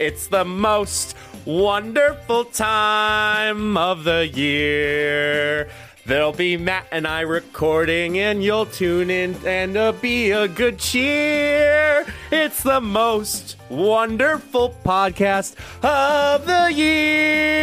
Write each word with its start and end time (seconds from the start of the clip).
It's 0.00 0.28
the 0.28 0.46
most 0.46 1.14
wonderful 1.44 2.44
time 2.46 3.76
of 3.76 4.04
the 4.04 4.26
year. 4.26 5.68
There'll 6.06 6.32
be 6.32 6.56
Matt 6.56 6.86
and 6.90 7.06
I 7.06 7.20
recording, 7.20 8.18
and 8.18 8.42
you'll 8.42 8.64
tune 8.64 9.10
in 9.10 9.36
and 9.44 9.76
uh, 9.76 9.92
be 9.92 10.30
a 10.30 10.48
good 10.48 10.78
cheer. 10.78 12.06
It's 12.32 12.62
the 12.62 12.80
most 12.80 13.58
wonderful 13.68 14.74
podcast 14.82 15.56
of 15.84 16.46
the 16.46 16.72
year. 16.72 17.60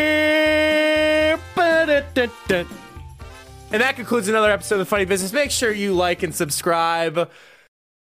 And 3.69 3.81
that 3.81 3.95
concludes 3.95 4.27
another 4.27 4.51
episode 4.51 4.75
of 4.75 4.79
the 4.79 4.85
Funny 4.85 5.05
Business. 5.05 5.33
Make 5.33 5.49
sure 5.49 5.71
you 5.71 5.95
like 5.95 6.21
and 6.21 6.35
subscribe. 6.35 7.31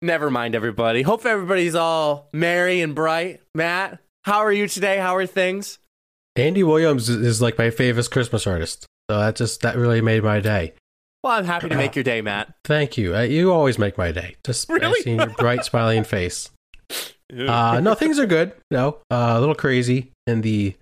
Never 0.01 0.31
mind, 0.31 0.55
everybody. 0.55 1.03
Hope 1.03 1.27
everybody's 1.27 1.75
all 1.75 2.31
merry 2.33 2.81
and 2.81 2.95
bright. 2.95 3.41
Matt, 3.55 4.01
how 4.25 4.39
are 4.39 4.53
you 4.53 4.69
today? 4.69 4.99
How 4.99 5.17
are 5.17 5.27
things? 5.27 5.79
Andy 6.37 6.63
Williams 6.63 7.09
is 7.09 7.43
like 7.43 7.59
my 7.59 7.71
favorite 7.71 8.11
Christmas 8.11 8.47
artist. 8.47 8.87
So 9.11 9.19
that 9.19 9.37
just 9.37 9.61
that 9.63 9.77
really 9.77 10.01
made 10.01 10.23
my 10.23 10.41
day. 10.41 10.75
Well, 11.23 11.35
I'm 11.35 11.45
happy 11.45 11.69
to 11.69 11.77
make 11.77 11.95
your 11.95 12.03
day, 12.03 12.21
Matt. 12.23 12.53
Thank 12.65 12.97
you. 12.99 13.15
Uh, 13.15 13.21
you 13.23 13.53
always 13.53 13.79
make 13.79 13.97
my 13.99 14.11
day. 14.11 14.37
Just 14.45 14.69
Really? 14.69 15.01
seeing 15.03 15.19
your 15.19 15.29
bright 15.31 15.65
smiling 15.65 16.05
face. 16.05 16.51
Uh, 17.33 17.81
no, 17.83 17.95
things 17.95 18.19
are 18.19 18.27
good. 18.27 18.53
No, 18.71 18.99
uh, 19.11 19.33
a 19.37 19.41
little 19.41 19.55
crazy 19.55 20.13
in 20.27 20.43
the 20.43 20.77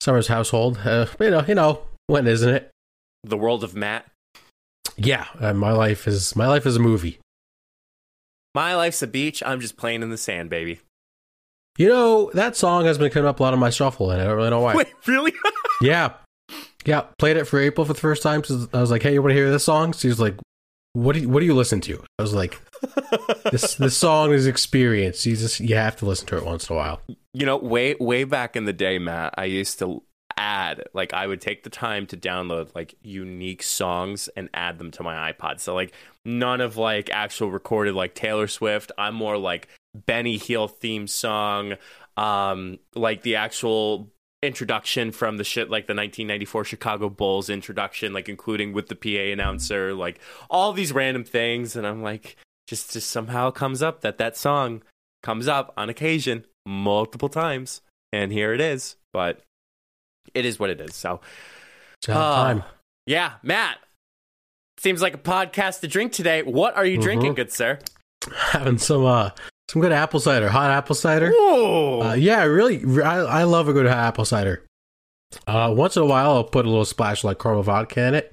Summers 0.00 0.26
household. 0.26 0.78
Uh, 0.82 1.04
you 1.20 1.28
know, 1.28 1.44
you 1.46 1.54
know 1.54 1.82
when 2.06 2.26
isn't 2.26 2.48
it? 2.48 2.70
the 3.24 3.36
world 3.36 3.62
of 3.62 3.74
Matt. 3.74 4.06
Yeah, 4.96 5.26
uh, 5.38 5.52
my 5.52 5.72
life 5.72 6.08
is 6.08 6.34
my 6.34 6.46
life 6.46 6.64
is 6.64 6.76
a 6.76 6.80
movie. 6.80 7.18
My 8.54 8.74
life's 8.74 9.02
a 9.02 9.06
beach. 9.06 9.42
I'm 9.44 9.60
just 9.60 9.76
playing 9.76 10.00
in 10.00 10.08
the 10.08 10.16
sand, 10.16 10.48
baby. 10.48 10.80
You 11.78 11.88
know 11.88 12.30
that 12.34 12.56
song 12.56 12.84
has 12.86 12.98
been 12.98 13.10
coming 13.10 13.28
up 13.28 13.40
a 13.40 13.42
lot 13.42 13.52
on 13.52 13.58
my 13.58 13.70
shuffle, 13.70 14.10
and 14.10 14.20
I 14.20 14.24
don't 14.24 14.36
really 14.36 14.50
know 14.50 14.60
why. 14.60 14.74
Wait, 14.74 14.88
really? 15.06 15.32
Yeah, 15.82 16.14
yeah. 16.86 17.02
Played 17.18 17.36
it 17.36 17.44
for 17.44 17.60
April 17.60 17.84
for 17.84 17.92
the 17.92 18.00
first 18.00 18.22
time. 18.22 18.42
So 18.44 18.66
I 18.72 18.80
was 18.80 18.90
like, 18.90 19.02
"Hey, 19.02 19.12
you 19.12 19.20
want 19.20 19.32
to 19.32 19.34
hear 19.34 19.50
this 19.50 19.64
song?" 19.64 19.92
She 19.92 20.08
was 20.08 20.18
like, 20.18 20.36
"What 20.94 21.12
do 21.12 21.20
you, 21.20 21.28
What 21.28 21.40
do 21.40 21.46
you 21.46 21.54
listen 21.54 21.82
to?" 21.82 22.02
I 22.18 22.22
was 22.22 22.32
like, 22.32 22.58
"This 23.52 23.74
this 23.74 23.94
song 23.94 24.32
is 24.32 24.46
experience. 24.46 25.26
You 25.26 25.36
just 25.36 25.60
you 25.60 25.76
have 25.76 25.96
to 25.96 26.06
listen 26.06 26.26
to 26.28 26.38
it 26.38 26.46
once 26.46 26.70
in 26.70 26.74
a 26.74 26.78
while." 26.78 27.02
you 27.36 27.44
know, 27.44 27.58
way 27.58 27.94
way 28.00 28.24
back 28.24 28.56
in 28.56 28.64
the 28.64 28.72
day, 28.72 28.98
Matt, 28.98 29.34
I 29.36 29.44
used 29.44 29.78
to 29.80 30.02
add 30.38 30.82
like 30.94 31.12
I 31.12 31.26
would 31.26 31.42
take 31.42 31.64
the 31.64 31.70
time 31.70 32.06
to 32.06 32.16
download 32.16 32.74
like 32.74 32.94
unique 33.02 33.62
songs 33.62 34.28
and 34.34 34.48
add 34.54 34.78
them 34.78 34.90
to 34.92 35.02
my 35.02 35.30
iPod. 35.30 35.60
So 35.60 35.74
like 35.74 35.92
none 36.24 36.62
of 36.62 36.78
like 36.78 37.10
actual 37.10 37.50
recorded 37.50 37.94
like 37.94 38.14
Taylor 38.14 38.46
Swift. 38.46 38.90
I'm 38.96 39.14
more 39.14 39.36
like 39.36 39.68
Benny 40.04 40.36
Hill 40.38 40.68
theme 40.68 41.06
song, 41.06 41.74
um, 42.16 42.78
like 42.94 43.22
the 43.22 43.36
actual 43.36 44.10
introduction 44.42 45.10
from 45.12 45.38
the 45.38 45.44
shit 45.44 45.70
like 45.70 45.86
the 45.86 45.94
1994 45.94 46.64
Chicago 46.64 47.08
Bulls 47.08 47.48
introduction, 47.48 48.12
like 48.12 48.28
including 48.28 48.72
with 48.72 48.88
the 48.88 48.94
PA 48.94 49.32
announcer, 49.32 49.94
like 49.94 50.20
all 50.50 50.72
these 50.72 50.92
random 50.92 51.24
things, 51.24 51.74
and 51.76 51.86
I'm 51.86 52.02
like, 52.02 52.36
just 52.68 52.92
just 52.92 53.10
somehow 53.10 53.50
comes 53.50 53.82
up 53.82 54.02
that 54.02 54.18
that 54.18 54.36
song 54.36 54.82
comes 55.22 55.48
up 55.48 55.72
on 55.76 55.88
occasion 55.88 56.44
multiple 56.66 57.28
times, 57.28 57.80
and 58.12 58.30
here 58.32 58.52
it 58.52 58.60
is. 58.60 58.96
But 59.12 59.42
it 60.34 60.44
is 60.44 60.58
what 60.58 60.70
it 60.70 60.80
is. 60.80 60.94
So 60.94 61.20
It's 62.02 62.08
out 62.10 62.16
of 62.16 62.22
Oh, 62.22 62.34
time. 62.60 62.62
yeah, 63.06 63.34
Matt. 63.42 63.78
Seems 64.78 65.00
like 65.00 65.14
a 65.14 65.18
podcast 65.18 65.80
to 65.80 65.88
drink 65.88 66.12
today. 66.12 66.42
What 66.42 66.76
are 66.76 66.84
you 66.84 66.98
Mhm. 66.98 67.02
drinking, 67.02 67.34
good 67.34 67.50
sir? 67.52 67.78
Having 68.50 68.78
some 68.78 69.04
uh 69.06 69.30
some 69.68 69.82
good 69.82 69.92
apple 69.92 70.20
cider, 70.20 70.48
hot 70.48 70.70
apple 70.70 70.94
cider. 70.94 71.30
Ooh. 71.30 72.00
Uh, 72.02 72.14
yeah, 72.14 72.44
really, 72.44 72.82
I, 73.02 73.16
I 73.18 73.42
love 73.44 73.68
a 73.68 73.72
good 73.72 73.86
apple 73.86 74.24
cider. 74.24 74.64
Uh, 75.46 75.72
once 75.76 75.96
in 75.96 76.02
a 76.02 76.06
while, 76.06 76.32
I'll 76.32 76.44
put 76.44 76.66
a 76.66 76.68
little 76.68 76.84
splash 76.84 77.24
like 77.24 77.38
caramel 77.38 77.64
vodka 77.64 78.06
in 78.06 78.14
it. 78.14 78.32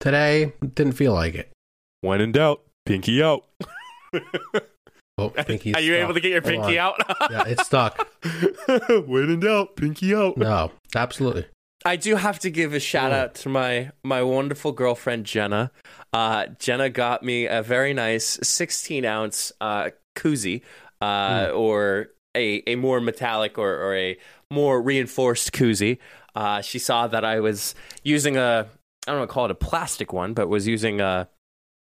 Today, 0.00 0.52
didn't 0.74 0.92
feel 0.92 1.12
like 1.12 1.34
it. 1.34 1.50
when 2.02 2.20
in 2.20 2.30
doubt, 2.30 2.62
pinky 2.86 3.22
out. 3.22 3.44
Oh, 5.18 5.30
pinky. 5.30 5.74
Are 5.74 5.80
you 5.80 5.96
able 5.96 6.14
to 6.14 6.20
get 6.20 6.30
your 6.30 6.42
pinky 6.42 6.78
out? 6.78 7.00
Yeah, 7.30 7.44
it's 7.46 7.66
stuck. 7.66 8.08
when 9.06 9.30
in 9.30 9.40
doubt, 9.40 9.76
pinky 9.76 10.14
out. 10.14 10.36
No, 10.36 10.70
absolutely. 10.94 11.46
I 11.84 11.96
do 11.96 12.16
have 12.16 12.38
to 12.40 12.50
give 12.50 12.72
a 12.72 12.80
shout 12.80 13.12
out 13.12 13.34
to 13.36 13.48
my 13.48 13.90
my 14.02 14.22
wonderful 14.22 14.72
girlfriend 14.72 15.26
Jenna. 15.26 15.70
Uh, 16.12 16.46
Jenna 16.58 16.88
got 16.90 17.22
me 17.22 17.46
a 17.46 17.62
very 17.62 17.92
nice 17.92 18.38
16 18.42 19.04
ounce 19.04 19.52
uh, 19.60 19.90
koozie, 20.18 20.62
uh, 21.00 21.50
or 21.54 22.08
a 22.36 22.62
a 22.66 22.74
more 22.76 23.00
metallic 23.00 23.56
or, 23.58 23.70
or 23.74 23.94
a 23.96 24.16
more 24.50 24.80
reinforced 24.82 25.52
koozie. 25.52 25.98
Uh, 26.34 26.60
she 26.60 26.78
saw 26.78 27.06
that 27.06 27.24
I 27.24 27.40
was 27.40 27.74
using 28.02 28.36
a 28.36 28.66
I 29.06 29.10
don't 29.12 29.20
want 29.20 29.30
to 29.30 29.34
call 29.34 29.44
it 29.46 29.50
a 29.50 29.54
plastic 29.54 30.12
one, 30.12 30.34
but 30.34 30.48
was 30.48 30.66
using 30.66 31.00
a 31.00 31.28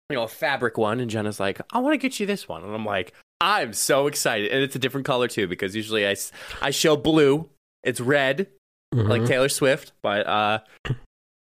you 0.10 0.16
know 0.18 0.24
a 0.24 0.28
fabric 0.28 0.78
one, 0.78 1.00
and 1.00 1.10
Jenna's 1.10 1.40
like, 1.40 1.62
I 1.72 1.80
want 1.80 1.94
to 1.94 1.98
get 1.98 2.20
you 2.20 2.26
this 2.26 2.48
one, 2.50 2.64
and 2.64 2.74
I'm 2.76 2.86
like, 2.86 3.14
I'm 3.42 3.74
so 3.74 4.08
excited, 4.08 4.52
and 4.52 4.62
it's 4.64 4.76
a 4.76 4.80
different 4.80 5.06
color 5.08 5.28
too 5.28 5.48
because 5.48 5.76
usually 5.76 6.06
I, 6.08 6.16
I 6.62 6.72
show 6.72 6.96
blue, 6.98 7.50
it's 7.84 8.00
red 8.02 8.48
like 8.94 9.22
Mhm. 9.24 9.28
Taylor 9.28 9.50
Swift, 9.50 9.92
but 10.04 10.28
uh, 10.28 10.60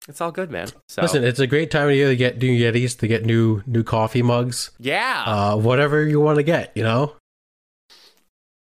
it's 0.09 0.21
all 0.21 0.31
good, 0.33 0.51
man. 0.51 0.69
So 0.89 1.03
Listen, 1.03 1.25
it's 1.25 1.41
a 1.41 1.47
great 1.47 1.71
time 1.71 1.89
of 1.89 1.95
year 1.95 2.09
to 2.09 2.17
get 2.17 2.39
new 2.39 2.53
Yetis, 2.53 2.99
to 2.99 3.07
get 3.09 3.25
new 3.25 3.63
new 3.67 3.83
coffee 3.83 4.23
mugs, 4.23 4.71
yeah, 4.79 5.25
uh, 5.27 5.57
whatever 5.57 6.05
you 6.07 6.21
want 6.21 6.37
to 6.37 6.43
get. 6.43 6.73
You 6.75 6.83
know, 6.83 7.15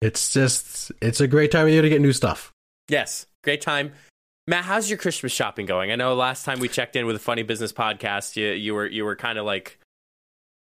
it's 0.02 0.34
just 0.34 0.91
it's 1.02 1.19
a 1.22 1.28
great 1.28 1.52
time 1.52 1.68
of 1.68 1.74
year 1.74 1.81
to 1.81 1.90
get 1.90 2.02
new 2.02 2.13
stuff. 2.13 2.52
yes, 2.90 3.25
great 3.44 3.62
time. 3.62 3.94
Matt, 4.47 4.66
how's 4.66 4.90
your 4.90 4.97
Christmas 4.97 5.31
shopping 5.31 5.66
going? 5.66 5.91
I 5.91 5.96
know 5.96 6.16
last 6.16 6.44
time 6.46 6.59
we 6.59 6.68
checked 6.68 6.96
in 6.96 7.06
with 7.06 7.16
a 7.16 7.19
funny 7.19 7.44
business 7.44 7.72
podcast, 7.72 8.35
you 8.35 8.47
you 8.50 8.73
were 8.73 8.88
you 8.88 9.06
were 9.06 9.16
kind 9.16 9.38
of 9.38 9.46
like 9.46 9.79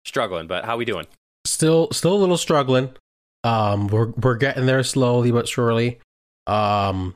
struggling, 0.05 0.47
but 0.47 0.65
how 0.65 0.77
we 0.77 0.85
doing? 0.85 1.05
Still, 1.45 1.89
still 1.91 2.13
a 2.13 2.17
little 2.17 2.38
struggling. 2.38 2.89
Um, 3.44 3.88
we're 3.88 4.07
we're 4.07 4.35
getting 4.35 4.65
there 4.65 4.83
slowly 4.83 5.31
but 5.31 5.47
surely. 5.47 5.99
Um, 6.47 7.15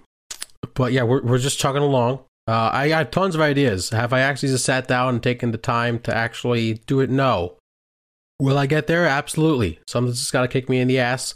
but 0.76 0.94
yeah, 0.94 1.04
we're 1.04 1.22
we're 1.22 1.40
just 1.40 1.60
chugging 1.60 1.82
along. 1.82 2.20
Uh, 2.52 2.70
I 2.74 2.90
got 2.90 3.14
tons 3.14 3.34
of 3.34 3.40
ideas. 3.40 3.92
Have 3.92 4.12
I 4.12 4.20
actually 4.20 4.50
just 4.50 4.66
sat 4.66 4.86
down 4.88 5.14
and 5.16 5.24
taken 5.24 5.52
the 5.52 5.58
time 5.58 6.00
to 6.00 6.14
actually 6.16 6.74
do 6.86 7.00
it? 7.00 7.10
No. 7.10 7.56
Will 8.42 8.58
I 8.58 8.66
get 8.66 8.88
there? 8.88 9.06
Absolutely. 9.06 9.80
Something's 9.88 10.20
just 10.20 10.34
got 10.34 10.42
to 10.42 10.48
kick 10.50 10.68
me 10.68 10.80
in 10.80 10.90
the 10.90 11.00
ass. 11.00 11.36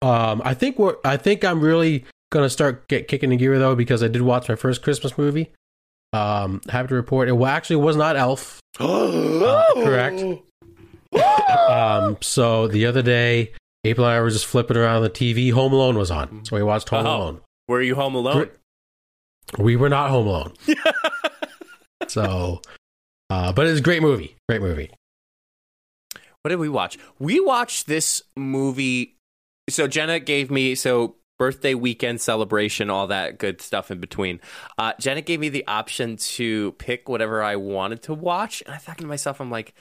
Um, 0.00 0.40
I 0.44 0.54
think 0.54 0.78
what 0.78 1.00
I 1.04 1.16
think 1.16 1.44
I'm 1.44 1.60
really 1.60 2.04
gonna 2.30 2.48
start 2.48 2.86
get 2.88 3.08
kicking 3.08 3.30
the 3.30 3.36
gear 3.36 3.58
though 3.58 3.74
because 3.74 4.02
I 4.02 4.08
did 4.08 4.22
watch 4.22 4.48
my 4.48 4.54
first 4.54 4.80
Christmas 4.80 5.18
movie. 5.18 5.50
Um, 6.12 6.60
happy 6.70 6.88
to 6.88 6.94
report 6.94 7.28
it 7.28 7.32
well, 7.32 7.50
actually 7.50 7.76
was 7.76 7.96
not 7.96 8.16
Elf. 8.16 8.60
Uh, 8.80 9.74
correct. 9.74 10.22
Um, 11.68 12.16
so 12.20 12.68
the 12.68 12.86
other 12.86 13.02
day, 13.02 13.52
April 13.84 14.06
and 14.06 14.14
I 14.16 14.20
were 14.20 14.30
just 14.30 14.46
flipping 14.46 14.76
around 14.76 15.02
the 15.02 15.10
TV. 15.10 15.52
Home 15.52 15.72
Alone 15.72 15.98
was 15.98 16.10
on, 16.10 16.44
so 16.44 16.56
we 16.56 16.62
watched 16.62 16.88
Home 16.90 17.06
Oh. 17.06 17.16
Alone. 17.16 17.40
Were 17.66 17.82
you 17.82 17.94
home 17.94 18.14
alone? 18.14 18.48
We 19.56 19.76
were 19.76 19.88
not 19.88 20.10
Home 20.10 20.26
Alone, 20.26 20.52
so. 22.08 22.60
Uh, 23.30 23.52
but 23.52 23.66
it's 23.66 23.80
a 23.80 23.82
great 23.82 24.02
movie. 24.02 24.36
Great 24.48 24.62
movie. 24.62 24.90
What 26.42 26.50
did 26.50 26.56
we 26.56 26.68
watch? 26.68 26.98
We 27.18 27.40
watched 27.40 27.86
this 27.86 28.22
movie. 28.36 29.16
So 29.68 29.86
Jenna 29.86 30.18
gave 30.18 30.50
me 30.50 30.74
so 30.74 31.16
birthday 31.38 31.74
weekend 31.74 32.20
celebration, 32.20 32.90
all 32.90 33.06
that 33.08 33.38
good 33.38 33.60
stuff 33.60 33.90
in 33.90 34.00
between. 34.00 34.40
Uh, 34.76 34.92
Jenna 34.98 35.20
gave 35.20 35.40
me 35.40 35.48
the 35.48 35.66
option 35.66 36.16
to 36.16 36.72
pick 36.72 37.08
whatever 37.08 37.42
I 37.42 37.56
wanted 37.56 38.02
to 38.04 38.14
watch, 38.14 38.62
and 38.66 38.74
I 38.74 38.78
thought 38.78 38.98
to 38.98 39.06
myself, 39.06 39.40
I'm 39.40 39.50
like, 39.50 39.74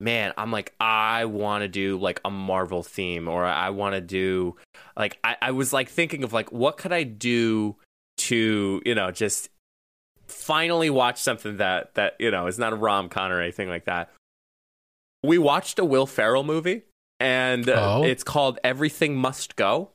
man, 0.00 0.32
I'm 0.36 0.50
like, 0.50 0.72
I 0.80 1.24
want 1.24 1.62
to 1.62 1.68
do 1.68 1.98
like 1.98 2.20
a 2.24 2.30
Marvel 2.30 2.82
theme, 2.82 3.28
or 3.28 3.44
I 3.44 3.70
want 3.70 3.94
to 3.94 4.00
do 4.00 4.56
like 4.96 5.18
I, 5.24 5.36
I 5.42 5.50
was 5.50 5.72
like 5.72 5.88
thinking 5.88 6.24
of 6.24 6.32
like 6.32 6.52
what 6.52 6.76
could 6.76 6.92
I 6.92 7.02
do 7.02 7.76
to 8.28 8.82
you 8.84 8.94
know 8.94 9.10
just 9.10 9.48
finally 10.26 10.90
watch 10.90 11.18
something 11.20 11.58
that 11.58 11.94
that 11.94 12.14
you 12.18 12.30
know 12.30 12.46
is 12.46 12.58
not 12.58 12.72
a 12.72 12.76
rom 12.76 13.08
com 13.08 13.30
or 13.30 13.40
anything 13.40 13.68
like 13.68 13.84
that. 13.86 14.10
We 15.22 15.38
watched 15.38 15.78
a 15.78 15.84
Will 15.84 16.06
Ferrell 16.06 16.44
movie, 16.44 16.82
and 17.18 17.68
uh, 17.68 17.96
Oh. 17.98 18.04
it's 18.04 18.22
called 18.24 18.58
Everything 18.62 19.16
Must 19.16 19.56
Go. 19.56 19.90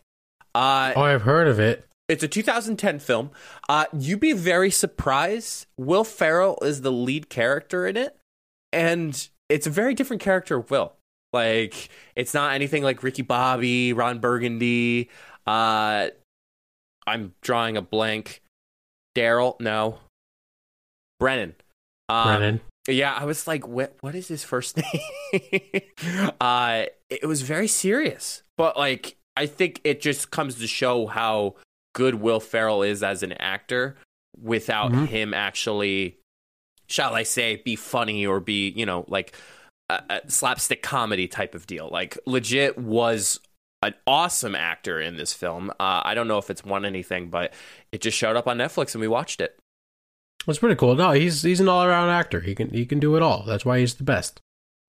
Uh, 0.55 0.93
Oh, 0.95 1.01
I've 1.03 1.21
heard 1.21 1.47
of 1.47 1.59
it. 1.59 1.85
it's 2.07 2.23
a 2.23 2.27
2010 2.27 2.97
film. 2.99 3.29
Uh, 3.67 3.85
you'd 3.93 4.19
be 4.19 4.33
very 4.33 4.71
surprised. 4.71 5.67
Will 5.77 6.03
Ferrell 6.03 6.57
is 6.63 6.81
the 6.81 6.91
lead 6.91 7.29
character 7.29 7.85
in 7.85 7.95
it, 7.95 8.17
and 8.73 9.27
it's 9.49 9.67
a 9.67 9.69
very 9.69 9.93
different 9.93 10.21
character 10.23 10.57
of 10.57 10.71
Will. 10.71 10.93
Like, 11.31 11.89
it's 12.15 12.33
not 12.33 12.53
anything 12.55 12.81
like 12.81 13.03
Ricky 13.03 13.21
Bobby, 13.21 13.93
Ron 13.93 14.17
Burgundy. 14.17 15.09
Uh, 15.45 16.07
I'm 17.07 17.33
drawing 17.41 17.77
a 17.77 17.81
blank. 17.81 18.41
Daryl, 19.15 19.59
no. 19.59 19.99
Brennan. 21.19 21.55
Um, 22.07 22.27
Brennan. 22.27 22.61
yeah, 22.87 23.13
I 23.13 23.25
was 23.25 23.47
like, 23.47 23.67
what 23.67 23.95
what 24.01 24.15
is 24.15 24.27
his 24.27 24.43
first 24.43 24.77
name? 25.33 26.31
uh 26.39 26.85
it 27.09 27.25
was 27.25 27.41
very 27.41 27.67
serious. 27.67 28.43
But 28.57 28.77
like 28.77 29.15
I 29.35 29.45
think 29.45 29.81
it 29.83 30.01
just 30.01 30.31
comes 30.31 30.55
to 30.55 30.67
show 30.67 31.07
how 31.07 31.55
good 31.95 32.15
Will 32.15 32.39
Ferrell 32.39 32.83
is 32.83 33.03
as 33.03 33.23
an 33.23 33.33
actor 33.33 33.95
without 34.41 34.91
Mhm. 34.91 35.07
him 35.07 35.33
actually, 35.33 36.17
shall 36.87 37.15
I 37.15 37.23
say, 37.23 37.57
be 37.57 37.75
funny 37.75 38.25
or 38.25 38.39
be, 38.39 38.69
you 38.69 38.85
know, 38.85 39.05
like 39.07 39.35
a, 39.89 40.01
a 40.09 40.31
slapstick 40.31 40.83
comedy 40.83 41.27
type 41.27 41.55
of 41.55 41.65
deal. 41.67 41.89
Like, 41.91 42.17
legit 42.25 42.77
was 42.77 43.39
an 43.81 43.93
awesome 44.05 44.55
actor 44.55 44.99
in 44.99 45.15
this 45.17 45.33
film. 45.33 45.69
Uh, 45.79 46.01
I 46.03 46.13
don't 46.13 46.27
know 46.27 46.37
if 46.37 46.49
it's 46.49 46.63
won 46.65 46.85
anything, 46.85 47.29
but 47.29 47.53
it 47.91 48.01
just 48.01 48.17
showed 48.17 48.35
up 48.35 48.47
on 48.47 48.57
Netflix 48.57 48.93
and 48.93 49.01
we 49.01 49.07
watched 49.07 49.39
it. 49.41 49.57
It's 50.47 50.59
pretty 50.59 50.75
cool. 50.75 50.95
No, 50.95 51.11
he's 51.11 51.41
he's 51.43 51.59
an 51.59 51.67
all 51.69 51.83
around 51.83 52.09
actor. 52.09 52.39
He 52.41 52.55
can 52.55 52.69
he 52.71 52.85
can 52.85 52.99
do 52.99 53.15
it 53.15 53.21
all. 53.21 53.43
That's 53.43 53.65
why 53.65 53.79
he's 53.79 53.95
the 53.95 54.03
best. 54.03 54.39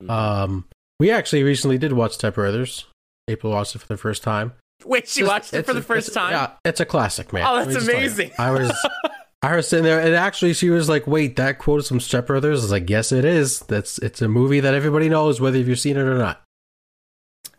Mhm. 0.03 0.11
Um, 0.11 0.65
we 0.99 1.11
actually 1.11 1.43
recently 1.43 1.77
did 1.79 1.93
watch 1.93 2.13
Step 2.13 2.35
Brothers. 2.35 2.87
April 3.29 3.53
watched 3.53 3.75
it 3.75 3.81
for 3.81 3.87
the 3.89 3.97
first 3.97 4.23
time. 4.23 4.53
Wait, 4.85 5.07
she 5.09 5.21
Just- 5.21 5.29
watched 5.31 5.55
it 5.55 5.67
for 5.67 5.75
the 5.75 5.83
first 5.83 6.15
time? 6.15 6.33
Yeah, 6.33 6.53
it's 6.65 6.81
a 6.81 6.85
classic, 6.87 7.33
man. 7.33 7.45
Oh, 7.47 7.57
that's 7.57 7.75
just 7.75 7.87
tell 7.87 7.95
you. 7.97 8.01
amazing. 8.01 8.31
I 8.39 8.51
was 8.51 8.73
I 9.43 9.57
was 9.57 9.69
sitting 9.69 9.85
there, 9.85 10.01
and 10.01 10.15
actually, 10.15 10.53
she 10.55 10.71
was 10.71 10.89
like, 10.89 11.07
"Wait, 11.07 11.37
that 11.37 11.59
quote 11.59 11.81
is 11.81 11.89
from 11.89 12.01
Step 12.01 12.27
Brothers." 12.29 12.61
I 12.61 12.63
was 12.65 12.71
like, 12.73 12.89
"Yes, 12.91 13.11
it 13.13 13.25
is. 13.25 13.61
That's 13.61 13.99
it's 13.99 14.23
a 14.23 14.29
movie 14.29 14.61
that 14.61 14.75
everybody 14.75 15.09
knows, 15.09 15.41
whether 15.41 15.59
you've 15.59 15.79
seen 15.81 15.97
it 15.97 16.01
or 16.03 16.17
not." 16.19 16.43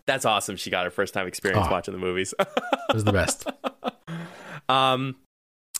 That's 0.05 0.25
awesome. 0.25 0.55
She 0.55 0.69
got 0.69 0.85
her 0.85 0.91
first 0.91 1.13
time 1.13 1.27
experience 1.27 1.67
Oh. 1.67 1.71
watching 1.71 1.93
the 1.93 1.99
movies. 1.99 2.33
It 2.39 2.47
was 2.93 3.03
the 3.03 3.13
best. 3.13 3.47
um, 4.69 5.15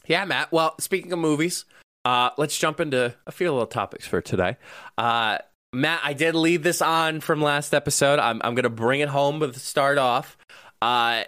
yeah, 0.07 0.25
Matt. 0.25 0.51
Well, 0.51 0.75
speaking 0.79 1.11
of 1.13 1.19
movies, 1.19 1.65
uh, 2.05 2.31
let's 2.37 2.57
jump 2.57 2.79
into 2.79 3.13
a 3.27 3.31
few 3.31 3.51
little 3.51 3.67
topics 3.67 4.07
for 4.07 4.21
today. 4.21 4.57
Uh, 4.97 5.37
Matt, 5.73 6.01
I 6.03 6.13
did 6.13 6.35
lead 6.35 6.63
this 6.63 6.81
on 6.81 7.21
from 7.21 7.41
last 7.41 7.73
episode. 7.73 8.19
I'm, 8.19 8.41
I'm 8.43 8.55
going 8.55 8.63
to 8.63 8.69
bring 8.69 8.99
it 8.99 9.09
home 9.09 9.39
with 9.39 9.57
start 9.57 9.97
off. 9.97 10.37
Uh, 10.81 11.23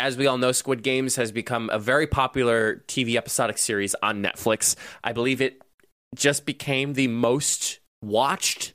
as 0.00 0.16
we 0.16 0.26
all 0.26 0.38
know, 0.38 0.52
Squid 0.52 0.82
Games 0.82 1.16
has 1.16 1.30
become 1.32 1.70
a 1.72 1.78
very 1.78 2.06
popular 2.06 2.82
TV 2.88 3.16
episodic 3.16 3.58
series 3.58 3.94
on 4.02 4.22
Netflix. 4.22 4.74
I 5.04 5.12
believe 5.12 5.40
it 5.40 5.60
just 6.14 6.44
became 6.46 6.94
the 6.94 7.08
most 7.08 7.80
watched 8.02 8.74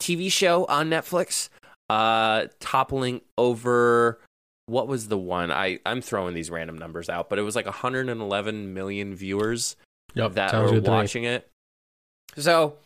TV 0.00 0.32
show 0.32 0.64
on 0.66 0.88
Netflix, 0.88 1.48
uh, 1.90 2.46
toppling 2.60 3.20
over 3.36 4.20
what 4.66 4.86
was 4.86 5.08
the 5.08 5.18
one? 5.18 5.50
I 5.50 5.80
I'm 5.84 6.00
throwing 6.00 6.34
these 6.34 6.50
random 6.50 6.78
numbers 6.78 7.08
out, 7.08 7.28
but 7.28 7.38
it 7.38 7.42
was 7.42 7.56
like 7.56 7.66
111 7.66 8.72
million 8.72 9.14
viewers 9.16 9.74
Yep, 10.14 10.34
that 10.34 10.54
were 10.54 10.70
good 10.70 10.84
to 10.84 10.90
me. 10.90 10.96
watching 10.96 11.24
it. 11.24 11.48
So, 12.36 12.76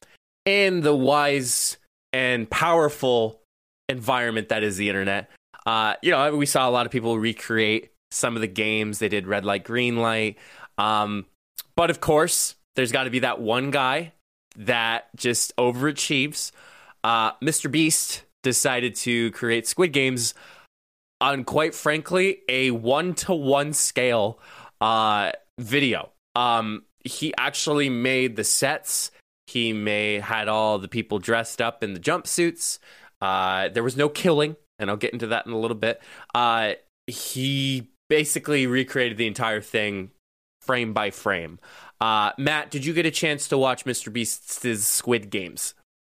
in 0.46 0.80
the 0.80 0.94
wise 0.94 1.76
and 2.14 2.48
powerful 2.48 3.40
environment 3.90 4.48
that 4.48 4.62
is 4.62 4.78
the 4.78 4.88
internet, 4.88 5.30
uh, 5.66 5.94
you 6.02 6.10
know, 6.10 6.34
we 6.36 6.46
saw 6.46 6.66
a 6.66 6.70
lot 6.70 6.86
of 6.86 6.92
people 6.92 7.18
recreate 7.18 7.90
some 8.10 8.36
of 8.36 8.40
the 8.40 8.48
games. 8.48 8.98
They 8.98 9.08
did 9.10 9.26
red 9.26 9.44
light, 9.44 9.64
green 9.64 9.98
light. 9.98 10.38
Um, 10.78 11.26
but 11.76 11.90
of 11.90 12.00
course, 12.00 12.54
there's 12.76 12.92
got 12.92 13.04
to 13.04 13.10
be 13.10 13.18
that 13.20 13.40
one 13.40 13.70
guy 13.70 14.12
that 14.56 15.14
just 15.16 15.54
overachieves. 15.56 16.52
Uh, 17.02 17.32
Mr. 17.42 17.70
Beast 17.70 18.22
decided 18.44 18.94
to 18.94 19.32
create 19.32 19.66
Squid 19.66 19.92
Games 19.92 20.34
on, 21.20 21.42
quite 21.42 21.74
frankly, 21.74 22.42
a 22.48 22.70
one 22.70 23.14
to 23.14 23.34
one 23.34 23.72
scale 23.72 24.38
uh, 24.80 25.32
video. 25.58 26.12
Um, 26.36 26.84
he 27.04 27.34
actually 27.36 27.88
made 27.88 28.36
the 28.36 28.44
sets. 28.44 29.10
He 29.48 29.72
may 29.72 30.20
had 30.20 30.48
all 30.48 30.78
the 30.78 30.88
people 30.88 31.18
dressed 31.18 31.60
up 31.60 31.82
in 31.82 31.94
the 31.94 32.00
jumpsuits. 32.00 32.78
Uh, 33.20 33.68
there 33.68 33.82
was 33.82 33.96
no 33.96 34.08
killing, 34.08 34.56
and 34.78 34.88
I'll 34.90 34.96
get 34.96 35.12
into 35.12 35.28
that 35.28 35.46
in 35.46 35.52
a 35.52 35.58
little 35.58 35.76
bit. 35.76 36.00
Uh, 36.34 36.74
he 37.06 37.90
basically 38.08 38.66
recreated 38.66 39.18
the 39.18 39.26
entire 39.26 39.60
thing 39.60 40.10
frame 40.60 40.92
by 40.92 41.10
frame. 41.10 41.58
Uh, 42.00 42.32
Matt, 42.38 42.70
did 42.70 42.84
you 42.84 42.92
get 42.92 43.06
a 43.06 43.10
chance 43.10 43.48
to 43.48 43.58
watch 43.58 43.84
Mr. 43.84 44.12
Beast's 44.12 44.86
Squid 44.86 45.30
Games? 45.30 45.74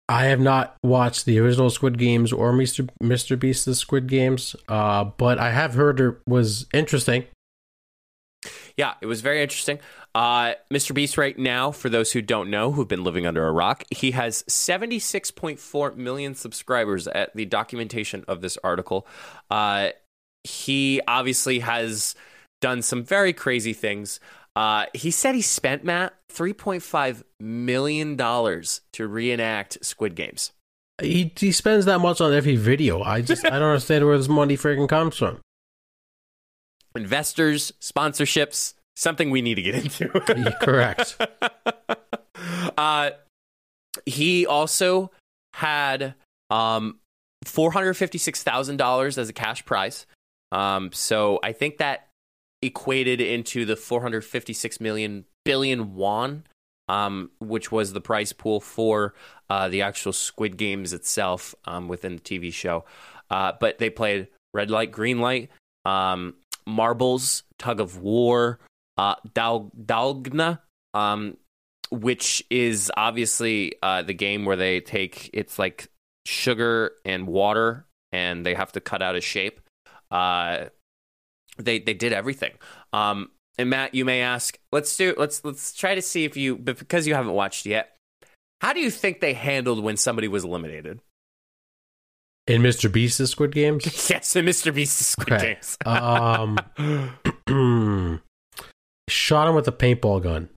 I 0.10 0.26
have 0.26 0.40
not 0.40 0.76
watched 0.84 1.26
the 1.26 1.38
original 1.38 1.70
Squid 1.70 2.00
Games 2.00 2.34
or 2.34 2.52
Mr. 2.52 2.90
Mr. 3.02 3.40
Beast's 3.40 3.78
Squid 3.78 4.08
Games, 4.08 4.56
uh, 4.68 5.04
but 5.04 5.38
I 5.38 5.52
have 5.52 5.76
heard 5.76 6.00
it 6.00 6.16
was 6.28 6.66
interesting. 6.74 7.26
Yeah, 8.76 8.96
it 9.02 9.06
was 9.06 9.22
very 9.22 9.44
interesting. 9.44 9.78
Uh, 10.16 10.54
Mr. 10.74 10.96
Beast, 10.96 11.18
right 11.18 11.38
now, 11.38 11.70
for 11.70 11.90
those 11.90 12.12
who 12.12 12.24
don't 12.24 12.50
know, 12.50 12.72
who've 12.72 12.88
been 12.88 13.04
living 13.04 13.28
under 13.28 13.46
a 13.46 13.52
rock, 13.52 13.84
he 13.92 14.12
has 14.12 14.42
76.4 14.44 15.96
million 15.96 16.34
subscribers 16.34 17.08
at 17.08 17.36
the 17.36 17.46
documentation 17.46 18.26
of 18.28 18.42
this 18.42 18.58
article. 18.64 19.06
Uh, 19.52 19.90
he 20.44 21.02
obviously 21.08 21.60
has 21.60 22.16
done 22.62 22.82
some 22.82 23.04
very 23.04 23.34
crazy 23.34 23.74
things. 23.74 24.20
Uh, 24.60 24.88
he 24.94 25.10
said 25.10 25.36
he 25.36 25.42
spent, 25.42 25.86
Matt, 25.86 26.14
$3.5 26.34 27.24
million 27.40 28.18
to 28.18 29.08
reenact 29.08 29.78
Squid 29.82 30.16
Games. 30.16 30.52
He 31.02 31.32
he 31.38 31.54
spends 31.54 31.86
that 31.86 32.00
much 32.00 32.20
on 32.20 32.34
every 32.34 32.58
video. 32.58 33.02
I 33.02 33.22
just 33.22 33.46
I 33.46 33.52
don't 33.52 33.70
understand 33.70 34.06
where 34.06 34.18
this 34.18 34.28
money 34.28 34.58
freaking 34.58 34.90
comes 34.90 35.16
from. 35.16 35.40
Investors, 36.94 37.72
sponsorships, 37.80 38.74
something 38.98 39.32
we 39.32 39.42
need 39.42 39.56
to 39.56 39.62
get 39.62 39.76
into. 39.76 40.10
Correct. 40.60 41.16
uh, 42.78 43.12
he 44.06 44.46
also 44.46 45.12
had 45.54 46.16
um, 46.50 47.00
four 47.46 47.72
hundred 47.72 47.94
fifty 47.94 48.18
six 48.18 48.44
thousand 48.44 48.76
dollars 48.76 49.18
as 49.18 49.30
a 49.30 49.34
cash 49.34 49.64
prize. 49.64 50.06
Um, 50.52 50.92
so 50.92 51.40
I 51.42 51.54
think 51.54 51.78
that 51.78 52.09
equated 52.62 53.22
into 53.22 53.66
the 53.66 53.76
four 53.76 54.02
hundred 54.02 54.26
fifty 54.26 54.54
six 54.54 54.80
million 54.80 55.26
billion 55.46 55.96
won, 55.96 56.44
um, 56.88 57.32
which 57.40 57.72
was 57.72 57.94
the 57.94 58.02
prize 58.02 58.34
pool 58.34 58.60
for 58.60 59.14
uh, 59.50 59.68
the 59.70 59.82
actual 59.82 60.14
Squid 60.14 60.58
Games 60.58 60.94
itself 60.94 61.56
um, 61.66 61.88
within 61.88 62.16
the 62.16 62.22
TV 62.22 62.54
show. 62.54 62.86
Uh, 63.30 63.54
but 63.60 63.78
they 63.78 63.90
played 63.90 64.28
red 64.54 64.72
light, 64.72 64.92
green 64.92 65.20
light, 65.20 65.50
um, 65.86 66.36
marbles, 66.66 67.44
tug 67.58 67.80
of 67.80 68.00
war, 68.02 68.60
uh, 68.98 69.16
Dal- 69.34 69.72
Dalgona, 69.80 70.60
um, 70.94 71.38
which 71.92 72.44
is 72.50 72.92
obviously 72.98 73.74
uh, 73.82 74.02
the 74.02 74.14
game 74.14 74.46
where 74.46 74.56
they 74.56 74.82
take 74.82 75.30
it's 75.34 75.58
like 75.58 75.90
sugar 76.26 76.92
and 77.06 77.28
water, 77.28 77.86
and 78.12 78.46
they 78.46 78.56
have 78.56 78.72
to 78.74 78.82
cut 78.82 79.02
out 79.02 79.16
a 79.16 79.22
shape. 79.22 79.62
Uh, 80.12 80.66
they 81.60 81.80
they 81.80 81.94
did 81.94 82.14
everything. 82.14 82.54
Um, 82.94 83.32
and 83.58 83.70
Matt, 83.70 83.94
you 83.94 84.06
may 84.06 84.22
ask, 84.22 84.58
let's 84.72 84.96
do 84.96 85.14
let's 85.18 85.44
let's 85.44 85.74
try 85.74 85.96
to 85.96 86.02
see 86.02 86.26
if 86.26 86.38
you, 86.38 86.56
but 86.58 86.80
because 86.80 87.06
you 87.08 87.14
haven't 87.14 87.34
watched 87.34 87.66
yet, 87.66 87.96
how 88.62 88.74
do 88.74 88.80
you 88.80 88.90
think 88.90 89.20
they 89.20 89.34
handled 89.34 89.84
when 89.84 89.98
somebody 89.98 90.28
was 90.28 90.44
eliminated? 90.44 91.02
In 92.48 92.62
Mr. 92.64 92.92
Beast's 92.92 93.30
Squid 93.30 93.52
Games, 93.54 93.86
yes, 94.10 94.36
in 94.36 94.46
Mr. 94.46 94.74
Beast's 94.74 95.06
Squid 95.06 95.34
Okay. 95.34 95.54
Games. 95.56 95.78
um, 95.86 96.58
shot 99.10 99.48
him 99.48 99.56
with 99.56 99.68
a 99.68 99.72
paintball 99.72 100.24
gun. 100.24 100.50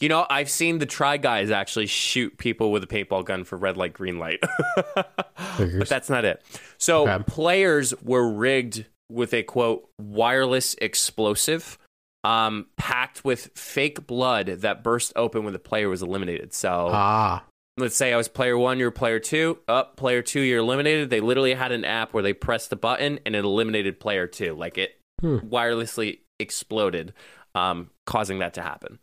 You 0.00 0.08
know, 0.08 0.26
I've 0.28 0.50
seen 0.50 0.78
the 0.78 0.86
Try 0.86 1.16
Guys 1.18 1.50
actually 1.50 1.86
shoot 1.86 2.36
people 2.36 2.72
with 2.72 2.82
a 2.82 2.86
paintball 2.86 3.24
gun 3.24 3.44
for 3.44 3.56
red 3.56 3.76
light, 3.76 3.92
green 3.92 4.18
light. 4.18 4.42
but 4.96 5.88
that's 5.88 6.10
not 6.10 6.24
it. 6.24 6.42
So 6.78 7.08
Okay. 7.08 7.24
players 7.26 7.94
were 8.02 8.28
rigged 8.30 8.86
with 9.10 9.32
a 9.34 9.42
quote 9.42 9.88
wireless 10.00 10.74
explosive 10.80 11.78
um, 12.24 12.66
packed 12.76 13.24
with 13.24 13.50
fake 13.54 14.06
blood 14.06 14.46
that 14.46 14.82
burst 14.82 15.12
open 15.14 15.44
when 15.44 15.52
the 15.52 15.58
player 15.58 15.88
was 15.88 16.02
eliminated. 16.02 16.54
So 16.54 16.88
Ah, 16.90 17.44
let's 17.76 17.96
say 17.96 18.12
I 18.12 18.16
was 18.16 18.28
player 18.28 18.56
one, 18.56 18.78
you're 18.78 18.90
player 18.90 19.18
two. 19.20 19.58
Up, 19.68 19.96
player 19.96 20.22
two, 20.22 20.40
you're 20.40 20.60
eliminated. 20.60 21.10
They 21.10 21.20
literally 21.20 21.54
had 21.54 21.70
an 21.72 21.84
app 21.84 22.14
where 22.14 22.22
they 22.22 22.32
pressed 22.32 22.70
the 22.70 22.76
button 22.76 23.20
and 23.26 23.36
it 23.36 23.44
eliminated 23.44 24.00
player 24.00 24.26
two. 24.26 24.54
Like 24.54 24.78
it 24.78 24.98
Hmm. 25.20 25.36
wirelessly 25.38 26.18
exploded, 26.40 27.12
um, 27.54 27.90
causing 28.06 28.40
that 28.40 28.54
to 28.54 28.62
happen. 28.62 28.98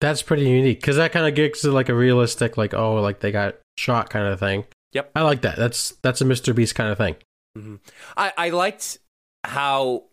that's 0.00 0.20
pretty 0.22 0.42
unique 0.48 0.80
because 0.80 0.96
that 0.96 1.12
kind 1.12 1.26
of 1.26 1.34
gets 1.34 1.62
to 1.62 1.72
like 1.72 1.88
a 1.88 1.94
realistic, 1.94 2.56
like 2.58 2.74
oh, 2.74 2.96
like 3.00 3.20
they 3.20 3.32
got 3.32 3.54
shot 3.78 4.10
kind 4.10 4.26
of 4.26 4.38
thing. 4.38 4.64
Yep. 4.92 5.12
I 5.16 5.22
like 5.22 5.40
that. 5.42 5.56
That's 5.56 5.92
that's 6.02 6.20
a 6.20 6.24
Mr. 6.24 6.54
Beast 6.54 6.74
kind 6.74 6.90
of 6.90 6.98
thing. 6.98 7.16
I, 8.16 8.32
I 8.36 8.50
liked 8.50 8.98
how 9.44 10.04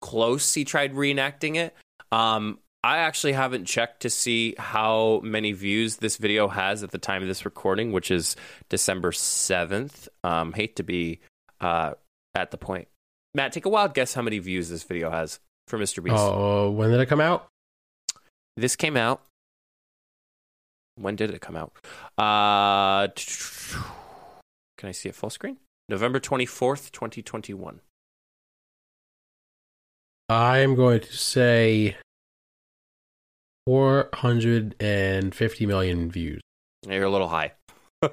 close 0.00 0.54
he 0.54 0.64
tried 0.64 0.94
reenacting 0.94 1.56
it. 1.56 1.74
Um, 2.10 2.58
I 2.82 2.98
actually 2.98 3.32
haven't 3.32 3.64
checked 3.64 4.02
to 4.02 4.10
see 4.10 4.54
how 4.56 5.20
many 5.24 5.52
views 5.52 5.96
this 5.96 6.16
video 6.16 6.48
has 6.48 6.82
at 6.82 6.90
the 6.90 6.98
time 6.98 7.22
of 7.22 7.28
this 7.28 7.44
recording, 7.44 7.92
which 7.92 8.10
is 8.10 8.36
December 8.68 9.10
7th. 9.10 10.08
Um, 10.22 10.52
hate 10.52 10.76
to 10.76 10.82
be 10.82 11.20
uh, 11.60 11.94
at 12.34 12.50
the 12.50 12.56
point. 12.56 12.88
Matt, 13.34 13.52
take 13.52 13.66
a 13.66 13.68
wild 13.68 13.94
guess 13.94 14.14
how 14.14 14.22
many 14.22 14.38
views 14.38 14.68
this 14.68 14.84
video 14.84 15.10
has 15.10 15.40
for 15.66 15.78
Mr. 15.78 16.02
Beast. 16.02 16.16
Oh, 16.18 16.70
when 16.70 16.90
did 16.90 17.00
it 17.00 17.06
come 17.06 17.20
out? 17.20 17.48
This 18.56 18.76
came 18.76 18.96
out. 18.96 19.22
When 20.94 21.14
did 21.14 21.30
it 21.30 21.40
come 21.40 21.56
out? 21.56 21.72
Uh, 22.16 23.08
can 24.78 24.88
I 24.88 24.92
see 24.92 25.08
it 25.08 25.14
full 25.14 25.30
screen? 25.30 25.58
November 25.88 26.20
24th, 26.20 26.90
2021. 26.90 27.80
I 30.28 30.58
am 30.58 30.74
going 30.74 31.00
to 31.00 31.16
say 31.16 31.96
450 33.66 35.66
million 35.66 36.10
views. 36.10 36.40
You're 36.86 37.04
a 37.04 37.10
little 37.10 37.28
high. 37.28 37.52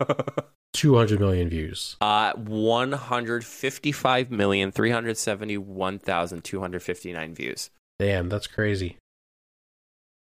200 0.74 1.20
million 1.20 1.50
views. 1.50 1.96
Uh, 2.02 2.34
one 2.34 2.92
hundred 2.92 3.46
fifty-five 3.46 4.30
million 4.30 4.72
three 4.74 4.92
hundred 4.92 5.18
seventy-one 5.18 6.00
thousand 6.00 6.44
two 6.44 6.60
hundred 6.60 6.84
fifty-nine 6.84 7.34
views. 7.34 7.70
Damn, 7.98 8.28
that's 8.28 8.48
crazy. 8.48 8.98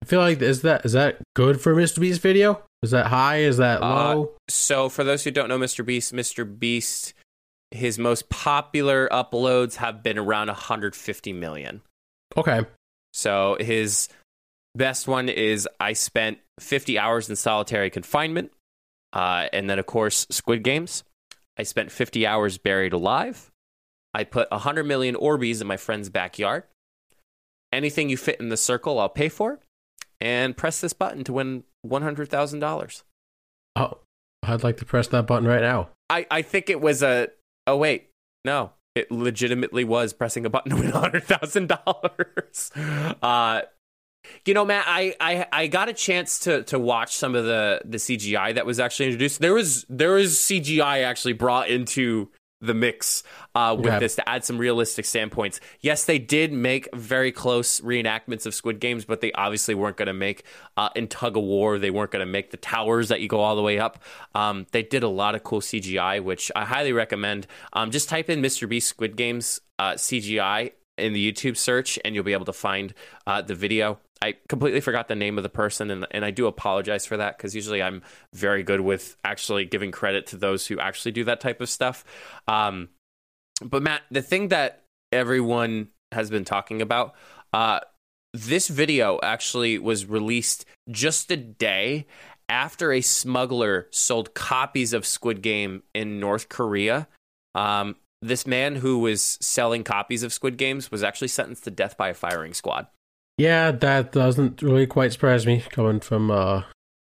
I 0.02 0.06
feel 0.06 0.20
like 0.20 0.40
is 0.40 0.62
that 0.62 0.84
is 0.84 0.92
that 0.92 1.18
good 1.34 1.60
for 1.60 1.74
Mr. 1.74 2.00
Beast 2.00 2.20
video? 2.20 2.62
Is 2.84 2.92
that 2.92 3.08
high? 3.08 3.38
Is 3.38 3.56
that 3.56 3.82
Uh, 3.82 4.14
low? 4.14 4.30
So, 4.48 4.88
for 4.88 5.02
those 5.02 5.24
who 5.24 5.32
don't 5.32 5.48
know 5.48 5.58
Mr. 5.58 5.84
Beast, 5.84 6.14
Mr. 6.14 6.46
Beast, 6.58 7.14
his 7.70 7.98
most 7.98 8.28
popular 8.28 9.08
uploads 9.10 9.76
have 9.76 10.02
been 10.02 10.18
around 10.18 10.48
150 10.48 11.32
million. 11.32 11.82
okay. 12.36 12.64
So, 13.12 13.56
his 13.58 14.08
best 14.74 15.08
one 15.08 15.28
is 15.28 15.68
I 15.80 15.94
spent 15.94 16.38
50 16.60 16.98
hours 16.98 17.28
in 17.28 17.36
solitary 17.36 17.90
confinement. 17.90 18.52
Uh, 19.12 19.48
and 19.52 19.68
then, 19.68 19.78
of 19.78 19.86
course, 19.86 20.26
Squid 20.30 20.62
Games. 20.62 21.04
I 21.58 21.62
spent 21.64 21.90
50 21.90 22.26
hours 22.26 22.58
buried 22.58 22.92
alive. 22.92 23.50
I 24.14 24.24
put 24.24 24.50
100 24.50 24.84
million 24.84 25.14
Orbeez 25.14 25.60
in 25.60 25.66
my 25.66 25.76
friend's 25.76 26.08
backyard. 26.08 26.64
Anything 27.72 28.08
you 28.08 28.16
fit 28.16 28.40
in 28.40 28.48
the 28.48 28.56
circle, 28.56 28.98
I'll 28.98 29.08
pay 29.08 29.28
for. 29.28 29.58
And 30.20 30.56
press 30.56 30.80
this 30.80 30.92
button 30.92 31.24
to 31.24 31.32
win 31.32 31.64
$100,000. 31.86 33.02
Oh, 33.76 33.98
I'd 34.42 34.64
like 34.64 34.78
to 34.78 34.84
press 34.84 35.08
that 35.08 35.26
button 35.26 35.46
right 35.46 35.60
now. 35.60 35.90
I, 36.10 36.26
I 36.30 36.42
think 36.42 36.70
it 36.70 36.80
was 36.80 37.02
a. 37.02 37.28
Oh 37.68 37.76
wait, 37.76 38.08
no, 38.46 38.72
it 38.94 39.10
legitimately 39.10 39.84
was 39.84 40.14
pressing 40.14 40.46
a 40.46 40.50
button 40.50 40.70
to 40.74 40.76
win 40.76 40.90
hundred 40.90 41.24
thousand 41.24 41.68
dollars. 41.68 42.70
Uh, 43.22 43.62
you 44.46 44.54
know, 44.54 44.64
Matt, 44.64 44.84
I, 44.88 45.14
I 45.20 45.46
I 45.52 45.66
got 45.66 45.90
a 45.90 45.92
chance 45.92 46.38
to 46.40 46.62
to 46.64 46.78
watch 46.78 47.14
some 47.14 47.34
of 47.34 47.44
the 47.44 47.82
the 47.84 47.98
CGI 47.98 48.54
that 48.54 48.64
was 48.64 48.80
actually 48.80 49.06
introduced. 49.06 49.40
There 49.40 49.52
was 49.52 49.84
there 49.90 50.12
was 50.12 50.36
CGI 50.36 51.04
actually 51.04 51.34
brought 51.34 51.68
into 51.68 52.30
the 52.60 52.74
mix 52.74 53.22
uh, 53.54 53.76
with 53.78 53.86
Okay. 53.86 53.98
this 54.00 54.16
to 54.16 54.28
add 54.28 54.44
some 54.44 54.58
realistic 54.58 55.04
standpoints. 55.04 55.60
Yes, 55.80 56.04
they 56.06 56.18
did 56.18 56.52
make 56.52 56.88
very 56.94 57.30
close 57.30 57.80
reenactments 57.80 58.46
of 58.46 58.54
Squid 58.54 58.80
Games, 58.80 59.04
but 59.04 59.20
they 59.20 59.30
obviously 59.32 59.74
weren't 59.74 59.96
going 59.96 60.08
to 60.08 60.12
make 60.12 60.42
uh, 60.76 60.88
in 60.96 61.06
tug 61.06 61.36
of 61.36 61.44
war. 61.44 61.78
They 61.78 61.90
weren't 61.90 62.10
going 62.10 62.26
to 62.26 62.30
make 62.30 62.50
the 62.50 62.56
towers 62.56 63.08
that 63.08 63.20
you 63.20 63.28
go 63.28 63.40
all 63.40 63.54
the 63.54 63.62
way 63.62 63.78
up. 63.78 64.02
Um, 64.34 64.66
they 64.72 64.82
did 64.82 65.02
a 65.02 65.08
lot 65.08 65.34
of 65.34 65.44
cool 65.44 65.60
CGI, 65.60 66.22
which 66.22 66.50
I 66.56 66.64
highly 66.64 66.92
recommend. 66.92 67.46
Um, 67.72 67.90
just 67.90 68.08
type 68.08 68.28
in 68.28 68.42
Mr. 68.42 68.68
Beast 68.68 68.88
Squid 68.88 69.16
Games 69.16 69.60
uh, 69.78 69.92
CGI 69.92 70.72
in 70.96 71.12
the 71.12 71.32
YouTube 71.32 71.56
search, 71.56 71.96
and 72.04 72.12
you'll 72.14 72.24
be 72.24 72.32
able 72.32 72.44
to 72.46 72.52
find 72.52 72.92
uh, 73.24 73.40
the 73.40 73.54
video. 73.54 74.00
I 74.20 74.34
completely 74.48 74.80
forgot 74.80 75.08
the 75.08 75.14
name 75.14 75.38
of 75.38 75.42
the 75.42 75.48
person, 75.48 75.90
and, 75.90 76.06
and 76.10 76.24
I 76.24 76.30
do 76.30 76.46
apologize 76.46 77.06
for 77.06 77.16
that 77.16 77.36
because 77.36 77.54
usually 77.54 77.82
I'm 77.82 78.02
very 78.34 78.62
good 78.62 78.80
with 78.80 79.16
actually 79.24 79.64
giving 79.64 79.90
credit 79.90 80.26
to 80.28 80.36
those 80.36 80.66
who 80.66 80.80
actually 80.80 81.12
do 81.12 81.24
that 81.24 81.40
type 81.40 81.60
of 81.60 81.68
stuff. 81.68 82.04
Um, 82.48 82.88
but 83.62 83.82
Matt, 83.82 84.02
the 84.10 84.22
thing 84.22 84.48
that 84.48 84.82
everyone 85.12 85.88
has 86.12 86.30
been 86.30 86.44
talking 86.44 86.82
about, 86.82 87.14
uh, 87.52 87.80
this 88.34 88.68
video 88.68 89.18
actually 89.22 89.78
was 89.78 90.06
released 90.06 90.64
just 90.90 91.30
a 91.30 91.36
day 91.36 92.06
after 92.48 92.92
a 92.92 93.00
smuggler 93.00 93.88
sold 93.90 94.34
copies 94.34 94.92
of 94.92 95.06
Squid 95.06 95.42
Game 95.42 95.82
in 95.94 96.18
North 96.20 96.48
Korea. 96.48 97.08
Um, 97.54 97.96
this 98.20 98.46
man 98.46 98.76
who 98.76 98.98
was 98.98 99.38
selling 99.40 99.84
copies 99.84 100.22
of 100.22 100.32
Squid 100.32 100.56
Games 100.56 100.90
was 100.90 101.02
actually 101.02 101.28
sentenced 101.28 101.64
to 101.64 101.70
death 101.70 101.96
by 101.96 102.08
a 102.08 102.14
firing 102.14 102.54
squad. 102.54 102.88
Yeah, 103.38 103.70
that 103.70 104.10
doesn't 104.10 104.62
really 104.62 104.86
quite 104.86 105.12
surprise 105.12 105.46
me 105.46 105.62
coming 105.70 106.00
from 106.00 106.30
uh 106.30 106.64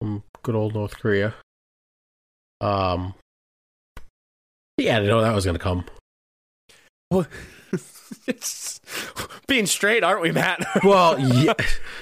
from 0.01 0.23
good 0.41 0.55
old 0.55 0.73
North 0.73 0.97
Korea. 0.99 1.35
Um 2.59 3.13
Yeah, 4.77 4.97
I 4.97 4.99
didn't 4.99 5.09
know 5.09 5.21
that 5.21 5.35
was 5.35 5.45
gonna 5.45 5.59
come. 5.59 5.85
Well, 7.11 7.27
it's 8.27 8.81
being 9.47 9.67
straight, 9.67 10.03
aren't 10.03 10.23
we, 10.23 10.31
Matt? 10.31 10.65
Well, 10.83 11.19
yeah, 11.19 11.53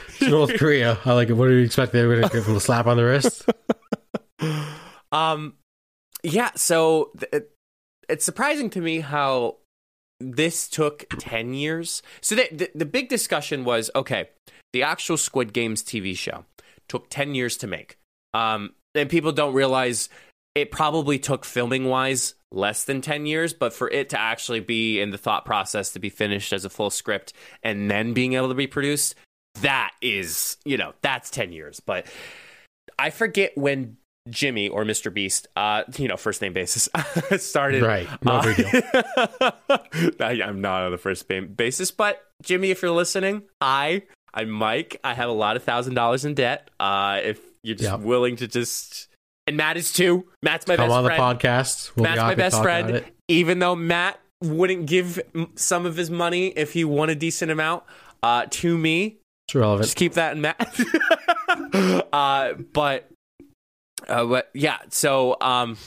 it's 0.08 0.22
North 0.22 0.58
Korea. 0.58 0.98
I 1.04 1.14
like 1.14 1.30
it. 1.30 1.34
What 1.34 1.48
do 1.48 1.56
you 1.56 1.66
expect? 1.66 1.92
They 1.92 2.06
were 2.06 2.16
gonna 2.16 2.30
give 2.30 2.48
a 2.48 2.60
slap 2.62 2.88
on 2.88 2.96
the 2.96 3.04
wrist? 3.04 3.46
um, 5.12 5.56
yeah. 6.24 6.52
So 6.56 7.12
th- 7.20 7.30
it, 7.34 7.52
it's 8.08 8.24
surprising 8.24 8.70
to 8.72 8.80
me 8.80 9.02
how 9.02 9.58
this 10.32 10.68
took 10.68 11.06
ten 11.20 11.54
years. 11.54 12.02
So 12.22 12.36
the, 12.36 12.48
the 12.52 12.70
the 12.76 12.86
big 12.86 13.10
discussion 13.10 13.64
was 13.66 13.92
okay. 13.96 14.30
The 14.72 14.84
actual 14.84 15.18
Squid 15.18 15.54
Games 15.54 15.84
TV 15.84 16.18
show 16.18 16.46
took 16.88 17.10
ten 17.10 17.36
years 17.36 17.58
to 17.58 17.68
make. 17.68 17.98
Um, 18.34 18.72
and 18.96 19.10
people 19.10 19.32
don't 19.32 19.54
realize 19.54 20.10
it 20.56 20.72
probably 20.72 21.18
took 21.18 21.46
filming 21.46 21.86
wise 21.86 22.36
less 22.52 22.84
than 22.84 23.02
10 23.02 23.26
years, 23.26 23.54
but 23.54 23.74
for 23.74 23.90
it 23.90 24.10
to 24.10 24.20
actually 24.20 24.60
be 24.60 25.00
in 25.00 25.10
the 25.10 25.18
thought 25.18 25.46
process 25.46 25.92
to 25.94 26.00
be 26.00 26.10
finished 26.10 26.54
as 26.54 26.66
a 26.66 26.70
full 26.70 26.92
script 26.92 27.34
and 27.64 27.90
then 27.90 28.14
being 28.14 28.34
able 28.34 28.50
to 28.50 28.54
be 28.54 28.68
produced, 28.68 29.16
that 29.62 29.92
is, 30.02 30.58
you 30.64 30.78
know, 30.78 30.94
that's 31.02 31.32
10 31.32 31.52
years. 31.52 31.80
But 31.80 32.06
I 33.00 33.10
forget 33.10 33.52
when 33.56 33.98
Jimmy 34.30 34.70
or 34.70 34.86
Mr. 34.86 35.14
Beast, 35.14 35.48
uh, 35.56 35.84
you 35.98 36.08
know, 36.08 36.16
first 36.18 36.42
name 36.42 36.54
basis, 36.54 36.88
started. 37.38 37.84
Right. 37.84 38.08
No 38.24 38.42
big 38.42 38.56
deal. 38.58 38.82
I, 40.20 40.42
I'm 40.44 40.62
not 40.62 40.84
on 40.84 40.92
the 40.92 40.98
first 40.98 41.30
name 41.30 41.48
basis, 41.54 41.92
but 41.92 42.22
Jimmy, 42.42 42.72
if 42.72 42.82
you're 42.82 42.92
listening, 42.92 43.44
hi, 43.62 44.04
I'm 44.34 44.50
Mike. 44.50 45.00
I 45.04 45.14
have 45.14 45.30
a 45.30 45.34
lot 45.34 45.56
of 45.58 45.64
thousand 45.64 45.96
dollars 45.96 46.24
in 46.26 46.36
debt. 46.36 46.70
Uh, 46.80 47.20
if 47.24 47.40
you're 47.64 47.76
just 47.76 47.90
Yep. 47.92 48.00
willing 48.02 48.36
to 48.38 48.48
just, 48.48 49.08
and 49.46 49.58
Matt 49.58 49.76
is 49.78 49.92
too. 49.92 50.26
Matt's 50.42 50.68
my 50.68 50.76
best 50.78 50.90
friend 50.90 51.08
Come 51.10 51.20
on 51.26 51.36
the 51.38 51.44
podcast. 51.44 51.92
We'll 51.96 52.04
Matt's 52.04 52.22
my 52.22 52.36
best 52.36 52.62
friend. 52.62 53.04
Even 53.28 53.60
though 53.60 53.76
Matt 53.76 54.20
wouldn't 54.42 54.86
give 54.86 55.20
some 55.56 55.86
of 55.86 55.96
his 55.98 56.10
money 56.10 56.48
if 56.48 56.74
he 56.74 56.84
won 56.86 57.10
a 57.10 57.16
decent 57.16 57.52
amount 57.52 57.84
uh, 58.22 58.46
to 58.50 58.78
me, 58.78 59.18
It's 59.48 59.56
relevant. 59.56 59.84
just 59.86 59.98
keep 59.98 60.14
that 60.14 60.36
in 60.36 60.42
Matt. 60.42 60.80
uh, 62.14 62.54
but, 62.74 63.10
uh, 64.08 64.26
but 64.26 64.50
yeah, 64.54 64.78
so 64.90 65.38
um, 65.42 65.78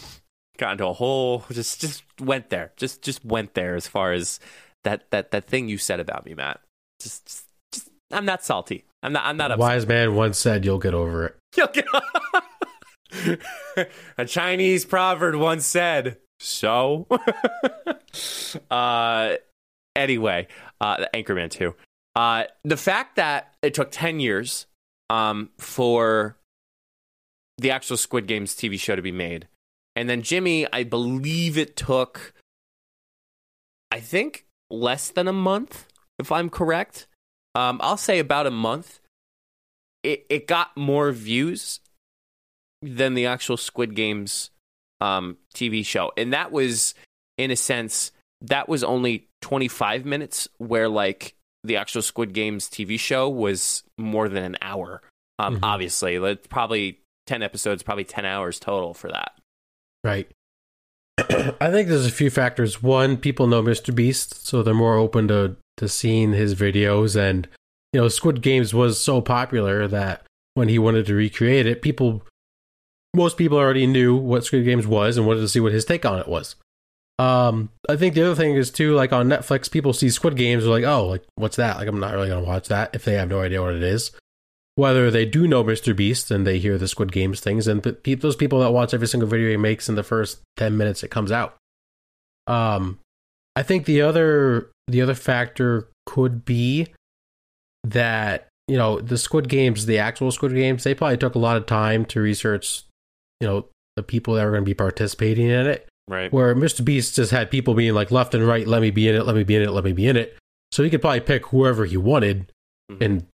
got 0.58 0.72
into 0.72 0.86
a 0.86 0.92
whole 0.92 1.44
just 1.50 1.80
just 1.80 2.04
went 2.20 2.50
there, 2.50 2.72
just 2.76 3.02
just 3.02 3.24
went 3.24 3.54
there 3.54 3.74
as 3.74 3.86
far 3.86 4.12
as 4.12 4.40
that 4.84 5.10
that 5.10 5.30
that 5.32 5.44
thing 5.44 5.68
you 5.68 5.78
said 5.78 6.00
about 6.00 6.24
me, 6.24 6.34
Matt. 6.34 6.60
Just, 7.00 7.26
just, 7.26 7.44
just 7.72 7.90
I'm 8.10 8.24
not 8.24 8.44
salty. 8.44 8.84
I'm 9.02 9.12
not. 9.12 9.24
I'm 9.26 9.36
not 9.36 9.50
upset. 9.50 9.60
wise 9.60 9.86
man 9.86 10.14
once 10.14 10.38
said, 10.38 10.64
"You'll 10.64 10.78
get 10.78 10.94
over 10.94 11.26
it." 11.26 11.36
You'll 11.56 11.68
get- 11.68 11.86
a 14.18 14.24
Chinese 14.24 14.84
proverb 14.84 15.34
once 15.36 15.66
said, 15.66 16.18
"So." 16.40 17.06
uh, 18.70 19.34
anyway, 19.94 20.48
uh, 20.80 20.96
the 20.98 21.10
Anchorman 21.14 21.50
too. 21.50 21.74
Uh, 22.14 22.44
the 22.64 22.76
fact 22.76 23.16
that 23.16 23.54
it 23.62 23.74
took 23.74 23.90
ten 23.90 24.20
years 24.20 24.66
um, 25.10 25.50
for 25.58 26.36
the 27.58 27.70
actual 27.70 27.96
Squid 27.96 28.26
Games 28.26 28.54
TV 28.54 28.78
show 28.78 28.96
to 28.96 29.02
be 29.02 29.12
made, 29.12 29.48
and 29.94 30.08
then 30.08 30.22
Jimmy, 30.22 30.66
I 30.72 30.84
believe 30.84 31.56
it 31.56 31.76
took, 31.76 32.34
I 33.90 34.00
think, 34.00 34.46
less 34.70 35.08
than 35.10 35.28
a 35.28 35.32
month, 35.32 35.86
if 36.18 36.30
I'm 36.30 36.50
correct. 36.50 37.06
Um, 37.54 37.80
I'll 37.82 37.96
say 37.96 38.18
about 38.18 38.46
a 38.46 38.50
month 38.50 39.00
it, 40.06 40.24
it 40.30 40.46
got 40.46 40.76
more 40.76 41.10
views 41.10 41.80
than 42.80 43.14
the 43.14 43.26
actual 43.26 43.56
Squid 43.56 43.96
Games 43.96 44.50
um, 45.00 45.36
TV 45.52 45.84
show. 45.84 46.12
And 46.16 46.32
that 46.32 46.52
was, 46.52 46.94
in 47.36 47.50
a 47.50 47.56
sense, 47.56 48.12
that 48.42 48.68
was 48.68 48.84
only 48.84 49.26
25 49.42 50.04
minutes, 50.04 50.48
where 50.58 50.88
like 50.88 51.34
the 51.64 51.76
actual 51.76 52.02
Squid 52.02 52.34
Games 52.34 52.68
TV 52.68 53.00
show 53.00 53.28
was 53.28 53.82
more 53.98 54.28
than 54.28 54.44
an 54.44 54.56
hour. 54.62 55.02
Um, 55.40 55.56
Mhm. 55.56 55.60
Obviously, 55.64 56.18
like, 56.20 56.48
probably 56.48 57.00
10 57.26 57.42
episodes, 57.42 57.82
probably 57.82 58.04
10 58.04 58.24
hours 58.24 58.58
total 58.58 58.94
for 58.94 59.08
that. 59.10 59.32
Right. 60.04 60.30
I 61.18 61.70
think 61.70 61.88
there's 61.88 62.06
a 62.06 62.12
few 62.12 62.30
factors. 62.30 62.82
One, 62.82 63.16
people 63.16 63.46
know 63.46 63.62
Mr. 63.62 63.94
Beast, 63.94 64.46
so 64.46 64.62
they're 64.62 64.74
more 64.74 64.96
open 64.96 65.28
to 65.28 65.56
to 65.78 65.88
seeing 65.88 66.32
his 66.32 66.54
videos. 66.54 67.16
And 67.16 67.48
you 67.92 68.00
know, 68.00 68.08
Squid 68.08 68.42
Games 68.42 68.72
was 68.72 69.00
so 69.00 69.20
popular 69.20 69.86
that 69.88 70.26
when 70.54 70.68
he 70.68 70.78
wanted 70.78 71.06
to 71.06 71.14
recreate 71.14 71.66
it, 71.66 71.82
people, 71.82 72.22
most 73.14 73.36
people 73.36 73.58
already 73.58 73.86
knew 73.86 74.16
what 74.16 74.44
Squid 74.44 74.64
Games 74.64 74.86
was 74.86 75.16
and 75.16 75.26
wanted 75.26 75.40
to 75.40 75.48
see 75.48 75.60
what 75.60 75.72
his 75.72 75.84
take 75.84 76.04
on 76.04 76.18
it 76.18 76.28
was. 76.28 76.56
Um, 77.18 77.70
I 77.88 77.96
think 77.96 78.14
the 78.14 78.22
other 78.22 78.34
thing 78.34 78.56
is 78.56 78.70
too, 78.70 78.94
like 78.94 79.12
on 79.12 79.28
Netflix, 79.28 79.70
people 79.70 79.92
see 79.92 80.10
Squid 80.10 80.36
Games, 80.36 80.66
are 80.66 80.70
like, 80.70 80.84
oh, 80.84 81.06
like 81.06 81.24
what's 81.36 81.56
that? 81.56 81.78
Like, 81.78 81.88
I'm 81.88 82.00
not 82.00 82.12
really 82.12 82.28
gonna 82.28 82.44
watch 82.44 82.68
that 82.68 82.94
if 82.94 83.04
they 83.04 83.14
have 83.14 83.30
no 83.30 83.40
idea 83.40 83.62
what 83.62 83.74
it 83.74 83.82
is. 83.82 84.12
Whether 84.76 85.10
they 85.10 85.24
do 85.24 85.48
know 85.48 85.64
Mr. 85.64 85.96
Beast 85.96 86.30
and 86.30 86.46
they 86.46 86.58
hear 86.58 86.78
the 86.78 86.86
Squid 86.86 87.10
Games 87.10 87.40
things, 87.40 87.66
and 87.66 87.82
pe- 87.82 88.14
those 88.14 88.36
people 88.36 88.60
that 88.60 88.70
watch 88.72 88.92
every 88.94 89.08
single 89.08 89.28
video 89.28 89.50
he 89.50 89.56
makes 89.56 89.88
in 89.88 89.94
the 89.96 90.02
first 90.02 90.40
ten 90.56 90.76
minutes 90.76 91.02
it 91.02 91.10
comes 91.10 91.32
out. 91.32 91.56
Um, 92.46 92.98
I 93.56 93.62
think 93.62 93.86
the 93.86 94.02
other 94.02 94.70
the 94.86 95.00
other 95.02 95.14
factor 95.14 95.88
could 96.04 96.44
be 96.44 96.88
that 97.84 98.48
you 98.68 98.76
know 98.76 99.00
the 99.00 99.16
Squid 99.18 99.48
Games, 99.48 99.86
the 99.86 99.98
actual 99.98 100.30
Squid 100.30 100.52
Games, 100.54 100.84
they 100.84 100.94
probably 100.94 101.16
took 101.16 101.34
a 101.34 101.38
lot 101.40 101.56
of 101.56 101.66
time 101.66 102.04
to 102.06 102.20
research, 102.20 102.82
you 103.40 103.46
know, 103.48 103.66
the 103.96 104.02
people 104.02 104.34
that 104.34 104.44
were 104.44 104.50
going 104.50 104.62
to 104.62 104.68
be 104.68 104.74
participating 104.74 105.46
in 105.46 105.66
it. 105.66 105.88
Right. 106.08 106.32
Where 106.32 106.54
Mr. 106.54 106.84
Beast 106.84 107.16
just 107.16 107.30
had 107.32 107.50
people 107.50 107.74
being 107.74 107.94
like 107.94 108.10
left 108.12 108.34
and 108.34 108.46
right, 108.46 108.66
let 108.66 108.80
me 108.82 108.90
be 108.90 109.08
in 109.08 109.14
it, 109.16 109.24
let 109.26 109.34
me 109.34 109.42
be 109.42 109.56
in 109.56 109.62
it, 109.62 109.70
let 109.70 109.84
me 109.84 109.92
be 109.92 110.06
in 110.06 110.16
it. 110.16 110.36
So 110.70 110.82
he 110.84 110.90
could 110.90 111.00
probably 111.00 111.20
pick 111.20 111.46
whoever 111.46 111.84
he 111.86 111.96
wanted 111.96 112.52
Mhm. 112.92 113.02
in 113.02 113.26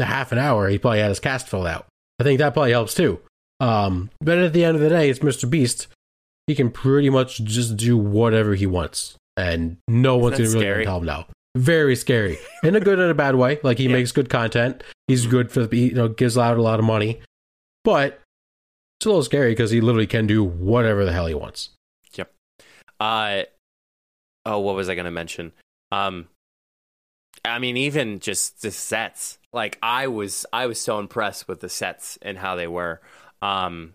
the 0.00 0.06
half 0.06 0.32
an 0.32 0.38
hour. 0.38 0.68
He 0.68 0.78
probably 0.78 0.98
had 1.00 1.08
his 1.10 1.20
cast 1.20 1.48
filled 1.48 1.66
out. 1.66 1.86
I 2.18 2.24
think 2.24 2.38
that 2.38 2.52
probably 2.54 2.72
helps 2.72 2.94
too. 2.94 3.20
Um, 3.60 4.10
but 4.20 4.38
at 4.38 4.52
the 4.52 4.64
end 4.64 4.74
of 4.76 4.82
the 4.82 4.88
day, 4.88 5.08
it's 5.10 5.20
Mr. 5.20 5.48
Beast. 5.48 5.86
He 6.46 6.54
can 6.54 6.70
pretty 6.70 7.10
much 7.10 7.42
just 7.44 7.76
do 7.76 7.96
whatever 7.96 8.54
he 8.54 8.66
wants, 8.66 9.16
and 9.36 9.76
no 9.86 10.16
one's 10.16 10.38
that 10.38 10.44
gonna 10.44 10.54
really 10.54 10.64
scary? 10.64 10.84
tell 10.84 10.98
him 10.98 11.04
no. 11.04 11.24
Very 11.56 11.94
scary, 11.96 12.38
in 12.62 12.74
a 12.76 12.80
good 12.80 12.98
and 12.98 13.10
a 13.10 13.14
bad 13.14 13.34
way. 13.36 13.58
Like 13.62 13.78
he 13.78 13.84
Yeah. 13.86 13.92
makes 13.92 14.12
good 14.12 14.28
content. 14.28 14.82
He's 15.08 15.26
good 15.26 15.50
for 15.52 15.66
the 15.66 15.76
you 15.76 15.92
know 15.94 16.08
gives 16.08 16.36
out 16.38 16.56
a 16.58 16.62
lot 16.62 16.78
of 16.78 16.84
money, 16.84 17.20
but 17.84 18.20
it's 18.98 19.06
a 19.06 19.08
little 19.08 19.22
scary 19.22 19.52
because 19.52 19.70
he 19.70 19.80
literally 19.80 20.06
can 20.06 20.26
do 20.26 20.42
whatever 20.44 21.04
the 21.04 21.12
hell 21.12 21.26
he 21.26 21.34
wants. 21.34 21.70
Yep. 22.14 22.32
Uh 22.98 23.42
oh, 24.46 24.58
what 24.60 24.74
was 24.74 24.88
I 24.88 24.94
going 24.94 25.04
to 25.06 25.10
mention? 25.10 25.52
Um 25.92 26.28
I 27.44 27.58
mean 27.58 27.76
even 27.76 28.20
just 28.20 28.62
the 28.62 28.70
sets. 28.70 29.38
Like 29.52 29.78
I 29.82 30.06
was 30.06 30.46
I 30.52 30.66
was 30.66 30.80
so 30.80 30.98
impressed 30.98 31.48
with 31.48 31.60
the 31.60 31.68
sets 31.68 32.18
and 32.22 32.38
how 32.38 32.56
they 32.56 32.66
were. 32.66 33.00
Um 33.42 33.94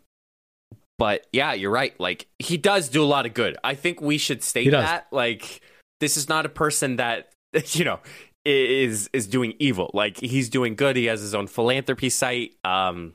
but 0.98 1.28
yeah, 1.34 1.54
you're 1.54 1.72
right. 1.72 1.98
Like 2.00 2.28
he 2.40 2.58
does 2.58 2.90
do 2.90 3.04
a 3.04 3.06
lot 3.06 3.26
of 3.26 3.34
good. 3.34 3.58
I 3.64 3.76
think 3.76 4.02
we 4.02 4.18
should 4.18 4.44
state 4.44 4.72
that. 4.72 5.08
Like 5.12 5.62
this 6.00 6.18
is 6.18 6.30
not 6.30 6.46
a 6.46 6.50
person 6.50 6.98
that 6.98 7.32
you 7.72 7.86
know 7.86 8.00
is 8.46 9.10
is 9.14 9.28
doing 9.28 9.54
evil. 9.60 9.92
Like 9.94 10.18
he's 10.18 10.50
doing 10.50 10.76
good. 10.76 10.96
He 10.96 11.06
has 11.06 11.22
his 11.22 11.36
own 11.36 11.48
philanthropy 11.48 12.10
site. 12.10 12.56
Um 12.64 13.14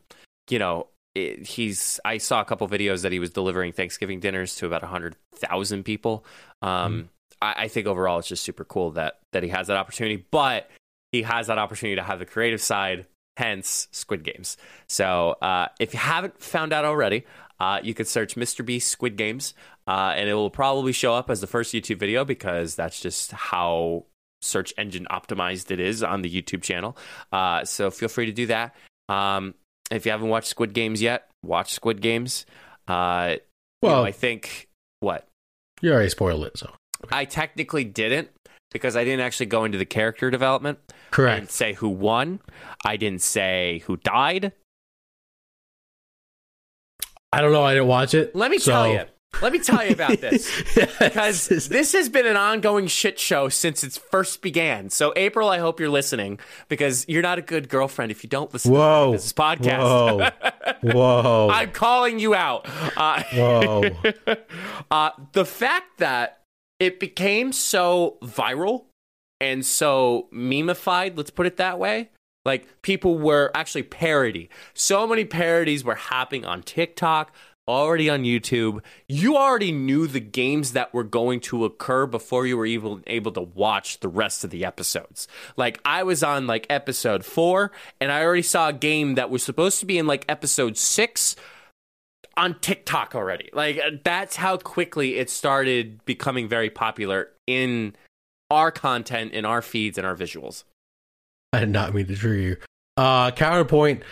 you 0.49 0.59
know, 0.59 0.89
it, 1.15 1.47
he's 1.47 2.01
I 2.05 2.19
saw 2.19 2.41
a 2.41 2.45
couple 2.45 2.69
videos 2.69 3.03
that 3.03 3.13
he 3.13 3.19
was 3.19 3.31
delivering 3.31 3.73
Thanksgiving 3.73 4.21
dinners 4.21 4.57
to 4.57 4.67
about 4.67 4.83
a 4.83 4.87
100,000 4.87 5.85
people. 5.85 6.25
Um 6.63 7.09
I, 7.40 7.54
I 7.59 7.68
think 7.68 7.87
overall 7.87 8.18
it's 8.18 8.28
just 8.28 8.44
super 8.44 8.64
cool 8.64 8.92
that 8.92 9.18
that 9.32 9.42
he 9.42 9.49
has 9.50 9.68
that 9.68 9.76
opportunity, 9.76 10.25
but 10.30 10.70
he 11.12 11.23
has 11.23 11.49
that 11.49 11.59
opportunity 11.59 11.97
to 11.97 12.02
have 12.02 12.18
the 12.18 12.26
creative 12.26 12.61
side, 12.61 13.06
hence 13.37 13.88
Squid 13.92 14.23
Games. 14.23 14.56
So 14.88 15.37
uh, 15.42 15.68
if 15.78 15.92
you 15.92 16.00
haven't 16.00 16.40
found 16.40 16.73
out 16.73 16.85
already, 16.85 17.25
uh, 17.59 17.80
you 17.82 17.94
could 17.94 18.06
search 18.09 18.37
Mr. 18.37 18.64
Beast 18.64 18.88
Squid 18.88 19.16
Games, 19.16 19.54
uh, 19.87 20.14
and 20.16 20.28
it 20.28 20.35
will 20.35 20.50
probably 20.50 20.92
show 20.92 21.14
up 21.14 21.30
as 21.30 21.40
the 21.40 21.47
first 21.47 21.75
YouTube 21.75 21.99
video 21.99 22.25
because 22.25 22.75
that's 22.75 23.00
just 23.00 23.32
how 23.32 24.06
search 24.42 24.73
engine 24.78 25.06
optimized 25.11 25.70
it 25.70 25.80
is 25.80 26.02
on 26.02 26.23
the 26.23 26.30
YouTube 26.30 26.62
channel. 26.62 26.97
Uh, 27.32 27.64
so 27.64 27.90
feel 27.90 28.09
free 28.09 28.26
to 28.26 28.32
do 28.32 28.47
that. 28.47 28.75
Um, 29.09 29.54
if 29.90 30.06
you 30.06 30.12
haven't 30.12 30.28
watched 30.28 30.49
Squid 30.49 30.73
Games 30.73 31.02
yet, 31.02 31.28
watch 31.42 31.73
Squid 31.75 32.00
Games. 32.00 32.47
Uh, 32.88 33.37
you 33.82 33.88
know, 33.88 33.94
Well, 33.97 34.04
I 34.04 34.12
think 34.12 34.68
what 35.00 35.26
you 35.82 35.92
already 35.92 36.09
spoiled 36.09 36.44
it, 36.44 36.57
so 36.57 36.70
I 37.12 37.25
technically 37.25 37.85
didn't 37.85 38.31
because 38.70 38.96
I 38.96 39.05
didn't 39.05 39.20
actually 39.20 39.46
go 39.46 39.64
into 39.64 39.79
the 39.79 39.85
character 39.85 40.31
development. 40.31 40.79
Correct. 41.11 41.37
I 41.37 41.40
didn't 41.40 41.51
say 41.51 41.73
who 41.75 41.88
won. 41.88 42.40
I 42.85 42.96
didn't 42.96 43.23
say 43.23 43.83
who 43.87 43.96
died. 43.96 44.53
I 47.33 47.40
don't 47.40 47.53
know. 47.53 47.62
I 47.62 47.75
didn't 47.75 47.88
watch 47.88 48.14
it. 48.14 48.35
Let 48.35 48.51
me 48.51 48.59
so- 48.59 48.73
tell 48.73 48.88
you. 48.88 49.05
Let 49.40 49.53
me 49.53 49.59
tell 49.61 49.83
you 49.87 49.92
about 49.92 50.20
this. 50.20 50.62
because 50.99 51.46
this 51.46 51.92
has 51.92 52.09
been 52.09 52.27
an 52.27 52.37
ongoing 52.37 52.88
shit 52.88 53.18
show 53.18 53.49
since 53.49 53.83
it 53.83 53.92
first 54.11 54.42
began. 54.42 54.90
So, 54.90 55.14
April, 55.16 55.49
I 55.49 55.59
hope 55.59 55.81
you're 55.81 55.88
listening 55.88 56.40
because 56.68 57.09
you're 57.09 57.23
not 57.23 57.38
a 57.38 57.42
good 57.42 57.68
girlfriend 57.68 58.11
if 58.11 58.23
you 58.23 58.29
don't 58.29 58.53
listen 58.53 58.73
Whoa. 58.73 59.12
to 59.12 59.18
this 59.18 59.33
podcast. 59.33 60.33
Whoa. 60.83 61.49
I'm 61.51 61.70
calling 61.70 62.18
you 62.18 62.35
out. 62.35 62.66
Uh, 62.96 63.23
Whoa. 63.33 63.90
uh, 64.90 65.11
the 65.33 65.44
fact 65.46 65.99
that 65.99 66.39
it 66.81 66.99
became 66.99 67.53
so 67.53 68.16
viral 68.23 68.87
and 69.40 69.64
so 69.64 70.29
memeified, 70.33 71.16
let's 71.16 71.31
put 71.31 71.47
it 71.47 71.59
that 71.59 71.79
way. 71.79 72.11
Like 72.45 72.83
people 72.83 73.19
were 73.19 73.51
actually 73.55 73.83
parody. 73.83 74.49
So 74.73 75.07
many 75.07 75.27
parodies 75.27 75.85
were 75.85 75.95
happening 75.95 76.47
on 76.47 76.62
TikTok, 76.62 77.35
already 77.69 78.09
on 78.09 78.23
YouTube. 78.23 78.83
You 79.07 79.37
already 79.37 79.73
knew 79.73 80.07
the 80.07 80.21
games 80.21 80.73
that 80.73 80.95
were 80.95 81.05
going 81.05 81.40
to 81.40 81.66
occur 81.66 82.07
before 82.07 82.47
you 82.47 82.57
were 82.57 82.66
even 82.66 83.05
able 83.07 83.33
to 83.33 83.43
watch 83.43 84.01
the 84.01 84.09
rest 84.09 84.43
of 84.43 84.51
the 84.51 84.64
episodes. 84.64 85.29
Like 85.59 85.81
I 85.85 86.03
was 86.03 86.23
on 86.23 86.47
like 86.47 86.66
episode 86.71 87.27
4 87.27 87.71
and 88.01 88.11
I 88.11 88.25
already 88.25 88.43
saw 88.43 88.69
a 88.69 88.73
game 88.73 89.16
that 89.16 89.29
was 89.29 89.43
supposed 89.43 89.81
to 89.81 89.87
be 89.87 89.99
in 89.99 90.07
like 90.07 90.25
episode 90.29 90.79
6 90.79 91.37
on 92.40 92.59
TikTok 92.61 93.14
already. 93.14 93.50
Like 93.53 93.79
uh, 93.79 93.90
that's 94.03 94.35
how 94.37 94.57
quickly 94.57 95.18
it 95.18 95.29
started 95.29 96.03
becoming 96.07 96.48
very 96.48 96.70
popular 96.70 97.29
in 97.46 97.94
our 98.50 98.72
content, 98.72 99.33
in 99.33 99.44
our 99.44 99.61
feeds, 99.62 99.98
and 99.98 100.07
our 100.07 100.16
visuals. 100.16 100.64
I 101.53 101.61
did 101.61 101.68
not 101.68 101.94
mean 101.94 102.07
to 102.07 102.16
trigger 102.16 102.38
you. 102.38 102.57
Uh, 102.96 103.31
counterpoint: 103.31 104.03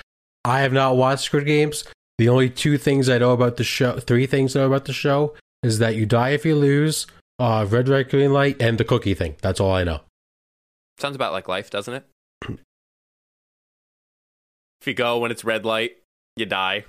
I 0.44 0.60
have 0.60 0.72
not 0.72 0.96
watched 0.96 1.24
Squid 1.24 1.46
Games. 1.46 1.84
The 2.18 2.28
only 2.28 2.50
two 2.50 2.78
things 2.78 3.08
I 3.08 3.18
know 3.18 3.32
about 3.32 3.56
the 3.56 3.64
show, 3.64 3.98
three 3.98 4.26
things 4.26 4.54
I 4.54 4.60
know 4.60 4.66
about 4.66 4.84
the 4.84 4.92
show, 4.92 5.34
is 5.62 5.78
that 5.78 5.96
you 5.96 6.04
die 6.04 6.30
if 6.30 6.44
you 6.44 6.56
lose, 6.56 7.06
uh, 7.38 7.66
red, 7.68 7.88
red, 7.88 8.10
green 8.10 8.32
light, 8.32 8.60
and 8.60 8.76
the 8.76 8.84
cookie 8.84 9.14
thing. 9.14 9.36
That's 9.40 9.60
all 9.60 9.72
I 9.72 9.84
know. 9.84 10.00
Sounds 10.98 11.16
about 11.16 11.32
like 11.32 11.48
life, 11.48 11.70
doesn't 11.70 11.94
it? 11.94 12.04
if 14.80 14.86
you 14.86 14.94
go 14.94 15.18
when 15.18 15.30
it's 15.30 15.44
red 15.44 15.64
light, 15.64 15.96
you 16.36 16.44
die. 16.44 16.84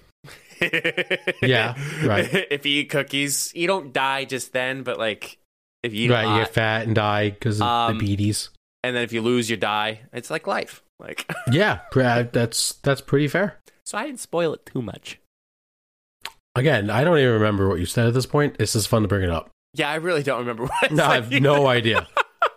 Yeah, 1.42 1.76
right. 2.06 2.28
If 2.52 2.66
you 2.66 2.82
eat 2.82 2.90
cookies, 2.90 3.52
you 3.56 3.68
don't 3.68 3.94
die 3.94 4.26
just 4.26 4.54
then, 4.54 4.84
but 4.84 4.98
like 5.00 5.38
if 5.84 5.94
you 5.94 6.06
eat 6.06 6.12
a 6.12 6.14
right, 6.14 6.34
you 6.38 6.44
get 6.44 6.54
fat 6.54 6.86
and 6.86 6.96
die 6.96 7.30
because 7.30 7.62
of 7.62 7.68
Um, 7.68 7.98
the 7.98 8.06
beaties. 8.06 8.50
and 8.84 8.96
then 8.96 9.04
if 9.04 9.14
you 9.14 9.22
lose, 9.22 9.50
you 9.50 9.58
die. 9.58 10.02
It's 10.14 10.30
like 10.30 10.48
life. 10.48 10.84
Like 11.00 11.30
Yeah, 11.52 11.80
uh, 11.96 12.24
that's 12.32 12.74
that's 12.84 13.02
pretty 13.02 13.28
fair. 13.28 13.60
so, 13.86 13.98
I 13.98 14.06
didn't 14.06 14.20
spoil 14.20 14.54
it 14.54 14.66
too 14.66 14.82
much. 14.82 15.20
Again, 16.56 16.90
I 16.90 17.04
don't 17.04 17.18
even 17.20 17.34
remember 17.34 17.70
what 17.70 17.80
you 17.80 17.86
said 17.86 18.08
at 18.08 18.14
this 18.14 18.26
point. 18.26 18.56
It's 18.60 18.74
just 18.74 18.88
fun 18.90 19.04
to 19.04 19.08
bring 19.08 19.24
it 19.24 19.30
up. 19.30 19.50
Yeah, 19.76 19.90
I 19.90 19.96
really 19.96 20.24
don't 20.24 20.40
remember 20.40 20.64
what 20.68 20.74
I 20.92 20.94
No, 20.94 21.06
I 21.06 21.22
said 21.22 21.32
have 21.32 21.42
no 21.42 21.68
idea. 21.68 22.08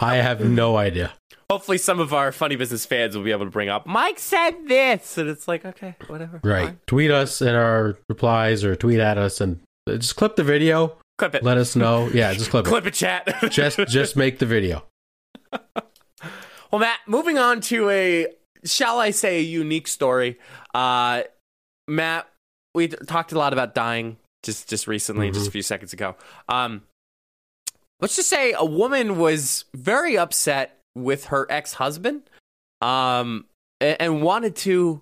I 0.00 0.16
have 0.16 0.40
no 0.40 0.76
idea. 0.76 1.12
Hopefully 1.52 1.78
some 1.78 2.00
of 2.00 2.12
our 2.12 2.32
funny 2.32 2.56
business 2.56 2.84
fans 2.86 3.16
will 3.16 3.22
be 3.24 3.30
able 3.30 3.44
to 3.44 3.50
bring 3.50 3.68
up 3.68 3.86
mike 3.86 4.18
said 4.18 4.52
this 4.66 5.16
and 5.18 5.28
it's 5.28 5.46
like 5.46 5.64
okay 5.64 5.94
whatever 6.08 6.40
Right. 6.42 6.66
fine. 6.66 6.80
Tweet 6.86 7.10
us 7.10 7.40
in 7.42 7.54
our 7.54 7.96
replies 8.08 8.64
or 8.64 8.74
tweet 8.74 8.98
at 9.00 9.18
us 9.18 9.40
and 9.40 9.60
uh, 9.88 9.96
just 9.96 10.16
clip 10.16 10.36
the 10.36 10.44
video. 10.44 10.96
clip 11.18 11.34
it 11.34 11.42
Let 11.44 11.58
us 11.58 11.74
know. 11.76 12.08
Yeah, 12.12 12.32
just 12.32 12.50
clip 12.50 12.66
it. 12.66 12.68
clip 12.70 12.86
it 12.86 12.94
chat 12.94 13.28
Just 13.50 13.78
just 13.88 14.16
make 14.16 14.38
the 14.38 14.46
video. 14.46 14.84
well 15.52 16.80
matt 16.80 16.98
moving 17.06 17.38
on 17.38 17.60
to 17.60 17.88
a 17.90 18.26
shall 18.64 18.98
i 18.98 19.10
say 19.10 19.38
a 19.38 19.42
unique 19.42 19.86
story 19.88 20.38
uh 20.74 21.22
matt 21.88 22.26
we 22.74 22.88
talked 22.88 23.32
a 23.32 23.38
lot 23.38 23.52
about 23.52 23.74
dying 23.74 24.16
just 24.42 24.68
just 24.68 24.86
recently 24.86 25.30
just 25.30 25.46
a 25.48 25.50
few 25.50 25.62
seconds 25.62 25.92
ago 25.92 26.14
um 26.48 26.82
let's 28.00 28.16
just 28.16 28.28
say 28.30 28.54
a 28.56 28.64
woman 28.64 29.18
was 29.18 29.64
very 29.74 30.16
upset 30.16 30.78
with 30.94 31.26
her 31.26 31.46
ex-husband 31.50 32.22
um 32.80 33.44
and, 33.80 33.96
and 34.00 34.22
wanted 34.22 34.54
to 34.56 35.00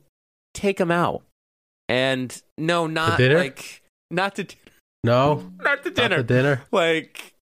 take 0.54 0.78
him 0.80 0.90
out 0.90 1.22
and 1.88 2.42
no 2.58 2.86
not 2.86 3.18
dinner? 3.18 3.36
like 3.38 3.82
not 4.10 4.34
to 4.36 4.46
No, 5.04 5.50
not 5.60 5.82
to 5.82 5.88
not 5.90 5.94
dinner 5.96 6.22
dinner. 6.22 6.62
like 6.70 7.34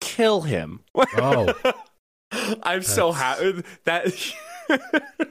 kill 0.00 0.42
him 0.42 0.80
Oh. 1.16 1.54
i'm 2.62 2.82
so 2.82 3.12
happy 3.12 3.62
that 3.84 4.06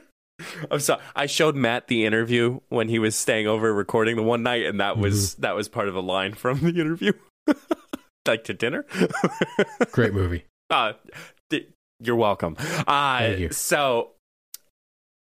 i'm 0.70 0.80
sorry 0.80 1.00
i 1.14 1.26
showed 1.26 1.54
matt 1.56 1.88
the 1.88 2.04
interview 2.04 2.58
when 2.68 2.88
he 2.88 2.98
was 2.98 3.14
staying 3.16 3.46
over 3.46 3.72
recording 3.72 4.16
the 4.16 4.22
one 4.22 4.42
night 4.42 4.64
and 4.66 4.80
that 4.80 4.98
was 4.98 5.32
Mm-hmm. 5.34 5.42
that 5.42 5.54
was 5.56 5.68
part 5.68 5.88
of 5.88 5.94
a 5.96 6.00
line 6.00 6.32
from 6.34 6.60
the 6.60 6.68
interview 6.80 7.12
like 8.26 8.44
to 8.44 8.54
dinner 8.54 8.84
Great 9.90 10.14
movie. 10.14 10.44
uh, 10.70 10.92
you're 12.02 12.16
welcome 12.16 12.56
uh, 12.86 13.18
Thank 13.18 13.38
you. 13.38 13.50
so 13.52 14.10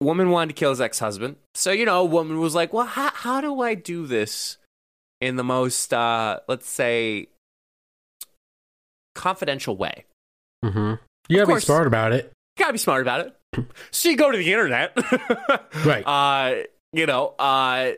woman 0.01 0.31
wanted 0.31 0.55
to 0.55 0.59
kill 0.59 0.71
his 0.71 0.81
ex-husband 0.81 1.37
so 1.55 1.71
you 1.73 1.85
know 1.85 2.05
woman 2.05 2.39
was 2.39 2.55
like 2.55 2.73
well 2.73 2.87
how, 2.87 3.11
how 3.13 3.41
do 3.41 3.61
i 3.61 3.75
do 3.75 4.07
this 4.07 4.57
in 5.21 5.37
the 5.37 5.45
most 5.45 5.93
uh 5.95 6.41
let's 6.49 6.69
say 6.69 7.29
confidential 9.15 9.77
way 9.77 10.05
Mm-hmm. 10.65 10.95
You 11.29 11.39
gotta 11.39 11.55
be 11.57 11.61
smart 11.61 11.87
about 11.89 12.13
it. 12.13 12.33
gotta 12.57 12.73
be 12.73 12.79
smart 12.79 13.03
about 13.03 13.27
it. 13.27 13.67
So 13.91 14.09
you 14.09 14.17
go 14.17 14.31
to 14.31 14.39
the 14.39 14.53
internet, 14.53 14.97
Right. 15.85 16.03
Uh, 16.07 16.63
you 16.93 17.07
know, 17.07 17.35
uh, 17.39 17.93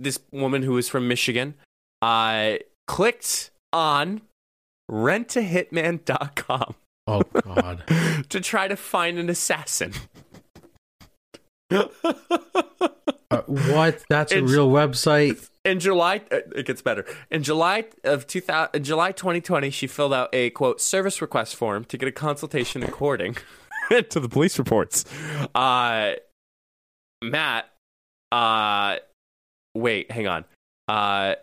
this 0.00 0.18
woman 0.32 0.62
who 0.62 0.76
is 0.78 0.88
from 0.88 1.08
Michigan, 1.08 1.54
uh, 2.00 2.54
clicked 2.86 3.50
on 3.72 4.22
rentahitman.com 4.90 6.74
Oh 7.06 7.22
God. 7.22 7.84
to 8.28 8.40
try 8.40 8.68
to 8.68 8.76
find 8.76 9.18
an 9.18 9.28
assassin. 9.30 9.92
Uh, 13.28 13.42
what? 13.46 14.04
That's 14.08 14.32
a 14.32 14.40
real 14.42 14.70
website. 14.70 15.48
In 15.64 15.80
July, 15.80 16.22
uh, 16.30 16.38
it 16.54 16.64
gets 16.64 16.80
better. 16.80 17.04
In 17.28 17.42
July 17.42 17.86
of 18.04 18.26
2000, 18.26 18.68
in 18.72 18.84
July 18.84 19.10
2020, 19.10 19.70
she 19.70 19.88
filled 19.88 20.14
out 20.14 20.28
a 20.32 20.50
quote 20.50 20.80
service 20.80 21.20
request 21.20 21.56
form 21.56 21.84
to 21.86 21.98
get 21.98 22.08
a 22.08 22.12
consultation 22.12 22.84
according 22.84 23.36
to 23.90 24.20
the 24.20 24.28
police 24.28 24.58
reports. 24.60 25.04
Uh, 25.56 26.12
Matt, 27.20 27.68
uh, 28.30 28.96
wait, 29.74 30.10
hang 30.12 30.28
on. 30.28 30.44
Uh, 30.86 31.34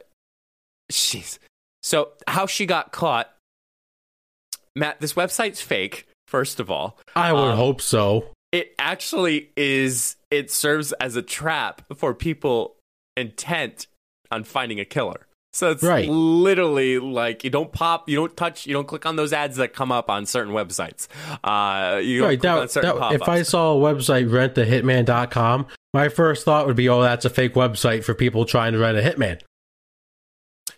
jeez. 0.89 1.37
So 1.81 2.11
how 2.27 2.45
she 2.45 2.65
got 2.65 2.93
caught? 2.93 3.32
Matt, 4.75 4.99
this 5.01 5.13
website's 5.13 5.61
fake. 5.61 6.07
First 6.27 6.59
of 6.59 6.71
all, 6.71 6.97
I 7.15 7.31
would 7.31 7.39
Um, 7.51 7.57
hope 7.57 7.81
so. 7.81 8.31
it 8.51 8.73
actually 8.79 9.49
is. 9.55 10.15
It 10.31 10.49
serves 10.51 10.91
as 10.93 11.15
a 11.15 11.21
trap 11.21 11.81
for 11.95 12.13
people 12.13 12.75
intent 13.15 13.87
on 14.31 14.43
finding 14.43 14.79
a 14.79 14.85
killer. 14.85 15.27
So 15.55 15.69
it's 15.69 15.83
Right. 15.83 16.09
literally 16.09 16.97
like 16.97 17.43
you 17.43 17.51
don't 17.51 17.71
pop, 17.71 18.09
you 18.09 18.15
don't 18.15 18.35
touch, 18.35 18.65
you 18.65 18.73
don't 18.73 18.87
click 18.87 19.05
on 19.05 19.15
those 19.15 19.31
ads 19.31 19.57
that 19.57 19.73
come 19.75 19.91
up 19.91 20.09
on 20.09 20.25
certain 20.25 20.51
websites. 20.53 21.07
Uh, 21.43 21.97
you 21.99 22.25
Right. 22.25 22.41
That, 22.41 22.71
certain 22.71 22.97
that, 22.99 23.11
if 23.13 23.29
I 23.29 23.43
saw 23.43 23.77
a 23.77 23.93
website 23.93 24.27
rentahitman.com, 24.29 25.67
my 25.93 26.09
first 26.09 26.43
thought 26.45 26.65
would 26.65 26.75
be, 26.75 26.89
oh, 26.89 27.03
that's 27.03 27.25
a 27.25 27.29
fake 27.29 27.53
website 27.53 28.03
for 28.03 28.15
people 28.15 28.45
trying 28.45 28.73
to 28.73 28.79
rent 28.79 28.97
a 28.97 29.01
hitman. 29.01 29.41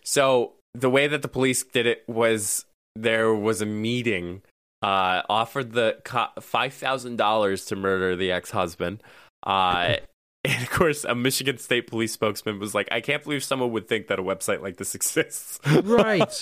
So 0.04 0.52
the 0.74 0.90
way 0.90 1.06
that 1.06 1.22
the 1.22 1.28
police 1.28 1.62
did 1.62 1.86
it 1.86 2.04
was 2.06 2.66
there 3.02 3.34
was 3.34 3.60
a 3.60 3.66
meeting, 3.66 4.42
uh, 4.82 5.22
offered 5.28 5.72
the 5.72 5.98
co- 6.04 6.28
five 6.40 6.74
thousand 6.74 7.16
dollars 7.16 7.64
to 7.66 7.76
murder 7.76 8.16
the 8.16 8.32
ex 8.32 8.50
husband. 8.50 9.02
Uh, 9.42 9.96
and 10.44 10.62
of 10.62 10.70
course, 10.70 11.04
a 11.04 11.14
Michigan 11.14 11.58
State 11.58 11.86
police 11.86 12.12
spokesman 12.12 12.58
was 12.58 12.74
like, 12.74 12.88
"I 12.90 13.00
can't 13.00 13.22
believe 13.22 13.44
someone 13.44 13.72
would 13.72 13.88
think 13.88 14.08
that 14.08 14.18
a 14.18 14.22
website 14.22 14.62
like 14.62 14.76
this 14.76 14.94
exists." 14.94 15.60
Right. 15.66 16.40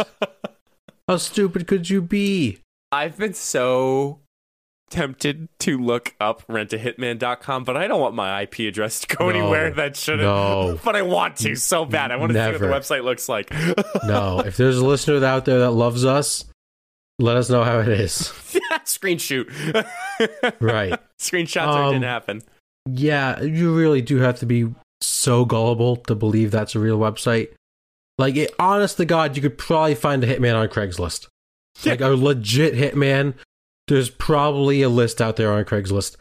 How 1.09 1.19
stupid 1.19 1.67
could 1.67 1.91
you 1.91 2.01
be? 2.01 2.61
I've 2.91 3.19
been 3.19 3.35
so 3.35 4.21
tempted 4.91 5.49
to 5.61 5.79
look 5.79 6.15
up 6.21 6.47
rentahitman.com, 6.49 7.65
but 7.65 7.77
I 7.77 7.87
don't 7.89 8.01
want 8.01 8.15
my 8.15 8.43
IP 8.43 8.61
address 8.61 9.01
to 9.01 9.17
go 9.17 9.29
No. 9.31 9.31
anywhere 9.31 9.71
that 9.73 9.97
shouldn't. 9.97 10.23
No. 10.23 10.79
But 10.85 10.97
I 10.97 11.03
want 11.03 11.37
to 11.39 11.55
so 11.57 11.85
bad. 11.85 12.11
I 12.13 12.17
want 12.17 12.33
to 12.33 12.39
see 12.39 12.53
what 12.53 12.61
the 12.61 12.67
website 12.95 13.05
looks 13.05 13.29
like. 13.29 13.51
No. 14.05 14.41
if 14.41 14.57
there's 14.57 14.79
a 14.79 14.85
listener 14.85 15.25
out 15.25 15.45
there 15.47 15.61
that 15.61 15.71
loves 15.73 16.05
us, 16.05 16.45
let 17.19 17.37
us 17.37 17.49
know 17.51 17.65
how 17.65 17.79
it 17.81 17.89
is. 17.89 18.33
Screen 18.85 19.19
shoot. 19.19 19.51
Right. 20.61 20.99
Screenshots 21.21 21.67
Um, 21.69 21.93
didn't 21.93 22.05
happen. 22.05 22.43
Yeah, 22.87 23.41
you 23.41 23.75
really 23.75 24.03
do 24.03 24.19
have 24.19 24.39
to 24.41 24.47
be 24.47 24.75
so 25.01 25.45
gullible 25.45 25.97
to 25.97 26.15
believe 26.15 26.51
that's 26.51 26.75
a 26.75 26.79
real 26.79 26.99
website. 26.99 27.49
Like, 28.19 28.37
it, 28.37 28.55
honest 28.59 28.97
to 28.99 29.05
God, 29.05 29.37
you 29.37 29.43
could 29.43 29.59
probably 29.59 29.95
find 29.95 30.23
a 30.23 30.27
hitman 30.27 30.55
on 30.57 30.69
Craigslist. 30.69 31.27
Like 31.85 32.01
a 32.01 32.09
legit 32.09 32.75
hitman. 32.75 33.35
There's 33.89 34.11
probably 34.11 34.83
a 34.83 34.89
list 34.89 35.21
out 35.21 35.37
there 35.37 35.53
on 35.53 35.65
Craigslist. 35.65 36.17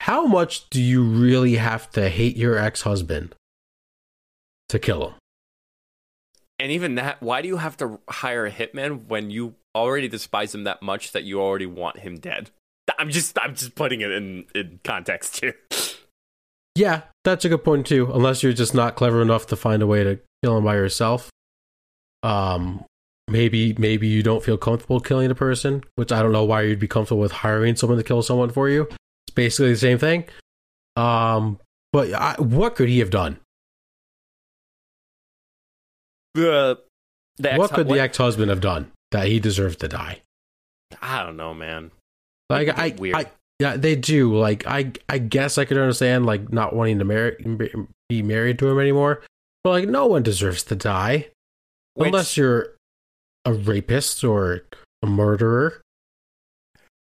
How 0.00 0.26
much 0.26 0.68
do 0.70 0.80
you 0.80 1.02
really 1.02 1.56
have 1.56 1.90
to 1.92 2.08
hate 2.08 2.36
your 2.36 2.58
ex 2.58 2.82
husband 2.82 3.34
to 4.68 4.78
kill 4.78 5.08
him? 5.08 5.14
And 6.58 6.72
even 6.72 6.94
that, 6.94 7.22
why 7.22 7.42
do 7.42 7.48
you 7.48 7.58
have 7.58 7.76
to 7.78 8.00
hire 8.08 8.46
a 8.46 8.50
hitman 8.50 9.06
when 9.06 9.30
you 9.30 9.54
already 9.74 10.08
despise 10.08 10.54
him 10.54 10.64
that 10.64 10.80
much 10.80 11.12
that 11.12 11.24
you 11.24 11.40
already 11.40 11.66
want 11.66 11.98
him 11.98 12.18
dead? 12.18 12.50
I'm 12.98 13.10
just 13.10 13.38
I'm 13.38 13.54
just 13.54 13.74
putting 13.74 14.00
it 14.00 14.10
in, 14.10 14.44
in 14.54 14.80
context 14.84 15.40
here. 15.40 15.56
Yeah, 16.76 17.04
that's 17.24 17.46
a 17.46 17.48
good 17.48 17.64
point 17.64 17.86
too. 17.86 18.12
Unless 18.12 18.42
you're 18.42 18.52
just 18.52 18.74
not 18.74 18.96
clever 18.96 19.22
enough 19.22 19.46
to 19.46 19.56
find 19.56 19.82
a 19.82 19.86
way 19.86 20.04
to 20.04 20.20
kill 20.44 20.58
him 20.58 20.64
by 20.64 20.74
yourself. 20.74 21.30
Um, 22.22 22.84
maybe 23.28 23.74
maybe 23.78 24.06
you 24.06 24.22
don't 24.22 24.42
feel 24.42 24.56
comfortable 24.56 25.00
killing 25.00 25.30
a 25.30 25.34
person, 25.34 25.82
which 25.96 26.12
I 26.12 26.22
don't 26.22 26.32
know 26.32 26.44
why 26.44 26.62
you'd 26.62 26.78
be 26.78 26.88
comfortable 26.88 27.20
with 27.20 27.32
hiring 27.32 27.76
someone 27.76 27.98
to 27.98 28.04
kill 28.04 28.22
someone 28.22 28.50
for 28.50 28.68
you. 28.68 28.82
It's 29.26 29.34
basically 29.34 29.72
the 29.72 29.78
same 29.78 29.98
thing. 29.98 30.24
Um, 30.96 31.58
but 31.92 32.12
I, 32.12 32.34
what 32.38 32.76
could 32.76 32.88
he 32.88 33.00
have 33.00 33.10
done? 33.10 33.38
The, 36.34 36.78
the 37.38 37.52
ex- 37.52 37.58
what 37.58 37.72
could 37.72 37.88
the 37.88 38.00
ex-husband 38.00 38.50
have 38.50 38.60
done 38.60 38.92
that 39.12 39.26
he 39.26 39.40
deserved 39.40 39.80
to 39.80 39.88
die? 39.88 40.22
I 41.00 41.22
don't 41.22 41.36
know, 41.36 41.54
man. 41.54 41.90
Like 42.50 42.68
I, 42.78 42.94
weird. 42.98 43.16
I, 43.16 43.26
yeah, 43.58 43.76
they 43.76 43.96
do. 43.96 44.36
Like 44.36 44.66
I, 44.66 44.92
I 45.08 45.18
guess 45.18 45.58
I 45.58 45.64
could 45.64 45.78
understand 45.78 46.26
like 46.26 46.52
not 46.52 46.74
wanting 46.76 46.98
to 46.98 47.04
marry, 47.04 47.36
be 48.08 48.22
married 48.22 48.58
to 48.60 48.68
him 48.68 48.78
anymore. 48.78 49.22
But 49.64 49.70
like, 49.70 49.88
no 49.88 50.06
one 50.06 50.22
deserves 50.22 50.62
to 50.64 50.76
die 50.76 51.28
Which- 51.94 52.08
unless 52.08 52.36
you're 52.36 52.75
a 53.46 53.52
rapist 53.52 54.24
or 54.24 54.64
a 55.02 55.06
murderer. 55.06 55.80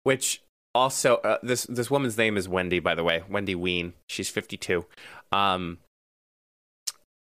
Which 0.04 0.42
also, 0.74 1.18
uh, 1.18 1.40
this 1.44 1.64
this 1.64 1.92
woman's 1.92 2.18
name 2.18 2.38
is 2.38 2.48
Wendy, 2.48 2.80
by 2.80 2.96
the 2.96 3.04
way, 3.04 3.24
Wendy 3.30 3.56
Wein. 3.56 3.94
She's 4.08 4.30
52. 4.30 4.86
Um, 5.34 5.80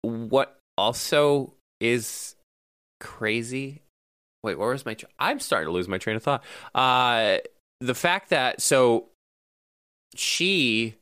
what 0.02 0.58
also 0.78 1.54
is 1.80 2.36
crazy? 3.00 3.82
Wait, 4.44 4.58
where 4.58 4.70
was 4.70 4.86
my? 4.86 4.96
Tra- 4.96 5.10
I'm 5.20 5.40
starting 5.40 5.68
to 5.68 5.72
lose 5.72 5.88
my 5.88 5.98
train 5.98 6.18
of 6.18 6.24
thought. 6.24 6.44
Uh, 6.74 7.38
the 7.80 7.96
fact 7.96 8.30
that 8.32 8.62
so 8.62 9.06
she, 10.16 10.96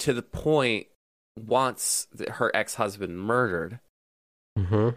to 0.00 0.12
the 0.12 0.22
point, 0.22 0.88
wants 1.38 2.08
her 2.32 2.50
ex 2.54 2.74
husband 2.74 3.20
murdered, 3.20 3.78
Mm-hmm. 4.58 4.88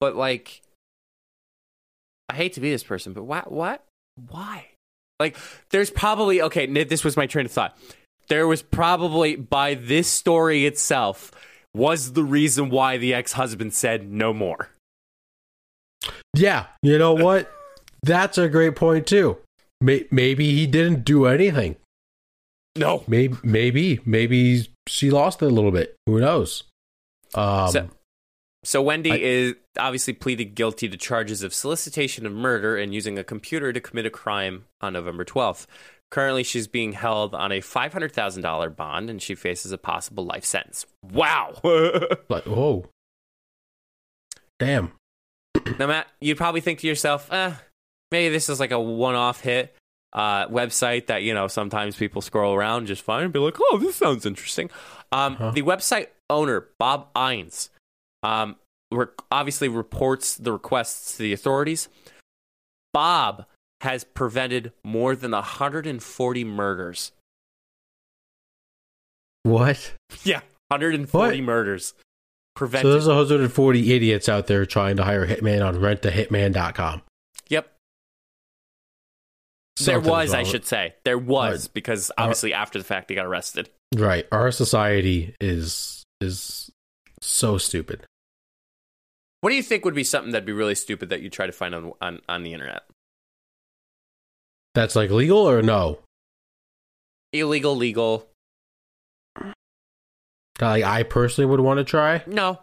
But 0.00 0.16
like, 0.16 0.62
I 2.28 2.34
hate 2.34 2.54
to 2.54 2.60
be 2.60 2.70
this 2.70 2.84
person, 2.84 3.12
but 3.12 3.24
why? 3.24 3.42
What? 3.46 3.84
Why? 4.28 4.66
Like, 5.18 5.36
there's 5.70 5.90
probably 5.90 6.40
okay. 6.42 6.66
This 6.84 7.04
was 7.04 7.16
my 7.16 7.26
train 7.26 7.46
of 7.46 7.52
thought. 7.52 7.76
There 8.28 8.46
was 8.46 8.62
probably 8.62 9.36
by 9.36 9.74
this 9.74 10.08
story 10.08 10.64
itself 10.66 11.32
was 11.74 12.12
the 12.12 12.24
reason 12.24 12.70
why 12.70 12.96
the 12.96 13.14
ex-husband 13.14 13.74
said 13.74 14.10
no 14.10 14.32
more. 14.32 14.70
Yeah, 16.34 16.66
you 16.82 16.98
know 16.98 17.12
what? 17.26 17.50
That's 18.02 18.38
a 18.38 18.48
great 18.48 18.76
point 18.76 19.06
too. 19.06 19.38
Maybe 19.80 20.54
he 20.54 20.66
didn't 20.66 21.04
do 21.04 21.26
anything. 21.26 21.76
No. 22.76 23.02
Maybe, 23.08 23.36
maybe, 23.42 24.00
maybe 24.04 24.68
she 24.86 25.10
lost 25.10 25.42
it 25.42 25.46
a 25.46 25.48
little 25.48 25.70
bit. 25.70 25.96
Who 26.06 26.20
knows? 26.20 26.64
Um, 27.34 27.68
So- 27.70 27.88
So 28.62 28.82
Wendy 28.82 29.12
I- 29.12 29.16
is 29.16 29.54
obviously 29.78 30.12
pleaded 30.12 30.54
guilty 30.54 30.88
to 30.88 30.96
charges 30.96 31.42
of 31.42 31.54
solicitation 31.54 32.26
of 32.26 32.32
murder 32.32 32.76
and 32.76 32.92
using 32.94 33.18
a 33.18 33.24
computer 33.24 33.72
to 33.72 33.80
commit 33.80 34.06
a 34.06 34.10
crime 34.10 34.64
on 34.80 34.92
November 34.92 35.24
12th. 35.24 35.66
Currently, 36.10 36.42
she's 36.42 36.66
being 36.66 36.92
held 36.92 37.34
on 37.36 37.52
a 37.52 37.60
$500,000 37.60 38.74
bond 38.76 39.08
and 39.10 39.22
she 39.22 39.34
faces 39.36 39.70
a 39.72 39.78
possible 39.78 40.24
life 40.26 40.44
sentence. 40.44 40.84
Wow. 41.02 41.52
like, 42.28 42.46
oh, 42.48 42.86
damn. 44.58 44.92
Now, 45.78 45.86
Matt, 45.86 46.08
you'd 46.20 46.36
probably 46.36 46.60
think 46.60 46.80
to 46.80 46.86
yourself, 46.86 47.32
eh, 47.32 47.52
maybe 48.10 48.32
this 48.32 48.48
is 48.48 48.60
like 48.60 48.72
a 48.72 48.80
one 48.80 49.14
off 49.14 49.40
hit 49.40 49.74
uh, 50.12 50.48
website 50.48 51.06
that, 51.06 51.22
you 51.22 51.32
know, 51.32 51.46
sometimes 51.46 51.96
people 51.96 52.20
scroll 52.22 52.54
around 52.54 52.86
just 52.86 53.02
fine 53.02 53.24
and 53.24 53.32
be 53.32 53.38
like, 53.38 53.56
oh, 53.60 53.78
this 53.78 53.96
sounds 53.96 54.26
interesting. 54.26 54.68
Um, 55.12 55.34
Uh-huh. 55.34 55.50
The 55.52 55.62
website 55.62 56.08
owner, 56.28 56.66
Bob 56.78 57.08
Innes, 57.16 57.70
um, 58.22 58.56
re- 58.90 59.06
obviously 59.30 59.68
reports 59.68 60.36
the 60.36 60.52
requests 60.52 61.16
to 61.16 61.22
the 61.22 61.32
authorities. 61.32 61.88
Bob 62.92 63.46
has 63.82 64.04
prevented 64.04 64.72
more 64.84 65.14
than 65.16 65.30
140 65.32 66.44
murders. 66.44 67.12
What? 69.42 69.94
Yeah, 70.22 70.40
140 70.68 71.36
What? 71.40 71.44
murders 71.44 71.86
So 71.88 71.94
prevented. 72.56 72.92
there's 72.92 73.06
140 73.06 73.92
idiots 73.94 74.28
out 74.28 74.46
there 74.48 74.66
trying 74.66 74.96
to 74.96 75.04
hire 75.04 75.24
a 75.24 75.26
hitman 75.28 75.64
on 75.66 75.76
rentahitman.com. 75.76 77.02
yep. 77.48 77.72
There 79.82 79.98
was, 80.00 80.34
I 80.34 80.42
should 80.42 80.66
say. 80.66 80.94
There 81.06 81.16
was, 81.16 81.68
because 81.68 82.10
obviously 82.18 82.52
after 82.52 82.78
the 82.78 82.84
fact 82.84 83.08
he 83.08 83.14
got 83.16 83.24
arrested. 83.24 83.70
Right. 83.96 84.26
Our 84.30 84.50
society 84.52 85.34
is 85.40 86.02
is 86.20 86.70
so 87.22 87.56
stupid. 87.56 88.04
What 89.40 89.50
do 89.50 89.56
you 89.56 89.62
think 89.62 89.84
would 89.84 89.94
be 89.94 90.04
something 90.04 90.32
that'd 90.32 90.44
be 90.46 90.52
really 90.52 90.74
stupid 90.74 91.08
that 91.08 91.22
you 91.22 91.30
try 91.30 91.46
to 91.46 91.52
find 91.52 91.74
on 91.74 91.92
on, 92.00 92.20
on 92.28 92.42
the 92.42 92.52
internet? 92.52 92.82
That's 94.74 94.94
like 94.94 95.10
legal 95.10 95.38
or 95.38 95.62
no? 95.62 96.00
Illegal, 97.32 97.74
legal? 97.76 98.26
Like 100.60 100.84
I 100.84 101.02
personally 101.04 101.50
would 101.50 101.60
want 101.60 101.78
to 101.78 101.84
try. 101.84 102.22
No. 102.26 102.58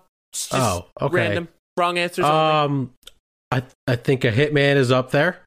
Oh, 0.51 0.85
okay. 1.01 1.15
random. 1.15 1.47
Wrong 1.77 1.97
answers 1.97 2.25
only. 2.25 2.37
Um, 2.37 2.93
I 3.51 3.63
I 3.87 3.95
think 3.95 4.23
a 4.23 4.31
hitman 4.31 4.75
is 4.75 4.91
up 4.91 5.11
there. 5.11 5.39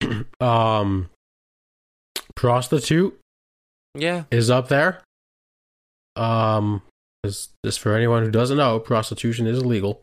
um, 0.40 1.10
prostitute 2.34 3.18
Yeah. 3.94 4.24
is 4.30 4.50
up 4.50 4.68
there. 4.68 5.02
Um, 6.16 6.82
just, 7.24 7.50
just 7.64 7.78
for 7.80 7.94
anyone 7.94 8.22
who 8.24 8.30
doesn't 8.30 8.56
know, 8.56 8.78
prostitution 8.80 9.46
is 9.46 9.58
illegal. 9.62 10.02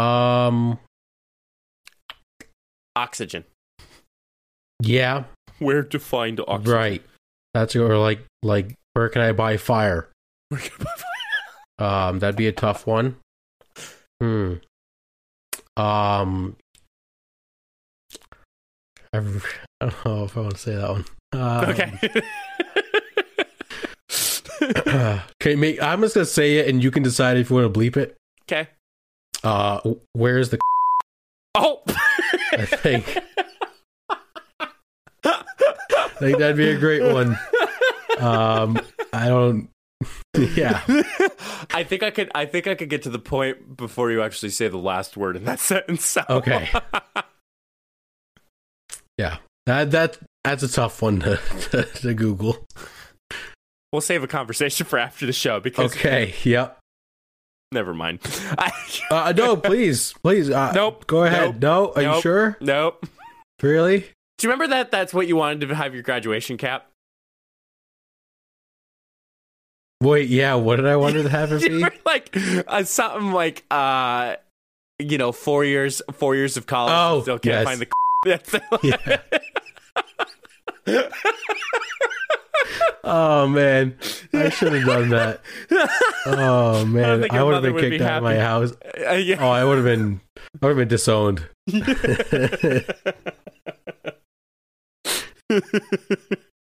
Um, 0.00 0.78
Oxygen. 2.96 3.44
yeah, 4.82 5.24
Where 5.58 5.82
to 5.82 5.98
find 5.98 6.40
oxygen? 6.46 6.72
right. 6.72 7.02
That's 7.54 7.74
or 7.76 7.96
like 7.98 8.20
like 8.42 8.74
where 8.94 9.08
can 9.08 9.22
I 9.22 9.32
buy 9.32 9.56
fire? 9.56 10.08
Where 10.48 10.60
can 10.60 10.86
I 11.78 12.08
Um, 12.08 12.18
that'd 12.18 12.36
be 12.36 12.46
a 12.46 12.52
tough 12.52 12.86
one. 12.86 13.16
Hmm. 14.20 14.54
Um. 15.76 16.56
I've, 19.12 19.44
I 19.80 19.86
don't 19.86 20.04
know 20.04 20.24
if 20.24 20.36
I 20.36 20.40
want 20.40 20.54
to 20.54 20.58
say 20.60 20.74
that 20.76 20.90
one. 20.90 21.04
Um, 21.32 21.64
okay. 21.70 21.98
okay, 25.42 25.56
mate. 25.56 25.82
I'm 25.82 26.00
just 26.02 26.14
gonna 26.14 26.26
say 26.26 26.58
it, 26.58 26.68
and 26.68 26.82
you 26.82 26.90
can 26.90 27.02
decide 27.02 27.36
if 27.38 27.50
you 27.50 27.56
want 27.56 27.72
to 27.72 27.80
bleep 27.80 27.96
it. 27.96 28.16
okay. 28.44 28.68
Uh, 29.42 29.80
where's 30.12 30.50
the? 30.50 30.58
Oh. 31.56 31.82
I 32.52 32.64
think. 32.64 33.18
I 35.24 36.08
think 36.18 36.38
that'd 36.38 36.56
be 36.56 36.70
a 36.70 36.78
great 36.78 37.02
one. 37.02 37.36
Um, 38.18 38.78
I 39.12 39.28
don't. 39.28 39.68
Yeah. 40.54 40.80
I 41.74 41.84
think 41.84 42.02
I 42.02 42.10
could. 42.10 42.30
I 42.34 42.46
think 42.46 42.66
I 42.66 42.74
could 42.74 42.88
get 42.88 43.02
to 43.02 43.10
the 43.10 43.18
point 43.18 43.76
before 43.76 44.10
you 44.10 44.22
actually 44.22 44.50
say 44.50 44.68
the 44.68 44.78
last 44.78 45.16
word 45.16 45.36
in 45.36 45.44
that 45.44 45.58
sentence. 45.60 46.06
So. 46.06 46.22
Okay. 46.30 46.70
Yeah. 49.18 49.38
That 49.66 49.90
that 49.90 50.18
that's 50.44 50.62
a 50.62 50.68
tough 50.68 51.02
one 51.02 51.20
to 51.20 51.36
to, 51.70 51.82
to 51.82 52.14
Google. 52.14 52.64
we'll 53.92 54.00
save 54.00 54.22
a 54.22 54.28
conversation 54.28 54.86
for 54.86 54.98
after 54.98 55.26
the 55.26 55.32
show 55.32 55.60
because. 55.60 55.92
Okay. 55.92 56.34
Yep. 56.44 56.78
Never 57.72 57.94
mind. 57.94 58.20
I, 58.58 58.72
Uh, 59.10 59.32
no, 59.36 59.56
please, 59.56 60.12
please. 60.22 60.50
Uh, 60.50 60.72
Nope. 60.72 61.06
Go 61.06 61.22
ahead. 61.24 61.60
No. 61.60 61.92
Are 61.94 62.02
you 62.02 62.20
sure? 62.20 62.56
nope. 62.60 63.06
Really? 63.62 64.00
Do 64.00 64.46
you 64.46 64.50
remember 64.50 64.68
that? 64.74 64.90
That's 64.90 65.12
what 65.14 65.26
you 65.28 65.36
wanted 65.36 65.68
to 65.68 65.74
have 65.74 65.94
your 65.94 66.02
graduation 66.02 66.56
cap. 66.56 66.86
Wait. 70.00 70.28
Yeah. 70.28 70.54
What 70.54 70.76
did 70.76 70.86
I 70.86 70.96
want 70.96 71.14
to 71.14 71.28
have 71.28 71.52
it 71.52 71.62
be? 71.68 71.84
like 72.04 72.34
uh, 72.66 72.82
something 72.84 73.32
like 73.32 73.64
uh, 73.70 74.36
you 74.98 75.18
know, 75.18 75.30
four 75.30 75.64
years, 75.64 76.02
four 76.12 76.34
years 76.34 76.56
of 76.56 76.66
college. 76.66 76.92
Oh, 76.94 77.14
and 77.16 77.22
still 77.22 77.38
can't 77.38 77.54
yes. 77.54 77.64
find 77.64 77.80
the. 77.80 77.86
Yeah. 80.86 81.08
Oh 83.02 83.48
man, 83.48 83.96
I 84.32 84.50
should 84.50 84.72
have 84.72 84.86
done 84.86 85.08
that. 85.10 85.40
Oh 86.26 86.84
man, 86.84 87.22
think 87.22 87.32
I, 87.32 87.42
would 87.42 87.54
have 87.54 87.62
been 87.62 87.76
kicked 87.76 87.98
be 87.98 88.04
out 88.04 88.18
of 88.18 88.22
my 88.22 88.36
house. 88.36 88.72
Uh, 89.08 89.14
yeah. 89.14 89.38
Oh, 89.40 89.50
I 89.50 89.64
would 89.64 89.76
have 89.76 89.84
been. 89.84 90.20
I 90.36 90.66
would 90.66 90.68
have 90.68 90.76
been 90.76 90.88
disowned. 90.88 91.48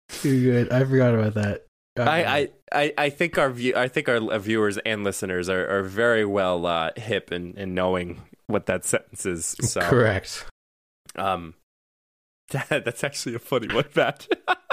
Too 0.09 0.43
good. 0.43 0.71
I 0.71 0.83
forgot 0.83 1.15
about 1.15 1.33
that. 1.35 1.65
I, 1.99 2.23
I, 2.23 2.49
I, 2.71 2.93
I 2.97 3.09
think 3.09 3.37
our 3.37 3.49
view, 3.49 3.73
I 3.75 3.87
think 3.87 4.07
our 4.07 4.37
viewers 4.39 4.77
and 4.79 5.03
listeners 5.03 5.49
are, 5.49 5.67
are 5.67 5.83
very 5.83 6.25
well 6.25 6.65
uh, 6.65 6.91
hip 6.95 7.31
in, 7.31 7.53
in 7.57 7.73
knowing 7.73 8.21
what 8.47 8.65
that 8.67 8.85
sentence 8.85 9.25
is. 9.25 9.55
So, 9.61 9.81
correct. 9.81 10.45
um, 11.15 11.55
that, 12.49 12.69
that's 12.85 13.03
actually 13.03 13.35
a 13.35 13.39
funny 13.39 13.73
one, 13.73 13.85
Matt. 13.95 14.27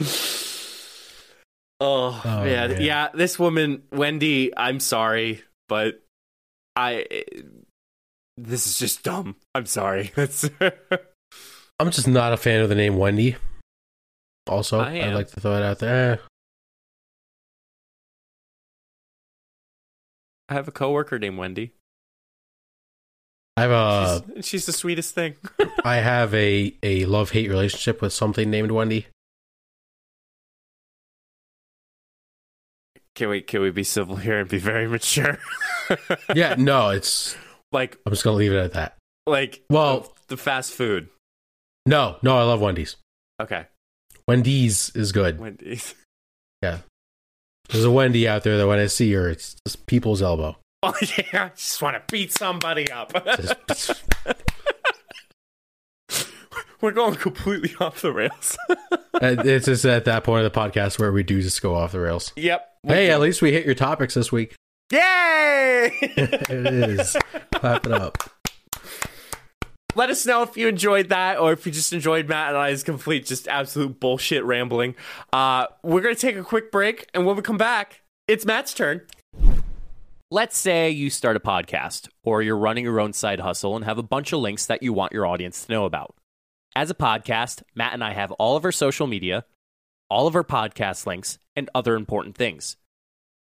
oh, 1.80 2.20
Oh, 2.24 2.44
man. 2.44 2.70
man. 2.72 2.80
yeah. 2.80 3.08
This 3.14 3.38
woman, 3.38 3.82
Wendy. 3.92 4.56
I'm 4.56 4.80
sorry, 4.80 5.42
but 5.68 6.02
I. 6.76 7.24
This 8.36 8.66
is 8.66 8.78
just 8.78 9.02
dumb. 9.02 9.36
I'm 9.54 9.66
sorry. 9.66 10.12
That's 10.16 10.48
I'm 11.78 11.90
just 11.90 12.08
not 12.08 12.32
a 12.32 12.36
fan 12.38 12.60
of 12.62 12.68
the 12.68 12.74
name 12.74 12.96
Wendy. 12.96 13.36
Also, 14.46 14.80
I 14.80 14.92
I'd 15.02 15.14
like 15.14 15.28
to 15.28 15.40
throw 15.40 15.56
it 15.56 15.62
out 15.62 15.78
there. 15.78 16.20
I 20.48 20.54
have 20.54 20.66
a 20.68 20.72
coworker 20.72 21.18
named 21.18 21.38
Wendy. 21.38 21.72
I 23.56 23.62
have 23.62 23.70
a 23.70 24.24
she's, 24.36 24.46
she's 24.46 24.66
the 24.66 24.72
sweetest 24.72 25.14
thing. 25.14 25.34
I 25.84 25.96
have 25.96 26.34
a 26.34 26.74
a 26.82 27.04
love 27.04 27.30
hate 27.30 27.48
relationship 27.50 28.00
with 28.00 28.12
something 28.12 28.50
named 28.50 28.70
Wendy. 28.70 29.06
Can 33.20 33.28
we 33.28 33.42
can 33.42 33.60
we 33.60 33.70
be 33.70 33.84
civil 33.84 34.16
here 34.16 34.38
and 34.40 34.48
be 34.48 34.56
very 34.56 34.88
mature? 34.88 35.36
Yeah, 36.34 36.54
no, 36.56 36.88
it's 36.88 37.36
like 37.70 37.98
I'm 38.06 38.12
just 38.12 38.24
gonna 38.24 38.38
leave 38.38 38.52
it 38.54 38.56
at 38.58 38.72
that. 38.72 38.96
like 39.26 39.62
Well- 39.68 40.00
the, 40.00 40.08
the 40.28 40.36
fast 40.38 40.72
food. 40.72 41.10
No, 41.84 42.16
no, 42.22 42.38
I 42.38 42.44
love 42.44 42.62
Wendy's. 42.62 42.96
Okay, 43.38 43.66
Wendy's 44.26 44.88
is 44.94 45.12
good. 45.12 45.38
Wendy's. 45.38 45.94
Yeah, 46.62 46.78
there's 47.68 47.84
a 47.84 47.90
Wendy 47.90 48.26
out 48.26 48.42
there 48.42 48.56
that 48.56 48.66
when 48.66 48.78
I 48.78 48.86
see 48.86 49.12
her, 49.12 49.28
it's 49.28 49.54
just 49.66 49.84
people's 49.84 50.22
elbow. 50.22 50.56
Oh 50.82 50.94
yeah, 51.18 51.44
I 51.44 51.48
just 51.50 51.82
want 51.82 51.96
to 51.96 52.02
beat 52.10 52.32
somebody 52.32 52.90
up. 52.90 53.12
Just- 53.68 54.02
We're 56.80 56.92
going 56.92 57.16
completely 57.16 57.74
off 57.80 58.00
the 58.00 58.12
rails. 58.14 58.56
It's 59.20 59.66
just 59.66 59.84
at 59.84 60.06
that 60.06 60.24
point 60.24 60.46
of 60.46 60.50
the 60.50 60.58
podcast 60.58 60.98
where 60.98 61.12
we 61.12 61.22
do 61.22 61.42
just 61.42 61.60
go 61.60 61.74
off 61.74 61.92
the 61.92 62.00
rails. 62.00 62.32
yep. 62.36 62.68
Hey, 62.86 63.10
at 63.10 63.20
least 63.20 63.42
we 63.42 63.52
hit 63.52 63.66
your 63.66 63.74
topics 63.74 64.14
this 64.14 64.32
week. 64.32 64.54
Yay! 64.90 65.90
it 66.00 66.50
is. 66.50 67.16
Clap 67.54 67.84
it 67.84 67.92
up. 67.92 68.16
Let 69.94 70.08
us 70.08 70.24
know 70.24 70.42
if 70.42 70.56
you 70.56 70.66
enjoyed 70.66 71.10
that 71.10 71.38
or 71.38 71.52
if 71.52 71.66
you 71.66 71.72
just 71.72 71.92
enjoyed 71.92 72.28
Matt 72.28 72.50
and 72.50 72.56
I's 72.56 72.82
complete, 72.82 73.26
just 73.26 73.48
absolute 73.48 74.00
bullshit 74.00 74.44
rambling. 74.44 74.94
Uh, 75.32 75.66
we're 75.82 76.00
going 76.00 76.14
to 76.14 76.20
take 76.20 76.36
a 76.36 76.42
quick 76.42 76.72
break, 76.72 77.08
and 77.12 77.26
when 77.26 77.36
we 77.36 77.42
come 77.42 77.58
back, 77.58 78.00
it's 78.26 78.46
Matt's 78.46 78.72
turn. 78.72 79.02
Let's 80.30 80.56
say 80.56 80.90
you 80.90 81.10
start 81.10 81.36
a 81.36 81.40
podcast 81.40 82.08
or 82.22 82.40
you're 82.40 82.56
running 82.56 82.84
your 82.84 83.00
own 83.00 83.12
side 83.12 83.40
hustle 83.40 83.76
and 83.76 83.84
have 83.84 83.98
a 83.98 84.02
bunch 84.02 84.32
of 84.32 84.40
links 84.40 84.64
that 84.66 84.82
you 84.82 84.92
want 84.92 85.12
your 85.12 85.26
audience 85.26 85.66
to 85.66 85.72
know 85.72 85.84
about. 85.84 86.14
As 86.76 86.88
a 86.88 86.94
podcast, 86.94 87.62
Matt 87.74 87.92
and 87.92 88.04
I 88.04 88.14
have 88.14 88.30
all 88.32 88.56
of 88.56 88.64
our 88.64 88.72
social 88.72 89.08
media, 89.08 89.44
all 90.08 90.28
of 90.28 90.36
our 90.36 90.44
podcast 90.44 91.04
links, 91.04 91.38
and 91.60 91.70
other 91.74 91.94
important 91.94 92.36
things. 92.36 92.76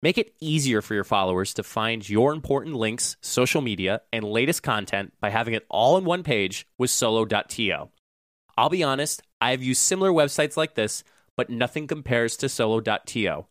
Make 0.02 0.18
it 0.18 0.34
easier 0.42 0.82
for 0.82 0.94
your 0.94 1.04
followers 1.04 1.54
to 1.54 1.64
find 1.64 2.08
your 2.08 2.34
important 2.34 2.76
links, 2.76 3.16
social 3.22 3.62
media, 3.62 4.02
and 4.12 4.26
latest 4.26 4.64
content 4.64 5.14
by 5.22 5.30
having 5.30 5.54
it 5.54 5.66
all 5.70 5.98
in 5.98 6.06
one 6.06 6.24
page 6.24 6.68
with 6.78 6.90
solo.to. 6.90 7.90
I'll 8.58 8.70
be 8.70 8.84
honest, 8.84 9.22
I 9.40 9.52
have 9.52 9.64
used 9.64 9.82
similar 9.82 10.12
websites 10.12 10.58
like 10.58 10.76
this, 10.76 11.04
but 11.38 11.50
nothing 11.50 11.88
compares 11.88 12.36
to 12.38 12.50
solo.to. 12.50 13.46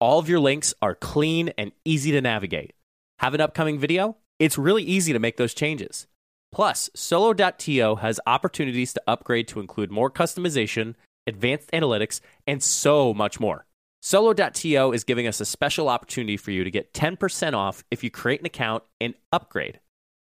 All 0.00 0.18
of 0.18 0.28
your 0.28 0.40
links 0.40 0.74
are 0.80 0.94
clean 0.94 1.50
and 1.58 1.72
easy 1.84 2.12
to 2.12 2.20
navigate. 2.20 2.74
Have 3.18 3.34
an 3.34 3.40
upcoming 3.40 3.78
video? 3.78 4.16
It's 4.38 4.56
really 4.56 4.84
easy 4.84 5.12
to 5.12 5.18
make 5.18 5.38
those 5.38 5.54
changes. 5.54 6.06
Plus, 6.52 6.88
solo.to 6.94 7.96
has 7.96 8.20
opportunities 8.26 8.92
to 8.92 9.02
upgrade 9.06 9.48
to 9.48 9.60
include 9.60 9.90
more 9.90 10.10
customization, 10.10 10.94
advanced 11.26 11.70
analytics, 11.72 12.20
and 12.46 12.62
so 12.62 13.12
much 13.12 13.40
more. 13.40 13.66
Solo.to 14.00 14.92
is 14.92 15.04
giving 15.04 15.26
us 15.26 15.40
a 15.40 15.44
special 15.44 15.88
opportunity 15.88 16.36
for 16.36 16.50
you 16.50 16.64
to 16.64 16.70
get 16.70 16.94
10% 16.94 17.54
off 17.54 17.84
if 17.90 18.04
you 18.04 18.10
create 18.10 18.40
an 18.40 18.46
account 18.46 18.84
and 19.00 19.14
upgrade. 19.32 19.80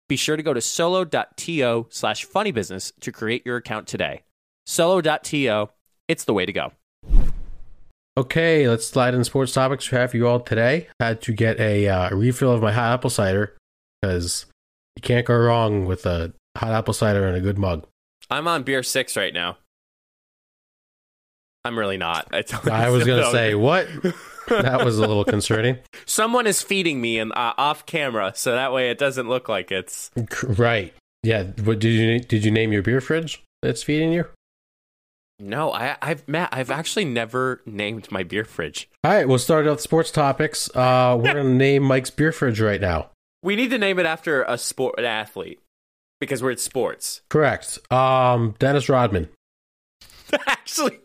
Be 0.08 0.16
sure 0.16 0.36
to 0.36 0.42
go 0.42 0.52
to 0.52 0.60
solo.to 0.60 1.86
slash 1.88 2.26
funnybusiness 2.26 2.92
to 3.00 3.12
create 3.12 3.46
your 3.46 3.56
account 3.56 3.86
today. 3.86 4.22
Solo.to, 4.66 5.68
it's 6.08 6.24
the 6.24 6.34
way 6.34 6.46
to 6.46 6.52
go. 6.52 6.72
Okay, 8.16 8.68
let's 8.68 8.86
slide 8.86 9.14
in 9.14 9.22
sports 9.22 9.52
topics 9.52 9.90
we 9.90 9.96
have 9.96 10.10
for 10.10 10.16
you 10.16 10.26
all 10.26 10.40
today. 10.40 10.88
Had 10.98 11.22
to 11.22 11.32
get 11.32 11.60
a 11.60 11.88
uh, 11.88 12.14
refill 12.14 12.52
of 12.52 12.60
my 12.60 12.72
hot 12.72 12.92
apple 12.92 13.08
cider 13.08 13.56
because 14.02 14.46
you 14.96 15.02
can't 15.02 15.24
go 15.24 15.36
wrong 15.36 15.86
with 15.86 16.04
a 16.06 16.32
hot 16.58 16.72
apple 16.72 16.92
cider 16.92 17.26
and 17.26 17.36
a 17.36 17.40
good 17.40 17.56
mug. 17.56 17.86
I'm 18.28 18.48
on 18.48 18.64
beer 18.64 18.82
six 18.82 19.16
right 19.16 19.32
now. 19.32 19.58
I'm 21.64 21.78
really 21.78 21.96
not. 21.98 22.28
I, 22.32 22.44
I 22.70 22.88
was 22.90 23.04
gonna 23.04 23.30
say 23.32 23.54
what? 23.54 23.88
That 24.48 24.84
was 24.84 24.98
a 24.98 25.02
little 25.02 25.24
concerning. 25.24 25.78
Someone 26.06 26.46
is 26.46 26.62
feeding 26.62 27.00
me 27.00 27.18
and 27.18 27.32
uh, 27.32 27.54
off 27.58 27.86
camera, 27.86 28.32
so 28.34 28.52
that 28.52 28.72
way 28.72 28.90
it 28.90 28.98
doesn't 28.98 29.28
look 29.28 29.48
like 29.48 29.70
it's. 29.70 30.10
Right? 30.42 30.94
Yeah. 31.22 31.44
What 31.64 31.78
did 31.78 31.90
you 31.90 32.18
did 32.20 32.44
you 32.44 32.50
name 32.50 32.72
your 32.72 32.82
beer 32.82 33.00
fridge 33.00 33.42
that's 33.62 33.82
feeding 33.82 34.12
you? 34.12 34.24
No, 35.38 35.72
I, 35.72 35.96
I've 36.02 36.26
Matt. 36.28 36.50
I've 36.52 36.70
actually 36.70 37.04
never 37.06 37.62
named 37.64 38.10
my 38.10 38.22
beer 38.22 38.44
fridge. 38.44 38.88
All 39.04 39.12
right, 39.12 39.26
we'll 39.28 39.38
start 39.38 39.66
off 39.66 39.80
sports 39.80 40.10
topics. 40.10 40.68
Uh, 40.74 41.16
we're 41.18 41.32
gonna 41.32 41.44
name 41.44 41.82
Mike's 41.82 42.10
beer 42.10 42.32
fridge 42.32 42.60
right 42.60 42.80
now. 42.80 43.10
We 43.42 43.56
need 43.56 43.70
to 43.70 43.78
name 43.78 43.98
it 43.98 44.04
after 44.06 44.42
a 44.42 44.58
sport, 44.58 44.98
an 44.98 45.06
athlete. 45.06 45.60
because 46.20 46.42
we're 46.42 46.50
at 46.50 46.60
sports. 46.60 47.22
Correct. 47.30 47.78
Um, 47.90 48.54
Dennis 48.58 48.90
Rodman. 48.90 49.30
Actually, 50.46 50.98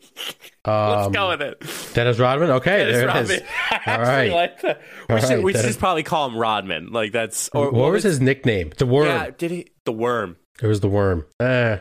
Um, 0.66 0.90
let's 1.00 1.14
go 1.14 1.30
with 1.30 1.42
it. 1.42 1.94
Dennis 1.94 2.18
Rodman. 2.18 2.50
Okay, 2.50 2.78
Dennis 2.80 2.96
there 2.96 3.08
Rodman. 3.08 3.32
it 3.32 3.44
is. 3.44 3.48
All 4.32 4.36
like 4.36 4.62
that. 4.62 4.82
We 5.10 5.16
All 5.16 5.22
should, 5.22 5.30
right, 5.30 5.44
we 5.44 5.52
should 5.52 5.58
Dennis- 5.58 5.68
just 5.72 5.80
probably 5.80 6.04
call 6.04 6.28
him 6.28 6.38
Rodman. 6.38 6.92
Like 6.92 7.12
that's 7.12 7.50
or 7.50 7.72
what, 7.72 7.92
was 7.92 8.04
his 8.04 8.20
nickname? 8.20 8.72
The 8.78 8.86
Worm. 8.86 9.08
Yeah, 9.08 9.30
did 9.38 9.52
he 9.52 9.68
the 9.86 9.92
worm? 9.92 10.38
It 10.62 10.68
was 10.68 10.80
the 10.80 10.90
Worm. 10.90 11.26
Eh. 11.40 11.78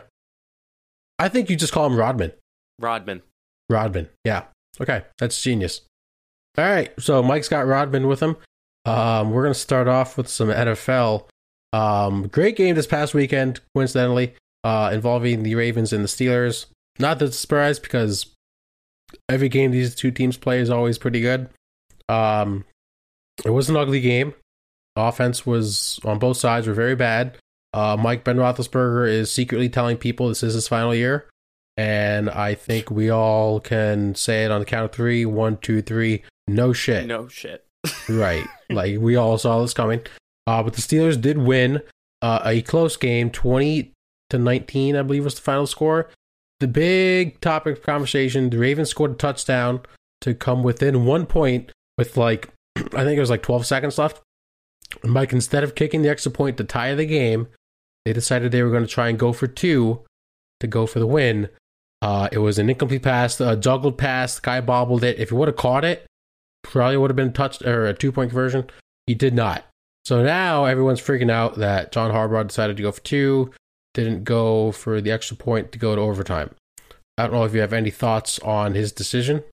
I 1.17 1.29
think 1.29 1.49
you 1.49 1.55
just 1.55 1.73
call 1.73 1.87
him 1.87 1.95
Rodman. 1.95 2.33
Rodman. 2.79 3.21
Rodman. 3.69 4.09
Yeah. 4.23 4.43
Okay, 4.79 5.03
that's 5.17 5.41
genius. 5.41 5.81
All 6.57 6.65
right, 6.65 6.91
so 6.99 7.23
Mike's 7.23 7.49
got 7.49 7.65
Rodman 7.65 8.07
with 8.07 8.19
him. 8.21 8.35
Um, 8.85 9.31
we're 9.31 9.43
gonna 9.43 9.53
start 9.53 9.87
off 9.87 10.17
with 10.17 10.27
some 10.27 10.49
NFL. 10.49 11.27
Um, 11.73 12.27
great 12.27 12.55
game 12.55 12.75
this 12.75 12.87
past 12.87 13.13
weekend, 13.13 13.59
coincidentally, 13.75 14.35
uh, 14.63 14.91
involving 14.93 15.43
the 15.43 15.55
Ravens 15.55 15.91
and 15.91 16.03
the 16.03 16.07
Steelers. 16.07 16.67
Not 16.99 17.19
that 17.19 17.33
surprised 17.33 17.81
because 17.81 18.27
every 19.29 19.49
game 19.49 19.71
these 19.71 19.95
two 19.95 20.11
teams 20.11 20.37
play 20.37 20.59
is 20.59 20.69
always 20.69 20.97
pretty 20.97 21.21
good. 21.21 21.49
Um, 22.07 22.65
it 23.43 23.49
was 23.49 23.69
an 23.69 23.75
ugly 23.75 24.01
game. 24.01 24.33
Offense 24.95 25.45
was 25.45 25.99
on 26.05 26.19
both 26.19 26.37
sides 26.37 26.67
were 26.67 26.73
very 26.73 26.95
bad. 26.95 27.37
Uh, 27.73 27.97
Mike 27.99 28.23
Ben 28.23 28.37
Roethlisberger 28.37 29.09
is 29.09 29.29
secretly 29.31 29.67
telling 29.67 29.97
people 29.97 30.29
this 30.29 30.43
is 30.43 30.53
his 30.53 30.69
final 30.69 30.95
year, 30.95 31.27
and 31.75 32.29
I 32.29 32.55
think 32.55 32.89
we 32.89 33.09
all 33.09 33.59
can 33.59 34.15
say 34.15 34.45
it 34.45 34.51
on 34.51 34.59
the 34.61 34.65
count 34.65 34.85
of 34.85 34.91
three: 34.93 35.25
one, 35.25 35.57
two, 35.57 35.81
three. 35.81 36.23
No 36.47 36.71
shit. 36.71 37.05
No 37.07 37.27
shit. 37.27 37.65
Right. 38.09 38.45
like 38.69 38.99
we 38.99 39.15
all 39.15 39.37
saw 39.37 39.61
this 39.61 39.73
coming. 39.73 40.01
Uh, 40.47 40.63
but 40.63 40.73
the 40.73 40.81
Steelers 40.81 41.19
did 41.19 41.37
win 41.37 41.81
uh, 42.21 42.39
a 42.45 42.61
close 42.61 42.97
game, 42.97 43.29
20 43.29 43.91
to 44.29 44.37
19, 44.39 44.95
I 44.95 45.01
believe 45.01 45.23
was 45.23 45.35
the 45.35 45.41
final 45.41 45.67
score. 45.67 46.09
The 46.59 46.67
big 46.67 47.41
topic 47.41 47.77
of 47.77 47.83
conversation 47.83 48.49
the 48.49 48.57
Ravens 48.57 48.89
scored 48.89 49.11
a 49.11 49.15
touchdown 49.15 49.81
to 50.21 50.33
come 50.33 50.63
within 50.63 51.05
one 51.05 51.25
point 51.25 51.71
with 51.97 52.17
like, 52.17 52.49
I 52.77 53.03
think 53.03 53.17
it 53.17 53.19
was 53.19 53.29
like 53.29 53.43
12 53.43 53.65
seconds 53.65 53.97
left. 53.97 54.21
And 55.03 55.11
Mike, 55.11 55.33
instead 55.33 55.63
of 55.63 55.75
kicking 55.75 56.01
the 56.01 56.09
extra 56.09 56.31
point 56.31 56.57
to 56.57 56.63
tie 56.63 56.93
the 56.95 57.05
game, 57.05 57.47
they 58.05 58.13
decided 58.13 58.51
they 58.51 58.63
were 58.63 58.69
going 58.69 58.85
to 58.85 58.89
try 58.89 59.09
and 59.09 59.19
go 59.19 59.33
for 59.33 59.47
two 59.47 60.01
to 60.59 60.67
go 60.67 60.85
for 60.85 60.99
the 60.99 61.07
win. 61.07 61.49
Uh, 62.01 62.29
it 62.31 62.37
was 62.37 62.59
an 62.59 62.69
incomplete 62.69 63.03
pass, 63.03 63.41
a 63.41 63.55
juggled 63.55 63.97
pass. 63.97 64.35
The 64.35 64.41
guy 64.41 64.61
bobbled 64.61 65.03
it. 65.03 65.19
If 65.19 65.29
he 65.29 65.35
would 65.35 65.47
have 65.47 65.57
caught 65.57 65.83
it, 65.83 66.05
probably 66.63 66.97
would 66.97 67.09
have 67.09 67.15
been 67.15 67.33
touched 67.33 67.63
or 67.63 67.85
a 67.87 67.93
two 67.93 68.11
point 68.11 68.29
conversion. 68.29 68.69
He 69.07 69.15
did 69.15 69.33
not. 69.33 69.65
So 70.05 70.23
now 70.23 70.65
everyone's 70.65 71.01
freaking 71.01 71.31
out 71.31 71.55
that 71.55 71.91
John 71.91 72.11
Harbaugh 72.11 72.47
decided 72.47 72.77
to 72.77 72.83
go 72.83 72.91
for 72.91 73.01
two, 73.01 73.51
didn't 73.95 74.23
go 74.23 74.71
for 74.71 75.01
the 75.01 75.11
extra 75.11 75.35
point 75.35 75.71
to 75.71 75.79
go 75.79 75.95
to 75.95 76.01
overtime. 76.01 76.51
I 77.17 77.23
don't 77.23 77.31
know 77.31 77.45
if 77.45 77.53
you 77.53 77.61
have 77.61 77.73
any 77.73 77.89
thoughts 77.89 78.37
on 78.39 78.75
his 78.75 78.91
decision. 78.91 79.43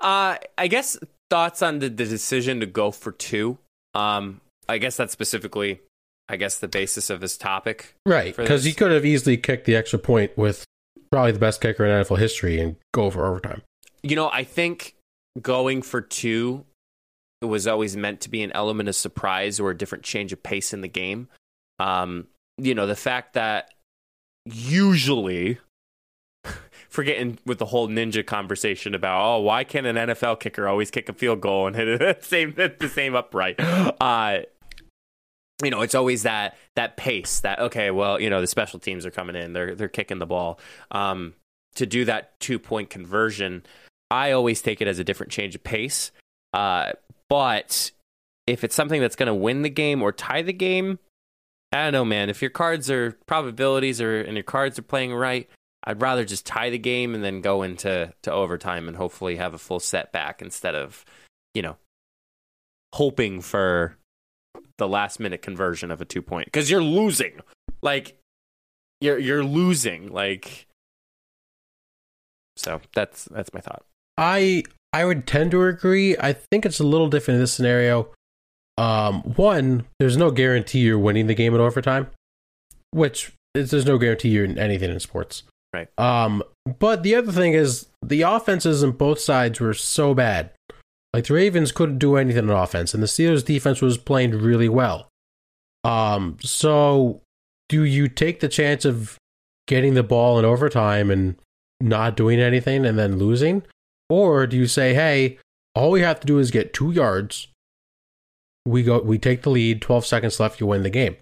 Uh, 0.00 0.36
I 0.56 0.68
guess 0.68 0.96
thoughts 1.28 1.60
on 1.60 1.80
the, 1.80 1.88
the 1.88 2.06
decision 2.06 2.60
to 2.60 2.66
go 2.66 2.90
for 2.90 3.12
two. 3.12 3.58
Um, 3.94 4.40
I 4.68 4.78
guess 4.78 4.96
that's 4.96 5.12
specifically, 5.12 5.80
I 6.28 6.36
guess 6.36 6.58
the 6.58 6.68
basis 6.68 7.10
of 7.10 7.20
this 7.20 7.36
topic. 7.36 7.94
Right. 8.06 8.34
Because 8.36 8.64
he 8.64 8.72
could 8.72 8.92
have 8.92 9.04
easily 9.04 9.36
kicked 9.36 9.66
the 9.66 9.74
extra 9.74 9.98
point 9.98 10.36
with 10.38 10.64
probably 11.10 11.32
the 11.32 11.38
best 11.38 11.60
kicker 11.60 11.84
in 11.84 12.04
NFL 12.04 12.18
history 12.18 12.60
and 12.60 12.76
go 12.94 13.10
for 13.10 13.26
overtime. 13.26 13.62
You 14.02 14.14
know, 14.14 14.30
I 14.30 14.44
think 14.44 14.94
going 15.42 15.82
for 15.82 16.00
two 16.00 16.64
was 17.42 17.66
always 17.66 17.96
meant 17.96 18.20
to 18.20 18.30
be 18.30 18.42
an 18.42 18.52
element 18.52 18.88
of 18.88 18.94
surprise 18.94 19.58
or 19.58 19.70
a 19.70 19.76
different 19.76 20.04
change 20.04 20.32
of 20.32 20.42
pace 20.42 20.72
in 20.72 20.80
the 20.80 20.88
game. 20.88 21.28
Um, 21.78 22.26
you 22.58 22.74
know, 22.74 22.86
the 22.86 22.96
fact 22.96 23.34
that 23.34 23.72
usually 24.44 25.58
forgetting 26.88 27.38
with 27.46 27.58
the 27.58 27.66
whole 27.66 27.88
ninja 27.88 28.24
conversation 28.24 28.94
about 28.94 29.20
oh 29.22 29.40
why 29.40 29.64
can't 29.64 29.86
an 29.86 29.96
NFL 29.96 30.40
kicker 30.40 30.66
always 30.66 30.90
kick 30.90 31.08
a 31.08 31.12
field 31.12 31.40
goal 31.40 31.66
and 31.66 31.76
hit 31.76 31.88
it 31.88 31.98
the 31.98 32.16
same 32.26 32.54
the 32.54 32.88
same 32.88 33.14
upright? 33.14 33.60
Uh 33.60 34.40
you 35.62 35.70
know 35.70 35.82
it's 35.82 35.94
always 35.94 36.22
that 36.22 36.56
that 36.76 36.96
pace 36.96 37.40
that 37.40 37.58
okay 37.58 37.90
well 37.90 38.20
you 38.20 38.30
know 38.30 38.40
the 38.40 38.46
special 38.46 38.78
teams 38.78 39.04
are 39.04 39.10
coming 39.10 39.36
in. 39.36 39.52
They're 39.52 39.74
they're 39.74 39.88
kicking 39.88 40.18
the 40.18 40.26
ball. 40.26 40.58
Um 40.90 41.34
to 41.74 41.86
do 41.86 42.04
that 42.06 42.38
two 42.40 42.58
point 42.58 42.90
conversion 42.90 43.64
I 44.10 44.32
always 44.32 44.62
take 44.62 44.80
it 44.80 44.88
as 44.88 44.98
a 44.98 45.04
different 45.04 45.32
change 45.32 45.54
of 45.54 45.62
pace. 45.62 46.10
Uh 46.54 46.92
but 47.28 47.90
if 48.46 48.64
it's 48.64 48.74
something 48.74 49.00
that's 49.00 49.16
going 49.16 49.26
to 49.26 49.34
win 49.34 49.60
the 49.60 49.68
game 49.68 50.02
or 50.02 50.10
tie 50.10 50.40
the 50.40 50.54
game 50.54 50.98
I 51.72 51.84
don't 51.84 51.92
know, 51.92 52.04
man. 52.04 52.30
If 52.30 52.40
your 52.40 52.50
cards 52.50 52.90
are 52.90 53.12
probabilities 53.26 54.00
or 54.00 54.20
and 54.20 54.34
your 54.34 54.44
cards 54.44 54.78
are 54.78 54.82
playing 54.82 55.14
right, 55.14 55.48
I'd 55.84 56.02
rather 56.02 56.24
just 56.24 56.46
tie 56.46 56.70
the 56.70 56.78
game 56.78 57.14
and 57.14 57.22
then 57.22 57.40
go 57.40 57.62
into 57.62 58.12
to 58.22 58.32
overtime 58.32 58.88
and 58.88 58.96
hopefully 58.96 59.36
have 59.36 59.54
a 59.54 59.58
full 59.58 59.80
setback 59.80 60.40
instead 60.40 60.74
of, 60.74 61.04
you 61.54 61.62
know, 61.62 61.76
hoping 62.94 63.40
for 63.40 63.96
the 64.78 64.88
last 64.88 65.20
minute 65.20 65.42
conversion 65.42 65.90
of 65.90 66.00
a 66.00 66.04
two 66.04 66.22
point 66.22 66.46
because 66.46 66.70
you're 66.70 66.82
losing. 66.82 67.40
Like 67.82 68.18
you're 69.00 69.18
you're 69.18 69.44
losing. 69.44 70.10
Like 70.10 70.66
so 72.56 72.80
that's 72.94 73.24
that's 73.26 73.52
my 73.52 73.60
thought. 73.60 73.84
I 74.16 74.64
I 74.92 75.04
would 75.04 75.26
tend 75.26 75.50
to 75.52 75.62
agree. 75.64 76.16
I 76.18 76.32
think 76.32 76.64
it's 76.64 76.80
a 76.80 76.84
little 76.84 77.08
different 77.08 77.36
in 77.36 77.42
this 77.42 77.52
scenario. 77.52 78.10
Um, 78.78 79.22
one, 79.22 79.86
there's 79.98 80.16
no 80.16 80.30
guarantee 80.30 80.78
you're 80.78 80.98
winning 80.98 81.26
the 81.26 81.34
game 81.34 81.54
in 81.54 81.60
overtime, 81.60 82.06
which 82.92 83.32
is, 83.54 83.72
there's 83.72 83.84
no 83.84 83.98
guarantee 83.98 84.28
you're 84.28 84.44
in 84.44 84.56
anything 84.56 84.90
in 84.90 85.00
sports. 85.00 85.42
Right. 85.74 85.88
Um, 85.98 86.42
but 86.78 87.02
the 87.02 87.16
other 87.16 87.32
thing 87.32 87.54
is 87.54 87.88
the 88.02 88.22
offenses 88.22 88.84
on 88.84 88.92
both 88.92 89.18
sides 89.18 89.58
were 89.60 89.74
so 89.74 90.14
bad. 90.14 90.52
Like 91.12 91.26
the 91.26 91.34
Ravens 91.34 91.72
couldn't 91.72 91.98
do 91.98 92.16
anything 92.16 92.48
on 92.48 92.56
offense, 92.56 92.94
and 92.94 93.02
the 93.02 93.08
Steelers 93.08 93.44
defense 93.44 93.82
was 93.82 93.98
playing 93.98 94.30
really 94.30 94.68
well. 94.68 95.08
Um, 95.82 96.36
so 96.40 97.20
do 97.68 97.82
you 97.82 98.08
take 98.08 98.40
the 98.40 98.48
chance 98.48 98.84
of 98.84 99.18
getting 99.66 99.94
the 99.94 100.02
ball 100.02 100.38
in 100.38 100.44
overtime 100.44 101.10
and 101.10 101.36
not 101.80 102.16
doing 102.16 102.40
anything 102.40 102.86
and 102.86 102.98
then 102.98 103.18
losing? 103.18 103.62
Or 104.08 104.46
do 104.46 104.56
you 104.56 104.66
say, 104.66 104.94
hey, 104.94 105.38
all 105.74 105.90
we 105.90 106.00
have 106.00 106.20
to 106.20 106.26
do 106.26 106.38
is 106.38 106.50
get 106.50 106.72
two 106.72 106.92
yards. 106.92 107.48
We 108.68 108.82
go 108.82 109.00
we 109.00 109.18
take 109.18 109.42
the 109.42 109.50
lead, 109.50 109.80
12 109.82 110.06
seconds 110.06 110.38
left, 110.40 110.60
you 110.60 110.66
win 110.66 110.82
the 110.82 110.90
game. 110.90 111.16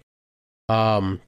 Um 0.69 1.21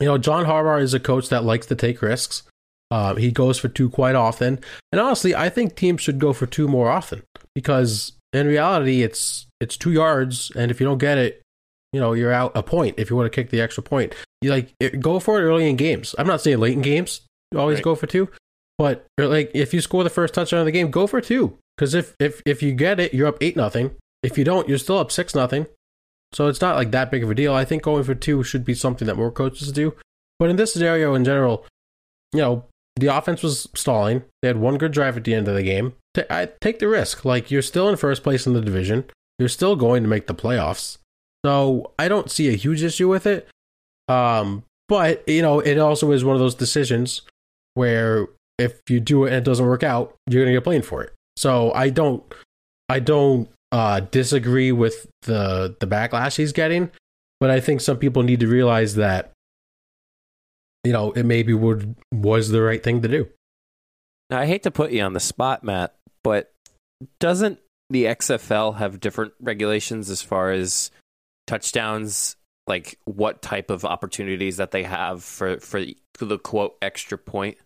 you 0.00 0.06
know, 0.06 0.16
John 0.18 0.46
Harbaugh 0.46 0.80
is 0.80 0.94
a 0.94 1.00
coach 1.00 1.28
that 1.28 1.44
likes 1.44 1.66
to 1.66 1.74
take 1.74 2.00
risks. 2.00 2.44
Uh, 2.90 3.14
he 3.14 3.30
goes 3.30 3.58
for 3.58 3.68
two 3.68 3.90
quite 3.90 4.14
often. 4.14 4.58
And 4.90 5.00
honestly, 5.00 5.34
I 5.34 5.48
think 5.50 5.74
teams 5.76 6.00
should 6.00 6.18
go 6.18 6.32
for 6.32 6.46
two 6.46 6.66
more 6.68 6.90
often 6.90 7.22
because 7.54 8.12
in 8.32 8.46
reality 8.46 9.02
it's 9.02 9.46
it's 9.60 9.76
two 9.76 9.92
yards 9.92 10.50
and 10.56 10.70
if 10.70 10.80
you 10.80 10.86
don't 10.86 10.98
get 10.98 11.18
it, 11.18 11.42
you 11.92 12.00
know, 12.00 12.12
you're 12.14 12.32
out 12.32 12.52
a 12.54 12.62
point 12.62 12.94
if 12.98 13.10
you 13.10 13.16
want 13.16 13.30
to 13.30 13.34
kick 13.34 13.50
the 13.50 13.60
extra 13.60 13.82
point. 13.82 14.14
You 14.40 14.50
like 14.50 14.72
it, 14.80 15.00
go 15.00 15.18
for 15.20 15.38
it 15.40 15.44
early 15.44 15.68
in 15.68 15.76
games. 15.76 16.14
I'm 16.18 16.26
not 16.26 16.40
saying 16.40 16.58
late 16.58 16.72
in 16.74 16.82
games. 16.82 17.20
You 17.50 17.60
always 17.60 17.76
Right. 17.76 17.84
go 17.84 17.94
for 17.94 18.06
two. 18.06 18.28
But 18.78 19.06
like 19.18 19.50
if 19.54 19.74
you 19.74 19.80
score 19.82 20.04
the 20.04 20.10
first 20.10 20.32
touchdown 20.34 20.60
of 20.60 20.66
the 20.66 20.72
game, 20.72 20.90
go 20.90 21.06
for 21.06 21.20
two. 21.20 21.58
Because 21.76 21.94
if, 21.94 22.14
if 22.18 22.40
if 22.46 22.62
you 22.62 22.72
get 22.72 22.98
it, 23.00 23.12
you're 23.14 23.26
up 23.28 23.38
eight 23.42 23.56
nothing. 23.56 23.94
If 24.22 24.38
you 24.38 24.44
don't, 24.44 24.68
you're 24.68 24.78
still 24.78 24.98
up 24.98 25.10
six 25.10 25.34
nothing. 25.34 25.66
So 26.32 26.48
it's 26.48 26.60
not 26.60 26.76
like 26.76 26.90
that 26.92 27.10
big 27.10 27.22
of 27.22 27.30
a 27.30 27.34
deal. 27.34 27.52
I 27.52 27.64
think 27.64 27.82
going 27.82 28.04
for 28.04 28.14
two 28.14 28.42
should 28.42 28.64
be 28.64 28.74
something 28.74 29.06
that 29.06 29.16
more 29.16 29.30
coaches 29.30 29.70
do. 29.72 29.94
But 30.38 30.50
in 30.50 30.56
this 30.56 30.72
scenario 30.72 31.14
in 31.14 31.24
general, 31.24 31.66
you 32.32 32.40
know, 32.40 32.64
the 32.96 33.08
offense 33.08 33.42
was 33.42 33.68
stalling. 33.74 34.24
They 34.40 34.48
had 34.48 34.56
one 34.56 34.78
good 34.78 34.92
drive 34.92 35.16
at 35.16 35.24
the 35.24 35.34
end 35.34 35.48
of 35.48 35.54
the 35.54 35.62
game. 35.62 35.94
Ta- 36.14 36.24
I 36.30 36.48
take 36.60 36.78
the 36.78 36.88
risk. 36.88 37.24
Like 37.24 37.50
you're 37.50 37.62
still 37.62 37.88
in 37.88 37.96
first 37.96 38.22
place 38.22 38.46
in 38.46 38.54
the 38.54 38.60
division. 38.60 39.04
You're 39.38 39.48
still 39.48 39.76
going 39.76 40.02
to 40.02 40.08
make 40.08 40.26
the 40.26 40.34
playoffs. 40.34 40.98
So 41.44 41.92
I 41.98 42.08
don't 42.08 42.30
see 42.30 42.48
a 42.48 42.56
huge 42.56 42.82
issue 42.82 43.08
with 43.08 43.26
it. 43.26 43.48
Um, 44.08 44.64
but 44.88 45.26
you 45.28 45.42
know, 45.42 45.60
it 45.60 45.78
also 45.78 46.12
is 46.12 46.24
one 46.24 46.36
of 46.36 46.40
those 46.40 46.54
decisions 46.54 47.22
where 47.74 48.28
if 48.58 48.80
you 48.88 49.00
do 49.00 49.24
it 49.24 49.28
and 49.28 49.36
it 49.36 49.44
doesn't 49.44 49.66
work 49.66 49.82
out, 49.82 50.14
you're 50.28 50.44
gonna 50.44 50.56
get 50.56 50.64
blamed 50.64 50.84
for 50.84 51.02
it. 51.02 51.12
So 51.36 51.72
I 51.72 51.88
don't, 51.88 52.22
I 52.88 53.00
don't 53.00 53.48
uh, 53.72 54.00
disagree 54.00 54.70
with 54.70 55.06
the 55.22 55.74
the 55.80 55.86
backlash 55.86 56.36
he's 56.36 56.52
getting, 56.52 56.90
but 57.40 57.50
I 57.50 57.58
think 57.58 57.80
some 57.80 57.96
people 57.96 58.22
need 58.22 58.40
to 58.40 58.46
realize 58.46 58.94
that 58.96 59.32
you 60.84 60.92
know 60.92 61.12
it 61.12 61.24
maybe 61.24 61.54
would 61.54 61.96
was 62.12 62.50
the 62.50 62.62
right 62.62 62.82
thing 62.82 63.02
to 63.02 63.08
do. 63.08 63.28
Now, 64.30 64.38
I 64.38 64.46
hate 64.46 64.62
to 64.62 64.70
put 64.70 64.92
you 64.92 65.02
on 65.02 65.14
the 65.14 65.20
spot, 65.20 65.64
Matt, 65.64 65.94
but 66.22 66.52
doesn't 67.18 67.58
the 67.90 68.04
XFL 68.04 68.76
have 68.76 69.00
different 69.00 69.32
regulations 69.40 70.08
as 70.08 70.22
far 70.22 70.52
as 70.52 70.90
touchdowns, 71.46 72.36
like 72.66 72.98
what 73.04 73.42
type 73.42 73.70
of 73.70 73.84
opportunities 73.84 74.58
that 74.58 74.70
they 74.70 74.84
have 74.84 75.24
for 75.24 75.58
for 75.60 75.84
the 76.18 76.38
quote 76.38 76.76
extra 76.82 77.18
point? 77.18 77.56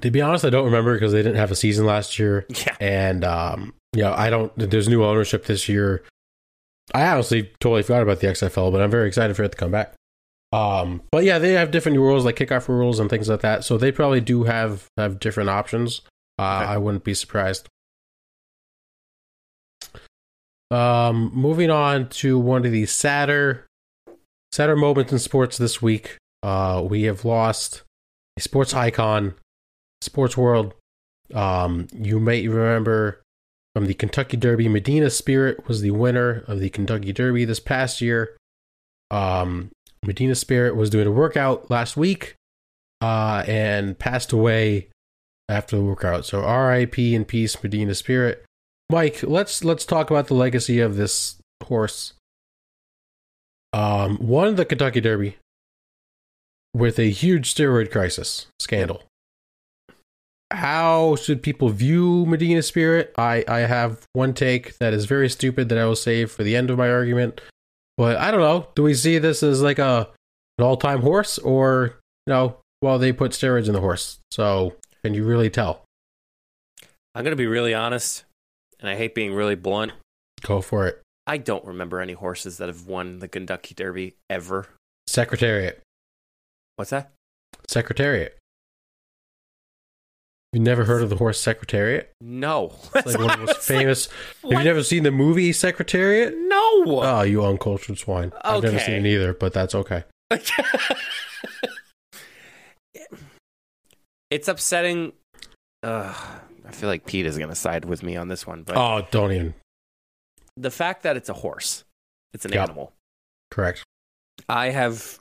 To 0.00 0.10
be 0.10 0.20
honest, 0.20 0.44
I 0.44 0.50
don't 0.50 0.64
remember 0.64 0.94
because 0.94 1.12
they 1.12 1.22
didn't 1.22 1.36
have 1.36 1.50
a 1.50 1.56
season 1.56 1.86
last 1.86 2.18
year, 2.18 2.46
Yeah, 2.66 2.76
and 2.80 3.24
um, 3.24 3.74
you 3.96 4.02
know 4.02 4.12
I 4.12 4.30
don't. 4.30 4.52
There's 4.56 4.88
new 4.88 5.02
ownership 5.04 5.46
this 5.46 5.68
year. 5.68 6.04
I 6.94 7.06
honestly 7.08 7.50
totally 7.60 7.82
forgot 7.82 8.02
about 8.02 8.20
the 8.20 8.28
XFL, 8.28 8.70
but 8.70 8.80
I'm 8.80 8.90
very 8.90 9.08
excited 9.08 9.34
for 9.36 9.42
it 9.42 9.50
to 9.52 9.58
come 9.58 9.72
back. 9.72 9.94
Um, 10.52 11.02
but 11.10 11.24
yeah, 11.24 11.38
they 11.38 11.52
have 11.52 11.72
different 11.72 11.98
rules 11.98 12.24
like 12.24 12.36
kickoff 12.36 12.68
rules 12.68 13.00
and 13.00 13.10
things 13.10 13.28
like 13.28 13.40
that. 13.40 13.64
So 13.64 13.76
they 13.76 13.90
probably 13.90 14.20
do 14.20 14.44
have 14.44 14.86
have 14.96 15.18
different 15.18 15.50
options. 15.50 16.02
Uh, 16.38 16.60
Okay. 16.62 16.72
I 16.72 16.76
wouldn't 16.78 17.02
be 17.04 17.14
surprised. 17.14 17.68
Um, 20.70 21.30
moving 21.34 21.70
on 21.70 22.08
to 22.08 22.38
one 22.38 22.64
of 22.66 22.72
the 22.72 22.86
sadder, 22.86 23.66
sadder 24.52 24.76
moments 24.76 25.12
in 25.12 25.18
sports 25.18 25.58
this 25.58 25.80
week. 25.80 26.18
Uh, 26.42 26.84
we 26.88 27.02
have 27.04 27.24
lost 27.24 27.82
a 28.36 28.40
sports 28.40 28.74
icon, 28.74 29.34
sports 30.00 30.36
world. 30.36 30.74
Um, 31.34 31.88
you 31.92 32.20
may 32.20 32.46
remember 32.48 33.22
from 33.76 33.84
the 33.84 33.92
Kentucky 33.92 34.38
Derby, 34.38 34.68
Medina 34.68 35.10
Spirit 35.10 35.68
was 35.68 35.82
the 35.82 35.90
winner 35.90 36.44
of 36.46 36.60
the 36.60 36.70
Kentucky 36.70 37.12
Derby 37.12 37.44
this 37.44 37.60
past 37.60 38.00
year. 38.00 38.34
Um, 39.10 39.70
Medina 40.02 40.34
Spirit 40.34 40.74
was 40.74 40.88
doing 40.88 41.06
a 41.06 41.10
workout 41.10 41.70
last 41.70 41.94
week, 41.94 42.36
uh, 43.02 43.44
and 43.46 43.98
passed 43.98 44.32
away 44.32 44.88
after 45.50 45.76
the 45.76 45.82
workout. 45.82 46.24
So 46.24 46.42
R.I.P. 46.42 47.14
in 47.14 47.26
peace, 47.26 47.62
Medina 47.62 47.94
Spirit. 47.94 48.46
Mike, 48.88 49.22
let's 49.22 49.62
let's 49.62 49.84
talk 49.84 50.10
about 50.10 50.28
the 50.28 50.34
legacy 50.34 50.80
of 50.80 50.96
this 50.96 51.36
horse. 51.64 52.14
Um, 53.74 54.16
won 54.22 54.54
the 54.54 54.64
Kentucky 54.64 55.02
Derby 55.02 55.36
with 56.72 56.98
a 56.98 57.10
huge 57.10 57.54
steroid 57.54 57.92
crisis 57.92 58.46
scandal. 58.58 59.02
How 60.52 61.16
should 61.16 61.42
people 61.42 61.68
view 61.70 62.24
Medina 62.26 62.62
Spirit? 62.62 63.12
I, 63.18 63.44
I 63.48 63.60
have 63.60 64.06
one 64.12 64.32
take 64.32 64.78
that 64.78 64.94
is 64.94 65.04
very 65.04 65.28
stupid 65.28 65.68
that 65.68 65.78
I 65.78 65.84
will 65.86 65.96
save 65.96 66.30
for 66.30 66.44
the 66.44 66.54
end 66.54 66.70
of 66.70 66.78
my 66.78 66.88
argument. 66.88 67.40
But 67.96 68.16
I 68.18 68.30
don't 68.30 68.40
know. 68.40 68.68
Do 68.74 68.82
we 68.82 68.94
see 68.94 69.18
this 69.18 69.42
as 69.42 69.60
like 69.62 69.78
a 69.78 70.08
an 70.58 70.64
all 70.64 70.76
time 70.76 71.02
horse 71.02 71.38
or 71.38 71.98
you 72.26 72.32
know, 72.32 72.58
well 72.82 72.98
they 72.98 73.12
put 73.12 73.32
steroids 73.32 73.66
in 73.66 73.72
the 73.72 73.80
horse. 73.80 74.18
So 74.30 74.76
can 75.04 75.14
you 75.14 75.24
really 75.24 75.50
tell? 75.50 75.82
I'm 77.14 77.24
gonna 77.24 77.36
be 77.36 77.46
really 77.46 77.74
honest, 77.74 78.24
and 78.78 78.90
I 78.90 78.96
hate 78.96 79.14
being 79.14 79.32
really 79.32 79.54
blunt. 79.54 79.92
Go 80.42 80.60
for 80.60 80.86
it. 80.86 81.02
I 81.26 81.38
don't 81.38 81.64
remember 81.64 82.00
any 82.00 82.12
horses 82.12 82.58
that 82.58 82.68
have 82.68 82.86
won 82.86 83.18
the 83.18 83.28
Kentucky 83.28 83.74
Derby 83.74 84.16
ever. 84.28 84.68
Secretariat. 85.08 85.82
What's 86.76 86.90
that? 86.90 87.12
Secretariat. 87.66 88.36
You 90.56 90.62
never 90.62 90.84
heard 90.86 91.02
of 91.02 91.10
the 91.10 91.16
horse 91.16 91.38
Secretariat? 91.38 92.10
No. 92.22 92.74
It's 92.94 93.08
like 93.08 93.18
one 93.18 93.30
of 93.30 93.36
the 93.40 93.44
most 93.44 93.50
It's 93.58 93.68
like, 93.68 93.78
famous. 93.78 94.08
Have 94.42 94.52
you 94.52 94.64
never 94.64 94.82
seen 94.82 95.02
the 95.02 95.10
movie 95.10 95.52
Secretariat? 95.52 96.34
No. 96.34 97.00
Oh, 97.02 97.20
you 97.20 97.44
uncultured 97.44 97.98
swine. 97.98 98.32
I've 98.42 98.62
never 98.62 98.78
seen 98.78 99.04
it 99.04 99.06
either, 99.06 99.34
but 99.34 99.52
that's 99.52 99.74
okay. 99.74 100.04
it's 104.30 104.48
upsetting. 104.48 105.12
Uh, 105.82 106.14
I 106.66 106.72
feel 106.72 106.88
like 106.88 107.04
Pete 107.04 107.26
is 107.26 107.36
going 107.36 107.50
to 107.50 107.54
side 107.54 107.84
with 107.84 108.02
me 108.02 108.16
on 108.16 108.28
this 108.28 108.46
one, 108.46 108.62
but 108.62 108.78
Oh, 108.78 109.06
don't 109.10 109.32
even. 109.32 109.52
the 110.56 110.70
fact 110.70 111.02
that 111.02 111.18
it's 111.18 111.28
a 111.28 111.34
horse, 111.34 111.84
it's 112.32 112.46
an 112.46 112.52
Yep. 112.52 112.62
animal. 112.62 112.94
Correct. 113.50 113.84
I 114.48 114.70
have 114.70 115.18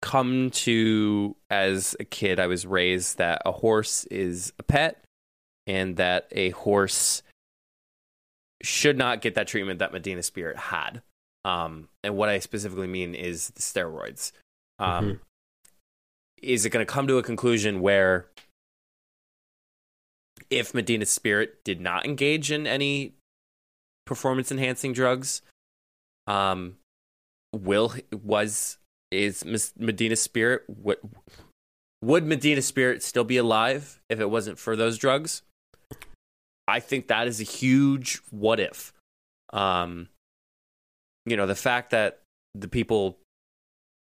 come 0.00 0.50
to 0.50 1.36
as 1.50 1.96
a 1.98 2.04
kid, 2.04 2.38
I 2.38 2.46
was 2.46 2.66
raised 2.66 3.18
that 3.18 3.42
a 3.44 3.52
horse 3.52 4.04
is 4.06 4.52
a 4.58 4.62
pet 4.62 5.02
and 5.66 5.96
that 5.96 6.28
a 6.32 6.50
horse 6.50 7.22
should 8.62 8.96
not 8.98 9.20
get 9.20 9.34
that 9.34 9.48
treatment 9.48 9.78
that 9.80 9.92
Medina 9.92 10.22
Spirit 10.22 10.56
had. 10.56 11.02
Um, 11.44 11.88
and 12.02 12.16
what 12.16 12.28
I 12.28 12.38
specifically 12.40 12.86
mean 12.86 13.14
is 13.14 13.50
the 13.50 13.60
steroids. 13.60 14.32
Um, 14.78 15.04
Mhm. 15.04 15.20
Is 16.42 16.64
it 16.64 16.70
going 16.70 16.86
to 16.86 16.92
come 16.92 17.08
to 17.08 17.18
a 17.18 17.22
conclusion 17.22 17.80
where 17.80 18.28
if 20.50 20.72
Medina 20.72 21.04
Spirit 21.04 21.64
did 21.64 21.80
not 21.80 22.04
engage 22.04 22.52
in 22.52 22.66
any 22.66 23.14
performance 24.06 24.50
enhancing 24.52 24.92
drugs, 24.92 25.42
um, 26.26 26.78
will 27.52 27.94
was 28.12 28.78
is 29.10 29.44
Miss 29.44 29.72
Medina 29.78 30.16
Spirit 30.16 30.62
what 30.66 31.00
would 32.02 32.24
Medina 32.24 32.62
Spirit 32.62 33.02
still 33.02 33.24
be 33.24 33.36
alive 33.36 34.00
if 34.08 34.20
it 34.20 34.30
wasn't 34.30 34.58
for 34.58 34.76
those 34.76 34.98
drugs? 34.98 35.42
I 36.68 36.80
think 36.80 37.08
that 37.08 37.26
is 37.26 37.40
a 37.40 37.44
huge 37.44 38.20
what 38.30 38.60
if. 38.60 38.92
Um, 39.52 40.08
you 41.26 41.36
know, 41.36 41.46
the 41.46 41.54
fact 41.54 41.90
that 41.90 42.20
the 42.54 42.68
people 42.68 43.18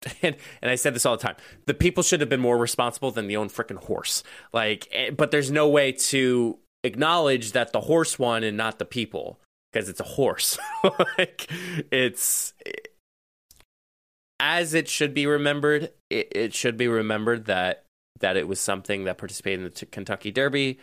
and, 0.22 0.36
and 0.62 0.70
I 0.70 0.76
said 0.76 0.94
this 0.94 1.04
all 1.04 1.16
the 1.16 1.22
time. 1.22 1.36
The 1.66 1.74
people 1.74 2.02
should 2.02 2.20
have 2.20 2.28
been 2.28 2.40
more 2.40 2.56
responsible 2.56 3.10
than 3.10 3.26
the 3.26 3.36
own 3.36 3.48
freaking 3.48 3.82
horse. 3.82 4.22
Like, 4.52 4.88
eh, 4.92 5.10
but 5.10 5.30
there's 5.30 5.50
no 5.50 5.68
way 5.68 5.92
to 5.92 6.58
acknowledge 6.84 7.52
that 7.52 7.72
the 7.72 7.80
horse 7.80 8.18
won 8.18 8.44
and 8.44 8.56
not 8.56 8.78
the 8.78 8.84
people 8.84 9.40
because 9.72 9.88
it's 9.88 10.00
a 10.00 10.04
horse. 10.04 10.58
like, 11.18 11.50
it's 11.90 12.54
as 14.40 14.74
it 14.74 14.88
should 14.88 15.14
be 15.14 15.26
remembered. 15.26 15.90
It, 16.10 16.28
it 16.32 16.54
should 16.54 16.76
be 16.76 16.88
remembered 16.88 17.46
that 17.46 17.84
that 18.20 18.36
it 18.36 18.48
was 18.48 18.58
something 18.60 19.04
that 19.04 19.18
participated 19.18 19.60
in 19.60 19.64
the 19.64 19.70
T- 19.70 19.86
Kentucky 19.86 20.30
Derby. 20.30 20.78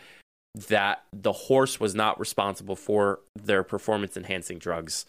That 0.68 1.04
the 1.12 1.32
horse 1.32 1.78
was 1.78 1.94
not 1.94 2.18
responsible 2.18 2.76
for 2.76 3.20
their 3.34 3.62
performance 3.62 4.16
enhancing 4.16 4.58
drugs, 4.58 5.04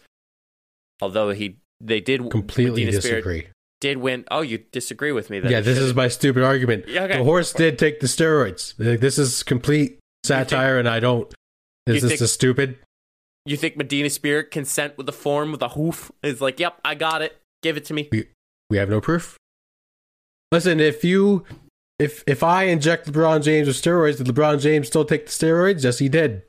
although 1.00 1.30
he 1.30 1.56
they 1.80 2.00
did 2.00 2.30
Completely 2.30 2.84
Medina 2.84 3.00
Spirit 3.00 3.16
disagree. 3.24 3.46
did 3.80 3.96
win. 3.98 4.24
Oh, 4.30 4.42
you 4.42 4.58
disagree 4.72 5.12
with 5.12 5.30
me? 5.30 5.40
Then 5.40 5.50
Yeah, 5.50 5.60
this 5.60 5.78
is 5.78 5.94
my 5.94 6.08
stupid 6.08 6.42
argument. 6.42 6.86
Yeah, 6.86 7.04
okay. 7.04 7.16
The 7.18 7.24
horse 7.24 7.52
did 7.54 7.78
take 7.78 8.00
the 8.00 8.06
steroids. 8.06 8.76
This 8.76 9.18
is 9.18 9.42
complete 9.42 9.98
satire, 10.24 10.78
and 10.78 10.86
I 10.88 11.00
don't. 11.00 11.32
Is 11.86 12.02
this 12.02 12.10
think- 12.10 12.20
is 12.20 12.32
stupid? 12.32 12.78
You 13.46 13.56
think 13.56 13.78
Medina 13.78 14.10
Spirit 14.10 14.50
consent 14.50 14.98
with 14.98 15.06
the 15.06 15.12
form 15.12 15.52
with 15.52 15.62
a 15.62 15.70
hoof 15.70 16.12
is 16.22 16.42
like, 16.42 16.60
yep, 16.60 16.78
I 16.84 16.94
got 16.94 17.22
it. 17.22 17.38
Give 17.62 17.78
it 17.78 17.86
to 17.86 17.94
me. 17.94 18.10
We 18.70 18.76
have 18.78 18.88
no 18.90 19.00
proof. 19.00 19.36
Listen, 20.52 20.80
if 20.80 21.04
you 21.04 21.44
if 21.98 22.22
if 22.26 22.42
I 22.42 22.64
inject 22.64 23.10
LeBron 23.10 23.42
James 23.42 23.66
with 23.66 23.76
steroids, 23.76 24.18
did 24.18 24.26
LeBron 24.26 24.60
James 24.60 24.86
still 24.86 25.04
take 25.04 25.26
the 25.26 25.32
steroids? 25.32 25.84
Yes, 25.84 25.98
he 25.98 26.08
did. 26.08 26.42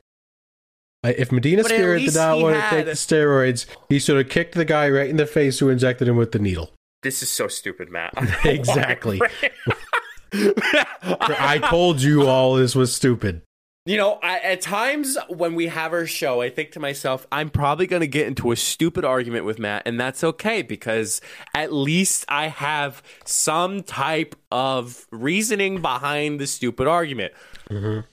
I- 1.02 1.12
If 1.12 1.32
Medina 1.32 1.62
But 1.62 1.72
at 1.72 1.76
Spirit 1.76 1.98
did 2.00 2.14
not 2.14 2.36
he 2.36 2.42
want 2.42 2.56
to 2.56 2.68
take 2.70 2.84
the 2.86 2.92
steroids, 2.92 3.66
he 3.88 3.98
should 3.98 4.16
have 4.18 4.28
kicked 4.28 4.54
the 4.54 4.64
guy 4.66 4.88
right 4.90 5.08
in 5.08 5.16
the 5.16 5.26
face 5.26 5.58
who 5.58 5.68
injected 5.70 6.08
him 6.08 6.16
with 6.16 6.32
the 6.32 6.38
needle. 6.38 6.70
This 7.02 7.22
is 7.22 7.30
so 7.30 7.48
stupid, 7.48 7.90
Matt. 7.90 8.12
Exactly. 8.44 9.20
I 10.32 11.58
told 11.70 12.00
you 12.02 12.26
all 12.28 12.54
this 12.54 12.74
was 12.74 12.94
stupid. 12.94 13.42
You 13.90 13.96
know, 13.96 14.20
I, 14.22 14.38
at 14.38 14.60
times 14.60 15.18
when 15.26 15.56
we 15.56 15.66
have 15.66 15.92
our 15.92 16.06
show, 16.06 16.40
I 16.40 16.48
think 16.48 16.70
to 16.72 16.78
myself, 16.80 17.26
I'm 17.32 17.50
probably 17.50 17.88
going 17.88 18.02
to 18.02 18.06
get 18.06 18.28
into 18.28 18.52
a 18.52 18.56
stupid 18.56 19.04
argument 19.04 19.44
with 19.46 19.58
Matt, 19.58 19.82
and 19.84 19.98
that's 19.98 20.22
okay 20.22 20.62
because 20.62 21.20
at 21.56 21.72
least 21.72 22.24
I 22.28 22.46
have 22.46 23.02
some 23.24 23.82
type 23.82 24.36
of 24.52 25.08
reasoning 25.10 25.82
behind 25.82 26.38
the 26.38 26.46
stupid 26.46 26.86
argument. 26.86 27.32
Mhm. 27.68 28.04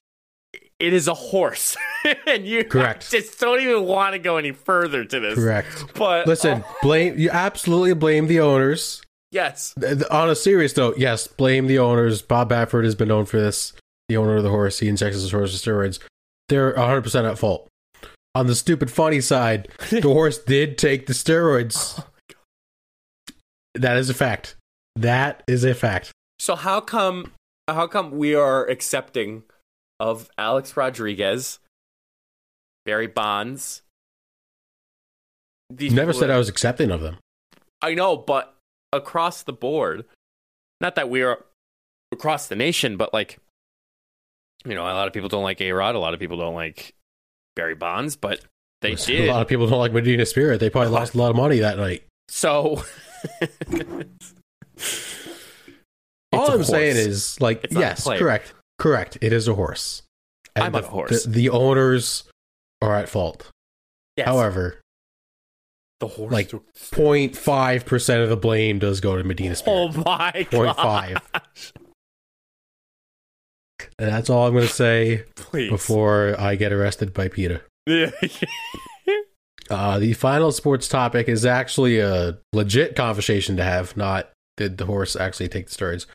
It 0.79 0.93
is 0.93 1.07
a 1.07 1.13
horse, 1.13 1.77
and 2.25 2.47
you 2.47 2.63
Correct. 2.63 3.11
just 3.11 3.39
don't 3.39 3.61
even 3.61 3.83
want 3.83 4.13
to 4.13 4.19
go 4.19 4.37
any 4.37 4.53
further 4.53 5.05
to 5.05 5.19
this. 5.19 5.35
Correct. 5.35 5.93
But 5.93 6.25
Listen, 6.25 6.63
oh, 6.67 6.75
blame 6.81 7.19
you 7.19 7.29
absolutely 7.29 7.93
blame 7.93 8.25
the 8.25 8.39
owners. 8.39 9.03
yes, 9.29 9.75
On 10.09 10.27
a 10.27 10.35
serious 10.35 10.75
note, 10.75 10.97
yes, 10.97 11.27
blame 11.27 11.67
the 11.67 11.77
owners. 11.77 12.23
Bob 12.23 12.49
Baffert 12.49 12.83
has 12.83 12.95
been 12.95 13.09
known 13.09 13.25
for 13.25 13.39
this. 13.39 13.73
The 14.09 14.17
owner 14.17 14.37
of 14.37 14.43
the 14.43 14.49
horse, 14.49 14.79
he 14.79 14.87
injects 14.87 15.19
his 15.19 15.31
horse 15.31 15.51
with 15.51 15.61
steroids. 15.61 15.99
They're 16.49 16.73
100% 16.73 17.29
at 17.29 17.37
fault. 17.37 17.67
On 18.35 18.47
the 18.47 18.55
stupid 18.55 18.89
funny 18.91 19.19
side, 19.19 19.67
the 19.89 20.01
horse 20.01 20.37
did 20.37 20.77
take 20.77 21.07
the 21.07 21.13
steroids. 21.13 21.99
Oh 21.99 22.05
that 23.77 23.97
is 23.97 24.09
a 24.09 24.13
fact. 24.13 24.55
That 24.95 25.43
is 25.47 25.63
a 25.63 25.73
fact. 25.73 26.11
So 26.39 26.55
how 26.55 26.81
come 26.81 27.33
how 27.67 27.87
come 27.87 28.11
we 28.11 28.33
are 28.35 28.65
accepting 28.67 29.43
of 29.99 30.29
Alex 30.37 30.75
Rodriguez, 30.77 31.59
Barry 32.85 33.07
Bonds? 33.07 33.81
These 35.69 35.93
Never 35.93 36.13
said 36.13 36.29
that- 36.29 36.35
I 36.35 36.37
was 36.37 36.49
accepting 36.49 36.91
of 36.91 37.01
them. 37.01 37.17
I 37.81 37.93
know, 37.93 38.17
but 38.17 38.55
across 38.91 39.43
the 39.43 39.53
board, 39.53 40.05
not 40.81 40.95
that 40.95 41.09
we 41.09 41.21
are 41.21 41.45
across 42.11 42.47
the 42.47 42.55
nation, 42.55 42.97
but 42.97 43.13
like 43.13 43.37
you 44.65 44.75
know, 44.75 44.83
a 44.83 44.93
lot 44.93 45.07
of 45.07 45.13
people 45.13 45.29
don't 45.29 45.43
like 45.43 45.61
A 45.61 45.71
Rod, 45.71 45.95
a 45.95 45.99
lot 45.99 46.13
of 46.13 46.19
people 46.19 46.37
don't 46.37 46.55
like 46.55 46.93
Barry 47.55 47.75
Bonds, 47.75 48.15
but 48.15 48.41
they 48.81 48.95
did. 48.95 49.29
A 49.29 49.31
lot 49.31 49.41
of 49.41 49.47
people 49.47 49.67
don't 49.67 49.79
like 49.79 49.93
Medina 49.93 50.25
Spirit. 50.25 50.59
They 50.59 50.69
probably 50.69 50.91
lost 50.91 51.13
a 51.13 51.17
lot 51.17 51.29
of 51.29 51.35
money 51.35 51.59
that 51.59 51.77
night. 51.77 52.03
so 52.29 52.83
All 56.33 56.51
I'm 56.51 56.63
saying 56.63 56.97
is, 56.97 57.39
like, 57.41 57.63
It's 57.63 57.73
yes, 57.75 58.03
correct, 58.05 58.53
correct. 58.77 59.17
It 59.21 59.33
is 59.33 59.47
a 59.47 59.55
horse. 59.55 60.03
I'm 60.55 60.73
the, 60.73 60.79
a 60.79 60.81
horse. 60.83 61.23
The, 61.23 61.29
the 61.29 61.49
owners 61.49 62.23
are 62.81 62.95
at 62.95 63.09
fault. 63.09 63.49
yes. 64.17 64.27
However, 64.27 64.81
The 65.99 66.07
horse. 66.07 66.31
Like, 66.31 66.49
took- 66.49 66.71
0.5 66.75 67.85
percent 67.85 68.21
of 68.23 68.29
the 68.29 68.37
blame 68.37 68.77
does 68.79 68.99
go 68.99 69.17
to 69.17 69.23
Medina 69.23 69.55
Spirit. 69.55 69.77
oh 69.95 70.03
my 70.05 70.31
0.5. 70.51 70.75
god. 70.75 71.21
And 71.75 71.86
that's 73.97 74.29
all 74.29 74.47
I'm 74.47 74.53
going 74.53 74.67
to 74.67 74.73
say 74.73 75.23
Please. 75.35 75.69
before 75.69 76.35
I 76.39 76.55
get 76.55 76.71
arrested 76.73 77.13
by 77.13 77.27
PETA. 77.27 77.61
Yeah. 77.87 78.11
Uh, 79.69 79.99
the 79.99 80.13
final 80.13 80.51
sports 80.51 80.87
topic 80.87 81.27
is 81.27 81.45
actually 81.45 81.99
a 81.99 82.37
legit 82.53 82.95
conversation 82.95 83.57
to 83.57 83.63
have, 83.63 83.95
not 83.97 84.29
did 84.55 84.77
the 84.77 84.85
horse 84.85 85.15
actually 85.15 85.49
take 85.49 85.69
the 85.69 85.75
steroids. 85.75 86.05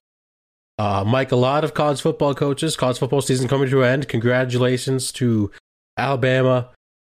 Uh, 0.78 1.04
Mike, 1.06 1.32
a 1.32 1.36
lot 1.36 1.64
of 1.64 1.74
college 1.74 2.00
football 2.00 2.34
coaches, 2.34 2.76
college 2.76 2.98
football 2.98 3.20
season 3.20 3.48
coming 3.48 3.68
to 3.68 3.82
an 3.82 3.88
end. 3.88 4.08
Congratulations 4.08 5.12
to 5.12 5.50
Alabama, 5.96 6.70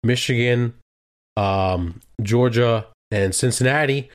Michigan, 0.03 0.73
um, 1.37 2.01
Georgia, 2.21 2.87
and 3.11 3.33
Cincinnati 3.33 4.11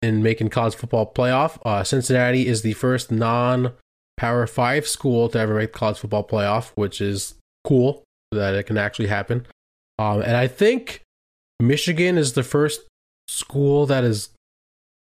in 0.00 0.22
making 0.22 0.48
college 0.48 0.74
football 0.74 1.12
playoff. 1.12 1.58
Uh, 1.64 1.84
Cincinnati 1.84 2.46
is 2.46 2.62
the 2.62 2.72
first 2.74 3.10
non 3.10 3.72
Power 4.18 4.46
Five 4.46 4.86
school 4.86 5.28
to 5.30 5.38
ever 5.38 5.54
make 5.54 5.72
the 5.72 5.78
college 5.78 5.98
football 5.98 6.24
playoff, 6.24 6.72
which 6.74 7.00
is 7.00 7.34
cool 7.64 8.02
that 8.32 8.54
it 8.54 8.64
can 8.64 8.76
actually 8.76 9.06
happen. 9.06 9.46
Um, 9.98 10.20
and 10.20 10.36
I 10.36 10.46
think 10.46 11.02
Michigan 11.60 12.18
is 12.18 12.34
the 12.34 12.42
first 12.42 12.82
school 13.28 13.86
that 13.86 14.04
is 14.04 14.30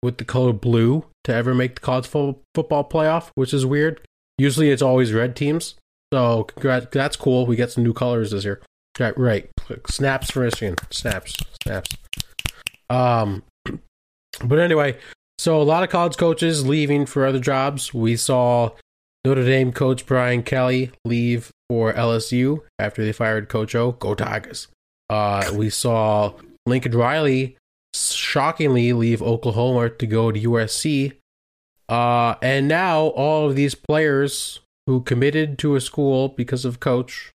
with 0.03 0.19
the 0.19 0.25
color 0.25 0.53
blue 0.53 1.07
to 1.25 1.33
ever 1.33 1.55
make 1.55 1.77
the 1.77 1.81
college 1.81 2.07
fo- 2.07 2.39
football 2.55 2.89
playoff, 2.89 3.31
which 3.35 3.55
is 3.55 3.65
weird. 3.65 4.01
Usually 4.37 4.71
it's 4.71 4.83
always 4.83 5.13
red 5.13 5.35
teams. 5.37 5.75
So 6.13 6.45
congrats, 6.45 6.87
that's 6.93 7.17
cool. 7.17 7.47
We 7.47 7.57
get 7.57 7.73
some 7.73 7.85
new 7.85 7.93
colors 7.93 8.31
this 8.31 8.45
year. 8.45 8.61
Right, 8.99 9.17
right. 9.19 9.51
Snaps 9.89 10.31
for 10.31 10.41
Michigan. 10.41 10.77
Snaps. 10.91 11.35
Snaps. 11.63 11.91
Um, 12.91 13.43
but 14.45 14.59
anyway, 14.59 14.99
so 15.39 15.61
a 15.61 15.65
lot 15.65 15.83
of 15.83 15.91
college 15.91 16.17
coaches 16.17 16.67
leaving 16.67 17.07
for 17.07 17.27
other 17.27 17.41
jobs. 17.41 17.93
We 17.93 18.17
saw 18.17 18.71
Notre 19.25 19.45
Dame 19.45 19.73
coach 19.73 20.05
Brian 20.05 20.43
Kelly 20.43 20.91
leave 21.05 21.51
for 21.71 21.95
LSU 21.95 22.61
after 22.79 23.03
they 23.03 23.13
fired 23.13 23.49
Coach 23.49 23.75
O. 23.75 23.93
Go 23.93 24.15
Tigers. 24.15 24.69
Uh, 25.09 25.51
we 25.55 25.71
saw 25.71 26.35
Lincoln 26.67 26.93
Riley 26.93 27.57
shockingly 27.95 28.93
leave 28.93 29.23
Oklahoma 29.23 29.89
to 29.89 30.07
go 30.07 30.31
to 30.31 30.41
USC. 30.41 31.15
Uh, 31.89 32.35
and 32.43 32.69
now 32.69 33.07
all 33.09 33.49
of 33.49 33.57
these 33.57 33.75
players 33.75 34.61
who 34.87 35.01
committed 35.01 35.59
to 35.59 35.75
a 35.75 35.81
school 35.81 36.29
because 36.29 36.67
of 36.67 36.81
coach, 36.81 37.31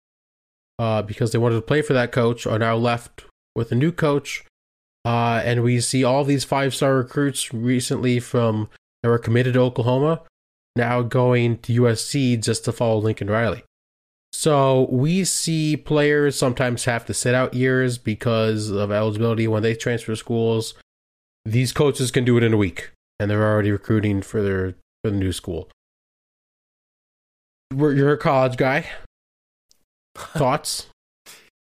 uh, 0.79 1.01
because 1.01 1.33
they 1.33 1.39
wanted 1.39 1.57
to 1.57 1.63
play 1.63 1.81
for 1.81 1.95
that 1.95 2.13
coach, 2.13 2.47
are 2.47 2.59
now 2.59 2.77
left 2.77 3.25
with 3.55 3.73
a 3.73 3.75
new 3.75 3.93
coach. 3.93 4.45
Uh, 5.07 5.41
and 5.43 5.63
we 5.63 5.81
see 5.81 6.05
all 6.05 6.25
these 6.25 6.45
five 6.45 6.75
star 6.75 6.97
recruits 6.97 7.55
recently 7.55 8.21
from 8.21 8.69
that 9.03 9.09
were 9.09 9.19
committed 9.19 9.55
to 9.55 9.61
Oklahoma 9.61 10.21
now 10.79 11.03
going 11.03 11.59
to 11.59 11.83
USC 11.83 12.43
just 12.43 12.65
to 12.65 12.73
follow 12.73 12.99
Lincoln 12.99 13.29
Riley. 13.29 13.65
So 14.33 14.89
we 14.91 15.25
see 15.25 15.77
players 15.77 16.37
sometimes 16.37 16.85
have 16.85 17.05
to 17.07 17.15
sit 17.15 17.35
out 17.35 17.55
years 17.55 17.99
because 17.99 18.71
of 18.71 18.91
eligibility 18.91 19.47
when 19.49 19.63
they 19.63 19.75
transfer 19.75 20.17
schools. 20.17 20.75
These 21.45 21.73
coaches 21.73 22.11
can 22.11 22.25
do 22.25 22.37
it 22.39 22.43
in 22.43 22.53
a 22.53 22.57
week, 22.57 22.91
and 23.19 23.31
they're 23.31 23.47
already 23.47 23.71
recruiting 23.71 24.23
for 24.23 24.43
their 24.43 24.75
for 25.03 25.11
the 25.11 25.17
new 25.17 25.33
school. 25.33 25.69
You're 27.75 28.13
a 28.13 28.19
college 28.19 28.57
guy. 28.57 28.87
Thoughts? 30.17 30.87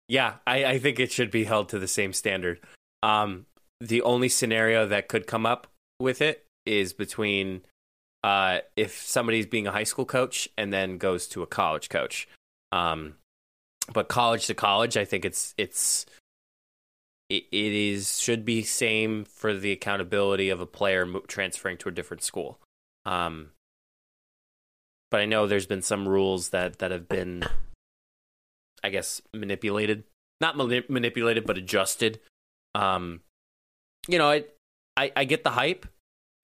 Yeah, 0.08 0.34
I, 0.46 0.64
I 0.64 0.78
think 0.78 0.98
it 0.98 1.12
should 1.12 1.30
be 1.30 1.44
held 1.44 1.68
to 1.70 1.78
the 1.78 1.88
same 1.88 2.12
standard. 2.12 2.61
Um, 3.02 3.46
the 3.80 4.02
only 4.02 4.28
scenario 4.28 4.86
that 4.86 5.08
could 5.08 5.26
come 5.26 5.46
up 5.46 5.68
with 5.98 6.20
it 6.20 6.44
is 6.66 6.92
between 6.92 7.62
uh, 8.22 8.58
if 8.76 9.00
somebody's 9.00 9.46
being 9.46 9.66
a 9.66 9.72
high 9.72 9.84
school 9.84 10.04
coach 10.04 10.48
and 10.58 10.72
then 10.72 10.98
goes 10.98 11.26
to 11.28 11.42
a 11.42 11.46
college 11.46 11.88
coach. 11.88 12.28
Um, 12.72 13.14
but 13.92 14.08
college 14.08 14.46
to 14.46 14.54
college, 14.54 14.96
I 14.96 15.04
think 15.04 15.24
it's 15.24 15.54
it's 15.58 16.06
it, 17.28 17.44
it 17.50 17.72
is 17.72 18.20
should 18.20 18.44
be 18.44 18.62
same 18.62 19.24
for 19.24 19.54
the 19.54 19.72
accountability 19.72 20.50
of 20.50 20.60
a 20.60 20.66
player 20.66 21.06
transferring 21.26 21.78
to 21.78 21.88
a 21.88 21.92
different 21.92 22.22
school. 22.22 22.60
Um, 23.06 23.50
but 25.10 25.20
I 25.20 25.24
know 25.26 25.46
there's 25.46 25.66
been 25.66 25.82
some 25.82 26.08
rules 26.08 26.50
that 26.50 26.78
that 26.78 26.90
have 26.90 27.08
been 27.08 27.44
I 28.82 28.90
guess 28.90 29.20
manipulated, 29.34 30.04
not 30.40 30.56
mani- 30.56 30.84
manipulated, 30.88 31.46
but 31.46 31.58
adjusted. 31.58 32.20
Um, 32.74 33.20
you 34.08 34.18
know, 34.18 34.30
I, 34.30 34.44
I, 34.96 35.12
I 35.16 35.24
get 35.24 35.44
the 35.44 35.50
hype. 35.50 35.86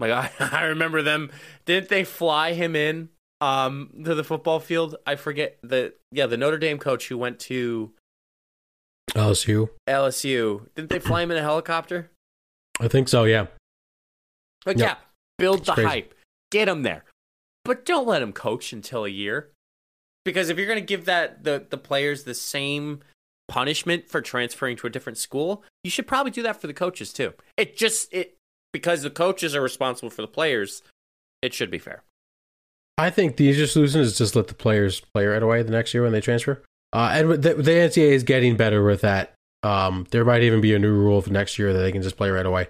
Like 0.01 0.11
I, 0.12 0.30
I 0.53 0.64
remember 0.64 1.03
them. 1.03 1.30
Didn't 1.64 1.88
they 1.88 2.05
fly 2.05 2.53
him 2.53 2.76
in 2.76 3.09
um 3.40 3.90
to 4.05 4.14
the 4.14 4.24
football 4.24 4.61
field? 4.61 4.97
I 5.07 5.16
forget 5.16 5.59
the 5.62 5.94
yeah 6.12 6.26
the 6.26 6.36
Notre 6.36 6.59
Dame 6.59 6.78
coach 6.78 7.09
who 7.09 7.18
went 7.18 7.38
to 7.40 7.92
LSU. 9.14 9.70
LSU. 9.88 10.66
Didn't 10.74 10.90
they 10.90 10.99
fly 10.99 11.22
him 11.22 11.30
in 11.30 11.36
a 11.36 11.42
helicopter? 11.42 12.11
I 12.80 12.88
think 12.88 13.09
so. 13.09 13.24
Yeah. 13.24 13.47
Like 14.66 14.78
Yep. 14.78 14.86
yeah, 14.88 14.97
build 15.38 15.59
It's 15.59 15.66
the 15.68 15.72
crazy. 15.74 15.88
hype, 15.88 16.14
get 16.51 16.68
him 16.68 16.82
there, 16.82 17.05
but 17.64 17.84
don't 17.84 18.07
let 18.07 18.20
him 18.20 18.32
coach 18.32 18.72
until 18.72 19.05
a 19.05 19.09
year. 19.09 19.51
Because 20.24 20.49
if 20.51 20.59
you're 20.59 20.66
going 20.66 20.80
to 20.80 20.84
give 20.84 21.05
that 21.05 21.44
the 21.44 21.64
the 21.70 21.78
players 21.78 22.24
the 22.24 22.34
same 22.34 23.01
punishment 23.49 24.09
for 24.09 24.20
transferring 24.20 24.76
to 24.78 24.88
a 24.88 24.90
different 24.90 25.18
school, 25.18 25.62
you 25.84 25.90
should 25.90 26.09
probably 26.09 26.32
do 26.32 26.42
that 26.42 26.61
for 26.61 26.66
the 26.66 26.74
coaches 26.74 27.12
too. 27.12 27.32
It 27.57 27.76
just 27.76 28.12
it 28.12 28.36
because 28.76 29.00
the 29.00 29.08
coaches 29.08 29.54
are 29.54 29.62
responsible 29.62 30.10
for 30.10 30.20
the 30.20 30.28
players. 30.28 30.82
It 31.40 31.54
should 31.54 31.70
be 31.70 31.78
fair. 31.78 32.02
I 32.98 33.08
think 33.08 33.36
the 33.36 33.44
easiest 33.44 33.72
solution 33.72 34.02
is 34.02 34.18
just 34.18 34.36
let 34.36 34.48
the 34.48 34.54
players 34.54 35.00
play 35.14 35.24
right 35.24 35.42
away 35.42 35.62
the 35.62 35.70
next 35.70 35.94
year 35.94 36.02
when 36.02 36.12
they 36.12 36.20
transfer. 36.20 36.62
Uh, 36.92 37.10
and 37.14 37.30
the, 37.30 37.54
the 37.54 37.70
NCAA 37.70 38.12
is 38.12 38.22
getting 38.22 38.54
better 38.54 38.84
with 38.84 39.00
that. 39.00 39.32
Um, 39.62 40.06
there 40.10 40.26
might 40.26 40.42
even 40.42 40.60
be 40.60 40.74
a 40.74 40.78
new 40.78 40.92
rule 40.92 41.22
for 41.22 41.30
next 41.30 41.58
year 41.58 41.72
that 41.72 41.78
they 41.78 41.90
can 41.90 42.02
just 42.02 42.18
play 42.18 42.28
right 42.28 42.44
away. 42.44 42.68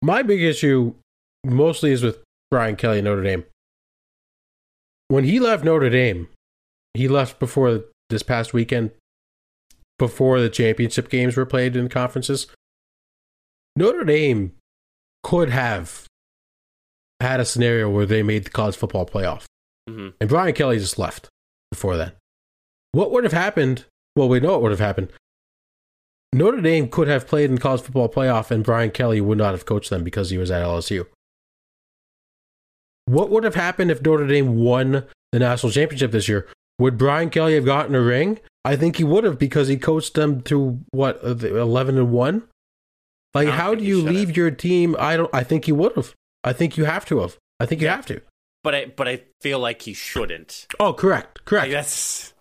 My 0.00 0.22
big 0.22 0.40
issue 0.40 0.94
mostly 1.44 1.90
is 1.90 2.04
with 2.04 2.22
Brian 2.52 2.76
Kelly 2.76 3.02
Notre 3.02 3.24
Dame. 3.24 3.44
When 5.08 5.24
he 5.24 5.40
left 5.40 5.64
Notre 5.64 5.90
Dame, 5.90 6.28
he 6.94 7.08
left 7.08 7.40
before 7.40 7.82
this 8.10 8.22
past 8.22 8.52
weekend, 8.52 8.92
before 9.98 10.40
the 10.40 10.48
championship 10.48 11.08
games 11.08 11.36
were 11.36 11.46
played 11.46 11.74
in 11.74 11.88
conferences. 11.88 12.46
Notre 13.74 14.04
Dame 14.04 14.52
could 15.24 15.50
have 15.50 16.04
had 17.20 17.40
a 17.40 17.44
scenario 17.44 17.90
where 17.90 18.06
they 18.06 18.22
made 18.22 18.44
the 18.44 18.50
college 18.50 18.76
football 18.76 19.04
playoff. 19.06 19.44
hmm 19.88 20.10
And 20.20 20.28
Brian 20.28 20.54
Kelly 20.54 20.78
just 20.78 20.98
left 20.98 21.28
before 21.72 21.96
that. 21.96 22.14
What 22.92 23.10
would 23.10 23.24
have 23.24 23.32
happened? 23.32 23.86
Well, 24.14 24.28
we 24.28 24.38
know 24.38 24.52
what 24.52 24.62
would 24.62 24.70
have 24.70 24.80
happened. 24.80 25.08
Notre 26.32 26.60
Dame 26.60 26.88
could 26.88 27.08
have 27.08 27.26
played 27.26 27.48
in 27.48 27.56
the 27.56 27.60
college 27.60 27.80
football 27.82 28.08
playoff, 28.08 28.50
and 28.50 28.62
Brian 28.64 28.90
Kelly 28.90 29.20
would 29.20 29.38
not 29.38 29.52
have 29.52 29.66
coached 29.66 29.90
them 29.90 30.04
because 30.04 30.30
he 30.30 30.38
was 30.38 30.50
at 30.50 30.62
LSU. 30.62 31.06
What 33.06 33.30
would 33.30 33.44
have 33.44 33.54
happened 33.54 33.90
if 33.90 34.02
Notre 34.02 34.26
Dame 34.26 34.56
won 34.56 35.04
the 35.32 35.38
national 35.38 35.72
championship 35.72 36.10
this 36.10 36.28
year? 36.28 36.48
Would 36.78 36.98
Brian 36.98 37.30
Kelly 37.30 37.54
have 37.54 37.64
gotten 37.64 37.94
a 37.94 38.00
ring? 38.00 38.40
I 38.64 38.76
think 38.76 38.96
he 38.96 39.04
would 39.04 39.24
have 39.24 39.38
because 39.38 39.68
he 39.68 39.76
coached 39.76 40.14
them 40.14 40.40
to 40.42 40.80
what 40.90 41.22
uh, 41.24 41.36
eleven 41.36 41.98
and 41.98 42.10
one. 42.10 42.44
Like, 43.34 43.48
how 43.48 43.74
do 43.74 43.84
you 43.84 43.98
should 44.00 44.06
have. 44.06 44.14
leave 44.14 44.36
your 44.36 44.50
team? 44.50 44.94
I 44.98 45.16
don't. 45.16 45.30
I 45.34 45.42
think 45.44 45.66
you 45.68 45.74
would 45.74 45.94
have. 45.96 46.14
I 46.44 46.52
think 46.52 46.76
you 46.76 46.84
have 46.84 47.04
to 47.06 47.18
have. 47.20 47.36
I 47.60 47.66
think 47.66 47.80
you 47.80 47.86
Yeah. 47.88 47.96
have 47.96 48.06
to. 48.06 48.20
But 48.62 48.74
I 48.74 48.84
but 48.86 49.08
I 49.08 49.22
feel 49.42 49.58
like 49.58 49.82
he 49.82 49.92
shouldn't. 49.92 50.66
Oh, 50.80 50.92
correct, 50.92 51.44
correct. 51.44 51.70
That's 51.70 52.32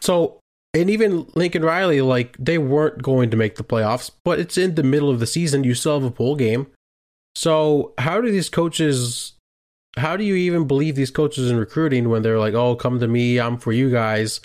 So, 0.00 0.38
and 0.74 0.88
even 0.90 1.26
Lincoln 1.34 1.62
Riley, 1.64 2.00
like 2.00 2.36
they 2.38 2.58
weren't 2.58 3.02
going 3.02 3.30
to 3.30 3.36
make 3.36 3.56
the 3.56 3.64
playoffs, 3.64 4.10
but 4.24 4.38
it's 4.40 4.56
in 4.58 4.74
the 4.74 4.82
middle 4.82 5.10
of 5.10 5.20
the 5.20 5.26
season. 5.26 5.64
You 5.64 5.74
still 5.74 5.94
have 6.00 6.04
a 6.04 6.10
bowl 6.10 6.34
game. 6.36 6.66
So, 7.34 7.92
how 7.98 8.20
do 8.20 8.30
these 8.30 8.48
coaches? 8.48 9.34
How 9.98 10.16
do 10.16 10.24
you 10.24 10.34
even 10.34 10.66
believe 10.66 10.96
these 10.96 11.10
coaches 11.10 11.50
in 11.50 11.56
recruiting 11.58 12.08
when 12.08 12.22
they're 12.22 12.38
like, 12.38 12.54
"Oh, 12.54 12.74
come 12.76 12.98
to 13.00 13.06
me, 13.08 13.38
I'm 13.38 13.58
for 13.58 13.72
you 13.72 13.90
guys," 13.90 14.40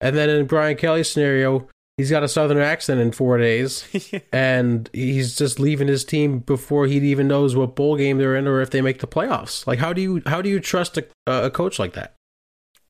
and 0.00 0.16
then 0.16 0.30
in 0.30 0.46
Brian 0.46 0.76
Kelly's 0.76 1.10
scenario, 1.10 1.68
he's 1.96 2.10
got 2.10 2.22
a 2.22 2.28
southern 2.28 2.58
accent 2.58 3.00
in 3.00 3.12
four 3.12 3.38
days, 3.38 3.86
and 4.32 4.90
he's 4.92 5.36
just 5.36 5.58
leaving 5.58 5.88
his 5.88 6.04
team 6.04 6.40
before 6.40 6.86
he 6.86 6.96
even 6.98 7.28
knows 7.28 7.56
what 7.56 7.76
bowl 7.76 7.96
game 7.96 8.18
they're 8.18 8.36
in 8.36 8.46
or 8.46 8.60
if 8.60 8.70
they 8.70 8.80
make 8.80 9.00
the 9.00 9.06
playoffs. 9.06 9.66
Like, 9.66 9.78
how 9.78 9.92
do 9.92 10.00
you 10.00 10.22
how 10.26 10.42
do 10.42 10.48
you 10.48 10.60
trust 10.60 10.98
a, 10.98 11.06
a 11.26 11.50
coach 11.50 11.78
like 11.78 11.94
that? 11.94 12.14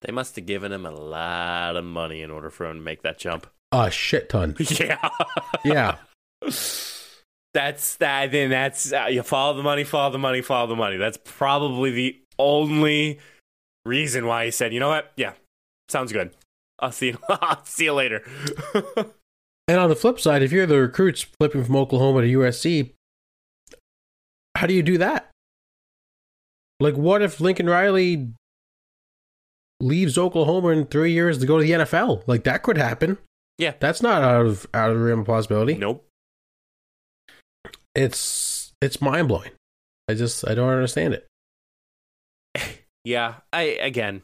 they 0.02 0.12
must 0.12 0.36
have 0.36 0.46
given 0.46 0.72
him 0.72 0.86
a 0.86 0.90
lot 0.90 1.76
of 1.76 1.84
money 1.84 2.22
in 2.22 2.30
order 2.30 2.50
for 2.50 2.66
him 2.66 2.76
to 2.76 2.82
make 2.82 3.02
that 3.02 3.18
jump. 3.18 3.46
A 3.72 3.90
shit 3.90 4.28
ton. 4.28 4.54
Yeah. 4.70 5.08
Yeah. 5.64 5.96
That's 7.52 7.96
that. 7.96 8.30
Then 8.30 8.50
that's 8.50 8.92
uh, 8.92 9.06
you 9.06 9.22
follow 9.22 9.56
the 9.56 9.62
money, 9.62 9.82
follow 9.82 10.12
the 10.12 10.18
money, 10.18 10.42
follow 10.42 10.66
the 10.66 10.76
money. 10.76 10.98
That's 10.98 11.18
probably 11.24 11.90
the 11.90 12.20
only 12.38 13.18
reason 13.86 14.26
why 14.26 14.44
he 14.44 14.50
said, 14.50 14.74
"You 14.74 14.80
know 14.80 14.90
what? 14.90 15.10
Yeah, 15.16 15.32
sounds 15.88 16.12
good. 16.12 16.32
I'll 16.78 16.92
see. 16.92 17.08
You, 17.08 17.18
I'll 17.28 17.64
see 17.64 17.84
you 17.84 17.92
later." 17.94 18.22
And 19.68 19.80
on 19.80 19.88
the 19.88 19.96
flip 19.96 20.20
side, 20.20 20.42
if 20.42 20.52
you're 20.52 20.64
the 20.64 20.78
recruits 20.78 21.22
flipping 21.22 21.64
from 21.64 21.74
Oklahoma 21.74 22.22
to 22.22 22.28
USC, 22.38 22.92
how 24.54 24.68
do 24.68 24.74
you 24.74 24.82
do 24.82 24.96
that? 24.98 25.30
Like, 26.78 26.94
what 26.94 27.20
if 27.20 27.40
Lincoln 27.40 27.68
Riley 27.68 28.28
leaves 29.80 30.16
Oklahoma 30.16 30.68
in 30.68 30.86
three 30.86 31.12
years 31.12 31.38
to 31.38 31.46
go 31.46 31.58
to 31.58 31.64
the 31.64 31.70
NFL? 31.72 32.22
Like, 32.28 32.44
that 32.44 32.62
could 32.62 32.78
happen. 32.78 33.18
Yeah. 33.58 33.72
that's 33.80 34.02
not 34.02 34.22
out 34.22 34.46
of 34.46 34.66
out 34.74 34.90
of 34.90 34.98
the 34.98 35.04
realm 35.04 35.20
of 35.20 35.26
possibility. 35.26 35.74
Nope. 35.74 36.06
It's 37.94 38.72
it's 38.82 39.00
mind 39.00 39.28
blowing. 39.28 39.50
I 40.08 40.14
just 40.14 40.46
I 40.46 40.54
don't 40.54 40.68
understand 40.68 41.14
it. 41.14 41.26
Yeah, 43.04 43.34
I 43.52 43.62
again, 43.62 44.22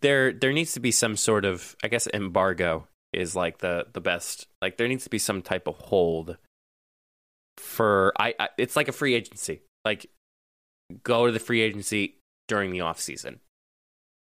there 0.00 0.32
there 0.32 0.52
needs 0.52 0.72
to 0.74 0.80
be 0.80 0.90
some 0.90 1.16
sort 1.16 1.44
of 1.44 1.76
I 1.82 1.88
guess 1.88 2.06
embargo 2.12 2.86
is 3.12 3.34
like 3.36 3.58
the 3.58 3.86
the 3.92 4.00
best. 4.00 4.46
Like 4.60 4.76
there 4.76 4.88
needs 4.88 5.04
to 5.04 5.10
be 5.10 5.18
some 5.18 5.42
type 5.42 5.66
of 5.66 5.76
hold 5.76 6.36
for 7.58 8.12
I, 8.18 8.34
I 8.38 8.48
it's 8.58 8.76
like 8.76 8.88
a 8.88 8.92
free 8.92 9.14
agency. 9.14 9.62
Like 9.84 10.06
go 11.02 11.26
to 11.26 11.32
the 11.32 11.38
free 11.40 11.60
agency 11.60 12.16
during 12.48 12.70
the 12.70 12.80
off 12.82 13.00
season. 13.00 13.40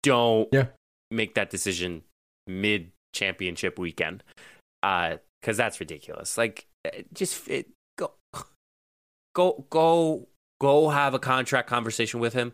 Don't 0.03 0.49
Yeah. 0.53 0.67
make 1.11 1.35
that 1.35 1.51
decision 1.51 2.03
mid 2.47 2.93
championship 3.15 3.79
weekend. 3.79 4.23
Uh 4.83 5.17
cuz 5.43 5.57
that's 5.57 5.81
ridiculous. 5.81 6.37
Like 6.37 6.67
just 7.13 7.49
it, 7.49 7.69
go 7.97 8.15
go 9.35 9.65
go 9.71 10.29
go 10.61 10.91
have 10.91 11.15
a 11.15 11.19
contract 11.19 11.69
conversation 11.69 12.21
with 12.21 12.35
him 12.35 12.53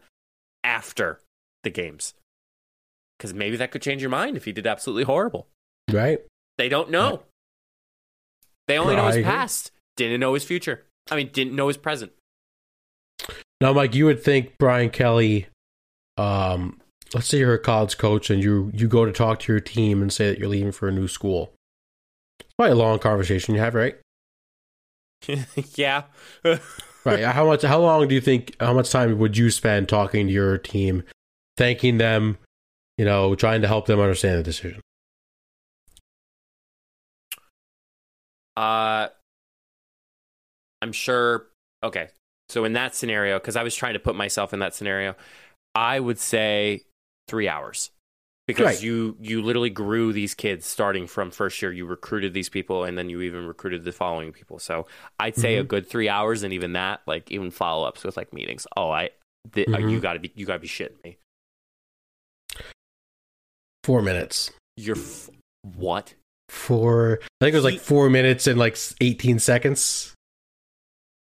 after 0.62 1.20
the 1.64 1.70
games. 1.70 2.14
Cuz 3.20 3.32
maybe 3.32 3.56
that 3.56 3.70
could 3.70 3.82
change 3.82 4.02
your 4.02 4.10
mind 4.10 4.36
if 4.36 4.44
he 4.46 4.52
did 4.52 4.66
absolutely 4.66 5.04
horrible. 5.04 5.46
Right? 5.90 6.20
They 6.58 6.68
don't 6.68 6.90
know. 6.90 7.22
They 8.66 8.78
only 8.78 8.96
know 8.96 9.06
his 9.06 9.24
past, 9.24 9.72
didn't 9.96 10.20
know 10.20 10.34
his 10.34 10.44
future. 10.44 10.86
I 11.10 11.16
mean, 11.16 11.30
didn't 11.32 11.56
know 11.56 11.68
his 11.68 11.76
present. 11.76 12.12
Now, 13.60 13.72
Mike, 13.72 13.94
you 13.94 14.06
would 14.06 14.22
think 14.22 14.56
Brian 14.58 14.90
Kelly, 14.90 15.48
um, 16.16 16.80
let's 17.14 17.26
say 17.26 17.38
you're 17.38 17.54
a 17.54 17.58
college 17.58 17.98
coach 17.98 18.30
and 18.30 18.42
you 18.42 18.70
you 18.74 18.88
go 18.88 19.04
to 19.04 19.12
talk 19.12 19.40
to 19.40 19.52
your 19.52 19.60
team 19.60 20.02
and 20.02 20.12
say 20.12 20.28
that 20.30 20.38
you're 20.38 20.48
leaving 20.48 20.72
for 20.72 20.88
a 20.88 20.92
new 20.92 21.08
school. 21.08 21.52
It's 22.38 22.48
probably 22.56 22.72
a 22.72 22.76
long 22.76 22.98
conversation 22.98 23.54
you 23.54 23.60
have, 23.60 23.74
right? 23.74 23.96
yeah. 25.74 26.04
Right. 27.02 27.24
how 27.24 27.46
much? 27.46 27.62
How 27.62 27.80
long 27.80 28.08
do 28.08 28.14
you 28.14 28.20
think? 28.20 28.54
How 28.60 28.74
much 28.74 28.90
time 28.90 29.18
would 29.18 29.34
you 29.34 29.50
spend 29.50 29.88
talking 29.88 30.26
to 30.26 30.32
your 30.34 30.58
team, 30.58 31.02
thanking 31.56 31.96
them, 31.96 32.36
you 33.00 33.06
know, 33.06 33.34
trying 33.34 33.62
to 33.62 33.66
help 33.66 33.86
them 33.86 33.98
understand 33.98 34.38
the 34.38 34.42
decision? 34.42 34.82
Uh, 38.56 39.08
I'm 40.82 40.92
sure. 40.92 41.46
Okay, 41.82 42.08
so 42.50 42.64
in 42.66 42.74
that 42.74 42.94
scenario, 42.94 43.38
because 43.38 43.56
I 43.56 43.62
was 43.62 43.74
trying 43.74 43.94
to 43.94 43.98
put 43.98 44.14
myself 44.14 44.52
in 44.52 44.58
that 44.58 44.74
scenario, 44.74 45.14
I 45.74 45.98
would 45.98 46.18
say 46.18 46.82
three 47.26 47.48
hours, 47.48 47.90
because 48.46 48.66
Right. 48.66 48.82
you 48.82 49.16
you 49.18 49.40
literally 49.42 49.70
grew 49.70 50.12
these 50.12 50.34
kids 50.34 50.66
starting 50.66 51.06
from 51.06 51.30
first 51.30 51.62
year. 51.62 51.72
You 51.72 51.86
recruited 51.86 52.34
these 52.34 52.50
people, 52.50 52.84
and 52.84 52.98
then 52.98 53.08
you 53.08 53.22
even 53.22 53.46
recruited 53.46 53.84
the 53.84 53.92
following 53.92 54.32
people. 54.32 54.58
So 54.58 54.86
I'd 55.18 55.36
say 55.36 55.56
a 55.56 55.64
Mhm. 55.64 55.68
good 55.68 55.88
three 55.88 56.10
hours, 56.10 56.42
and 56.42 56.52
even 56.52 56.74
that, 56.74 57.00
like 57.06 57.30
even 57.30 57.50
follow 57.50 57.86
ups 57.88 58.04
with 58.04 58.18
like 58.18 58.34
meetings. 58.34 58.66
Oh, 58.76 58.90
I, 58.90 59.10
th- 59.52 59.70
uh, 59.74 59.78
Mhm. 59.78 59.90
you 59.90 60.00
got 60.00 60.14
to 60.14 60.18
be 60.18 60.32
you 60.34 60.44
got 60.46 60.54
to 60.54 60.60
be 60.60 60.68
shitting 60.68 61.02
me. 61.02 61.18
Four 63.84 64.02
minutes. 64.02 64.50
You're 64.76 64.96
f- 64.96 65.30
what? 65.62 66.14
Four. 66.48 67.20
I 67.22 67.44
think 67.44 67.54
it 67.54 67.56
was 67.58 67.64
like 67.64 67.80
four 67.80 68.10
minutes 68.10 68.46
and 68.46 68.58
like 68.58 68.76
eighteen 69.00 69.38
seconds. 69.38 70.14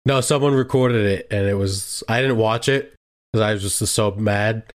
No, 0.04 0.20
someone 0.20 0.54
recorded 0.54 1.04
it, 1.04 1.26
and 1.30 1.46
it 1.46 1.54
was. 1.54 2.04
I 2.08 2.20
didn't 2.20 2.36
watch 2.36 2.68
it 2.68 2.94
because 3.32 3.42
I 3.42 3.52
was 3.52 3.62
just 3.62 3.78
so 3.92 4.10
mad. 4.12 4.72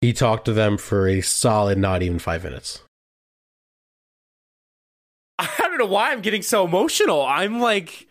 He 0.00 0.12
talked 0.12 0.44
to 0.44 0.52
them 0.52 0.78
for 0.78 1.08
a 1.08 1.20
solid, 1.20 1.78
not 1.78 2.02
even 2.02 2.18
five 2.18 2.44
minutes. 2.44 2.82
I 5.38 5.48
don't 5.58 5.78
know 5.78 5.86
why 5.86 6.12
I'm 6.12 6.20
getting 6.20 6.42
so 6.42 6.64
emotional. 6.64 7.24
I'm 7.24 7.60
like 7.60 8.08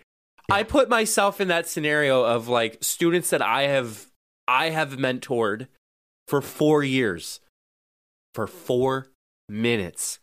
I 0.50 0.64
put 0.64 0.89
myself 0.89 1.41
in 1.41 1.50
that 1.50 1.68
scenario 1.68 2.24
of 2.24 2.48
like 2.48 2.78
students 2.82 3.30
that 3.32 3.41
I 3.41 3.64
have 3.64 4.08
I 4.48 4.70
have 4.70 4.91
mentored 4.91 5.68
for 6.28 6.41
4 6.41 6.84
years 6.84 7.41
for 8.38 8.46
4 8.46 9.08
minutes 9.50 10.20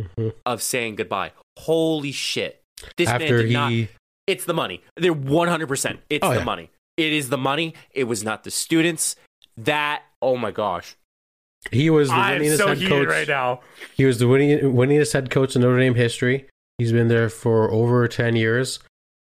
Mhm. 0.00 0.34
of 0.44 0.60
saying 0.60 0.96
goodbye. 0.96 1.30
Holy 1.60 2.10
shit. 2.10 2.60
This 2.96 3.08
man 3.08 3.20
did 3.20 3.46
he, 3.46 3.52
not 3.52 3.72
it's 4.26 4.44
the 4.44 4.52
money. 4.52 4.82
They're 4.96 5.12
100%. 5.14 6.00
It's 6.10 6.24
Oh, 6.26 6.30
the 6.32 6.38
yeah. 6.40 6.44
money. 6.44 6.70
It 6.96 7.12
is 7.12 7.28
the 7.28 7.38
money. 7.38 7.72
It 7.92 8.04
was 8.04 8.24
not 8.24 8.42
the 8.42 8.50
students. 8.50 9.14
That 9.56 10.02
oh 10.20 10.36
my 10.36 10.50
gosh. 10.50 10.96
he 11.70 11.88
was 11.88 12.08
the 12.08 12.14
winningest 12.14 12.56
so 12.58 12.68
head 12.74 12.88
coach. 12.88 13.08
right 13.08 13.28
now. 13.28 13.60
He 13.94 14.04
was 14.04 14.18
the 14.18 14.26
winning, 14.26 14.58
winningest 14.74 15.12
head 15.12 15.30
coach 15.30 15.54
in 15.54 15.62
Notre 15.62 15.78
Dame 15.78 15.94
history. 15.94 16.48
He's 16.78 16.92
been 16.92 17.08
there 17.08 17.28
for 17.30 17.70
over 17.70 18.06
10 18.08 18.34
years. 18.36 18.80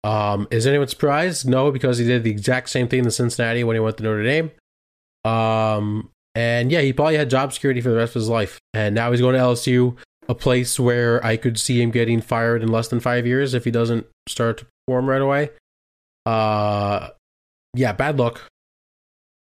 Um, 0.02 0.48
is 0.50 0.66
anyone 0.66 0.88
surprised? 0.88 1.48
No, 1.48 1.70
because 1.70 1.98
he 1.98 2.04
did 2.06 2.24
the 2.24 2.30
exact 2.30 2.70
same 2.70 2.88
thing 2.88 3.04
in 3.04 3.10
Cincinnati 3.10 3.62
when 3.64 3.76
he 3.76 3.80
went 3.80 3.96
to 3.98 4.02
Notre 4.02 4.22
Dame. 4.24 4.50
Um, 5.24 6.10
and 6.40 6.72
yeah, 6.72 6.80
he 6.80 6.92
probably 6.92 7.16
had 7.16 7.28
job 7.30 7.52
security 7.52 7.80
for 7.80 7.90
the 7.90 7.96
rest 7.96 8.10
of 8.16 8.20
his 8.20 8.28
life. 8.28 8.58
And 8.74 8.94
now 8.94 9.10
he's 9.10 9.20
going 9.20 9.34
to 9.34 9.40
LSU, 9.40 9.96
a 10.28 10.34
place 10.34 10.78
where 10.80 11.24
I 11.24 11.36
could 11.36 11.58
see 11.58 11.80
him 11.82 11.90
getting 11.90 12.20
fired 12.20 12.62
in 12.62 12.68
less 12.70 12.88
than 12.88 13.00
five 13.00 13.26
years 13.26 13.52
if 13.54 13.64
he 13.64 13.70
doesn't 13.70 14.06
start 14.28 14.58
to 14.58 14.66
perform 14.86 15.08
right 15.08 15.20
away. 15.22 15.50
Uh, 16.26 17.08
yeah, 17.74 17.92
bad 17.92 18.18
luck. 18.18 18.40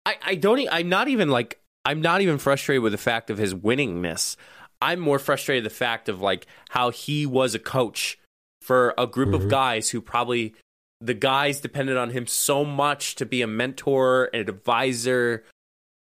I, 0.06 0.16
I 0.24 0.36
don't 0.36 0.60
e- 0.60 0.70
I'm 0.72 0.90
not 0.90 1.08
even 1.08 1.30
like 1.30 1.60
I'm 1.86 2.02
not 2.02 2.22
even 2.22 2.38
frustrated 2.38 2.84
with 2.84 2.92
the 2.92 2.98
fact 2.98 3.30
of 3.30 3.38
his 3.38 3.54
winningness. 3.54 4.36
I'm 4.82 5.00
more 5.00 5.20
frustrated 5.20 5.64
with 5.64 5.74
the 5.74 5.78
fact 5.78 6.10
of 6.10 6.22
like 6.22 6.48
how 6.70 6.90
he 6.92 7.26
was 7.26 7.54
a 7.56 7.60
coach 7.60 8.18
for 8.62 8.94
a 8.98 9.06
group 9.08 9.30
Mhm. 9.30 9.36
of 9.36 9.50
guys 9.50 9.90
who 9.90 10.02
probably 10.02 10.54
the 11.00 11.14
guys 11.16 11.60
depended 11.62 11.98
on 11.98 12.12
him 12.12 12.28
so 12.28 12.64
much 12.64 13.16
to 13.16 13.26
be 13.26 13.42
a 13.42 13.48
mentor, 13.48 14.30
an 14.34 14.40
advisor, 14.42 15.44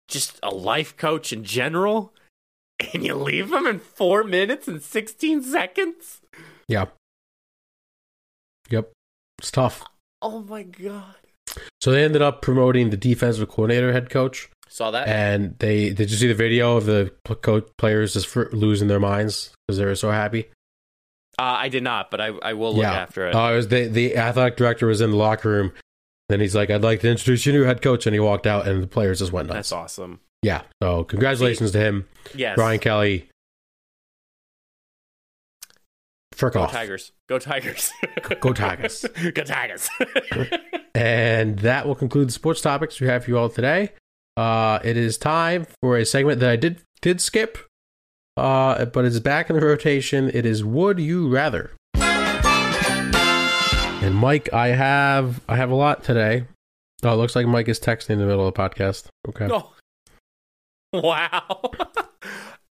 just 0.09 0.39
a 0.43 0.49
life 0.49 0.97
coach 0.97 1.31
in 1.31 1.43
general. 1.43 2.13
And 2.93 3.05
you 3.05 3.13
leave 3.15 3.51
him 3.51 3.67
in 3.67 3.77
four 3.79 4.23
minutes 4.23 4.65
and 4.67 4.81
16 4.81 5.43
seconds? 5.43 6.21
Yeah. 6.69 6.85
Yep. 8.69 8.91
It's 9.39 9.51
tough. 9.51 9.83
Oh 10.21 10.39
my 10.43 10.63
God. 10.63 11.15
So 11.81 11.91
they 11.91 12.03
ended 12.03 12.21
up 12.21 12.41
promoting 12.41 12.89
the 12.89 12.97
defensive 12.97 13.49
coordinator 13.49 13.91
head 13.91 14.09
coach. 14.09 14.49
Saw 14.71 14.91
that? 14.91 15.07
and 15.07 15.57
they 15.59 15.89
did 15.93 16.11
you 16.11 16.15
see 16.17 16.27
the 16.27 16.35
video 16.35 16.77
of 16.77 16.85
the 16.85 17.11
coach 17.41 17.67
players 17.79 18.13
just 18.13 18.27
fr- 18.27 18.49
losing 18.51 18.87
their 18.87 18.99
minds 18.99 19.51
because 19.67 19.79
they 19.79 19.85
were 19.85 19.95
so 19.95 20.11
happy? 20.11 20.45
Uh, 21.39 21.57
I 21.57 21.69
did 21.69 21.81
not, 21.83 22.11
but 22.11 22.21
I, 22.21 22.27
I 22.43 22.53
will 22.53 22.73
look 22.75 22.83
Yeah. 22.83 22.93
after 22.93 23.27
it. 23.27 23.33
Oh, 23.35 23.51
it 23.51 23.55
was 23.55 23.67
the 23.69 23.87
the 23.87 24.15
athletic 24.15 24.57
director 24.57 24.85
was 24.85 25.01
in 25.01 25.09
the 25.11 25.17
locker 25.17 25.49
room. 25.49 25.71
Then 26.29 26.39
he's 26.39 26.55
like, 26.55 26.69
"I'd 26.69 26.83
like 26.83 27.01
to 27.01 27.09
introduce 27.09 27.45
your 27.45 27.53
new 27.55 27.63
head 27.63 27.81
coach," 27.81 28.05
and 28.05 28.13
he 28.13 28.19
walked 28.19 28.47
out, 28.47 28.67
and 28.67 28.81
the 28.83 28.87
players 28.87 29.19
just 29.19 29.31
went 29.31 29.47
nuts. 29.47 29.55
That's 29.57 29.71
awesome. 29.73 30.19
Yeah. 30.41 30.61
So 30.81 31.03
congratulations 31.03 31.71
to 31.71 31.79
him, 31.79 32.07
Yes. 32.33 32.55
Brian 32.55 32.79
Kelly. 32.79 33.29
Frick 36.33 36.53
Go 36.53 36.61
off. 36.61 36.71
Tigers. 36.71 37.11
Go 37.27 37.37
Tigers. 37.39 37.91
Go 38.39 38.53
Tigers. 38.53 39.05
Go 39.33 39.43
Tigers. 39.43 39.89
And 40.95 41.59
that 41.59 41.87
will 41.87 41.95
conclude 41.95 42.27
the 42.29 42.31
sports 42.33 42.61
topics 42.61 42.99
we 42.99 43.07
have 43.07 43.23
for 43.23 43.29
you 43.29 43.37
all 43.37 43.47
today. 43.47 43.91
Uh, 44.35 44.79
it 44.83 44.97
is 44.97 45.17
time 45.17 45.65
for 45.81 45.97
a 45.97 46.05
segment 46.05 46.39
that 46.39 46.49
I 46.49 46.55
did 46.55 46.81
did 47.01 47.21
skip, 47.21 47.57
uh, 48.35 48.83
but 48.85 49.05
it's 49.05 49.19
back 49.19 49.49
in 49.49 49.55
the 49.55 49.61
rotation. 49.65 50.29
It 50.33 50.45
is 50.45 50.63
Would 50.63 50.99
You 50.99 51.29
Rather? 51.29 51.71
And 54.09 54.17
Mike, 54.17 54.51
I 54.53 54.69
have 54.69 55.39
I 55.47 55.55
have 55.55 55.69
a 55.69 55.75
lot 55.75 56.03
today. 56.03 56.45
Oh, 57.03 57.13
it 57.13 57.17
looks 57.17 57.35
like 57.35 57.45
Mike 57.45 57.67
is 57.69 57.79
texting 57.79 58.09
in 58.09 58.17
the 58.17 58.25
middle 58.25 58.47
of 58.47 58.51
the 58.55 58.59
podcast. 58.59 59.05
Okay, 59.27 59.47
oh. 59.51 59.71
Wow. 60.99 61.43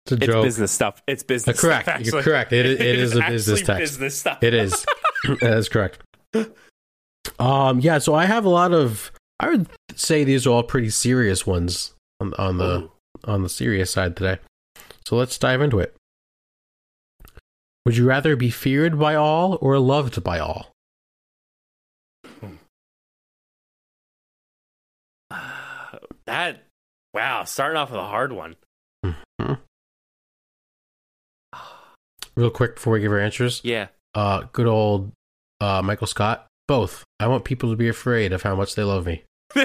it's 0.08 0.12
a 0.12 0.16
It's 0.16 0.26
joke. 0.26 0.44
business 0.44 0.72
stuff. 0.72 1.04
It's 1.06 1.22
Uh, 1.22 1.28
business 1.28 1.62
correct. 1.62 1.88
stuff. 1.88 2.02
You're 2.02 2.24
correct. 2.24 2.52
It 2.52 2.66
is 2.66 3.16
a 3.16 3.20
business 3.28 3.62
text. 3.62 3.80
Business 3.80 4.18
stuff. 4.18 4.42
It 4.42 4.56
is. 4.56 4.84
That 5.42 5.54
is 5.60 5.70
correct. 5.70 6.00
Um, 7.38 7.80
yeah. 7.80 8.00
So 8.00 8.16
I 8.16 8.26
have 8.26 8.44
a 8.44 8.50
lot 8.50 8.74
of. 8.74 9.12
I 9.40 9.50
would 9.50 9.68
say 9.96 10.24
these 10.24 10.48
are 10.48 10.50
all 10.50 10.64
pretty 10.64 10.90
serious 10.90 11.46
ones 11.46 11.94
on 12.20 12.34
on 12.40 12.58
the 12.58 12.80
Ooh. 12.80 12.92
on 13.26 13.44
the 13.44 13.50
serious 13.50 13.92
side 13.92 14.16
today. 14.18 14.40
So 15.06 15.16
let's 15.16 15.38
dive 15.38 15.62
into 15.62 15.78
it. 15.78 15.96
Would 17.86 17.98
you 17.98 18.08
rather 18.08 18.36
be 18.36 18.50
feared 18.50 18.98
by 18.98 19.14
all 19.14 19.60
or 19.62 19.78
loved 19.78 20.24
by 20.24 20.40
all? 20.40 20.69
That 26.30 26.64
wow, 27.12 27.44
starting 27.46 27.76
off 27.76 27.90
with 27.90 28.00
a 28.00 28.04
hard 28.06 28.32
one. 28.32 28.56
Real 32.36 32.52
quick 32.52 32.76
before 32.76 32.94
we 32.94 33.00
give 33.00 33.12
our 33.12 33.18
answers, 33.20 33.62
Yeah. 33.64 33.88
uh, 34.14 34.44
good 34.54 34.68
old 34.68 35.12
uh, 35.60 35.82
Michael 35.82 36.06
Scott? 36.06 36.46
Both. 36.68 37.04
I 37.20 37.26
want 37.26 37.46
people 37.46 37.72
to 37.72 37.76
be 37.76 37.88
afraid 37.90 38.32
of 38.32 38.44
how 38.44 38.56
much 38.56 38.76
they 38.76 38.84
love 38.84 39.08
me. 39.08 39.24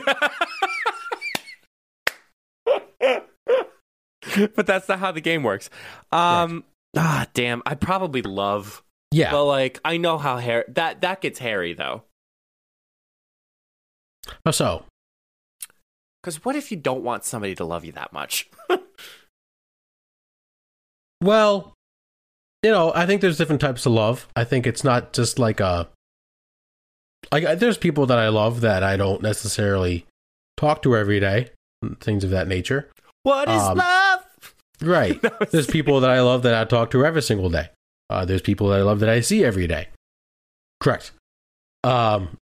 but 4.56 4.66
that's 4.66 4.88
not 4.88 4.98
how 4.98 5.12
the 5.12 5.20
game 5.20 5.42
works. 5.42 5.68
Um, 6.12 6.64
ah, 6.96 7.26
damn. 7.34 7.62
I 7.66 7.74
probably 7.74 8.22
love, 8.22 8.82
Yeah. 9.12 9.30
but 9.32 9.44
like 9.44 9.80
I 9.84 9.98
know 9.98 10.16
how 10.18 10.38
hair 10.38 10.64
that 10.68 11.02
that 11.02 11.20
gets 11.20 11.38
hairy 11.38 11.74
though. 11.74 12.04
How 14.46 14.50
so? 14.52 14.84
Because 16.24 16.42
what 16.42 16.56
if 16.56 16.70
you 16.70 16.78
don't 16.78 17.02
want 17.02 17.22
somebody 17.22 17.54
to 17.56 17.66
love 17.66 17.84
you 17.84 17.92
that 17.92 18.10
much? 18.14 18.48
Well, 21.20 21.72
you 22.62 22.70
know, 22.70 22.92
I 22.94 23.06
think 23.06 23.20
there's 23.22 23.38
different 23.38 23.60
types 23.60 23.86
of 23.86 23.92
love. 23.92 24.28
I 24.36 24.44
think 24.44 24.66
it's 24.66 24.84
not 24.84 25.12
just 25.14 25.38
like 25.38 25.58
a 25.60 25.88
like 27.32 27.58
there's 27.58 27.78
people 27.78 28.04
that 28.06 28.18
I 28.18 28.28
love 28.28 28.60
that 28.60 28.82
I 28.82 28.96
don't 28.98 29.22
necessarily 29.22 30.04
talk 30.58 30.82
to 30.82 30.94
every 30.96 31.20
day, 31.20 31.48
things 32.00 32.24
of 32.24 32.30
that 32.30 32.46
nature. 32.46 32.90
What 33.22 33.48
is 33.48 33.62
Um, 33.62 33.78
love? 33.78 34.20
Right. 34.82 35.22
Was- 35.40 35.50
There's 35.50 35.66
people 35.66 36.00
that 36.00 36.10
I 36.10 36.20
love 36.20 36.42
that 36.42 36.54
I 36.54 36.64
talk 36.64 36.90
to 36.90 37.06
every 37.06 37.22
single 37.22 37.48
day. 37.48 37.70
Uh, 38.10 38.26
there's 38.26 38.42
people 38.42 38.68
that 38.68 38.80
I 38.80 38.82
love 38.82 39.00
that 39.00 39.08
I 39.08 39.20
see 39.20 39.44
every 39.44 39.66
day. 39.66 39.88
Correct. 40.80 41.12
Um. 41.84 42.36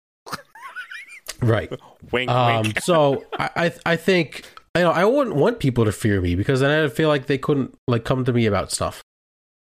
Right. 1.43 1.71
wink, 2.13 2.31
Um. 2.31 2.63
wink. 2.63 2.81
So 2.81 3.25
I, 3.39 3.51
I 3.57 3.73
I 3.87 3.97
think 3.97 4.45
you 4.77 4.83
know 4.83 4.91
I 4.91 5.05
wouldn't 5.05 5.37
want 5.37 5.59
people 5.61 5.85
to 5.85 5.93
fear 5.93 6.21
me 6.21 6.35
because 6.35 6.61
then 6.61 6.71
I 6.85 6.89
feel 6.89 7.09
like 7.09 7.27
they 7.27 7.39
couldn't 7.39 7.75
like 7.89 8.05
come 8.05 8.25
to 8.25 8.33
me 8.33 8.47
about 8.47 8.71
stuff. 8.73 9.03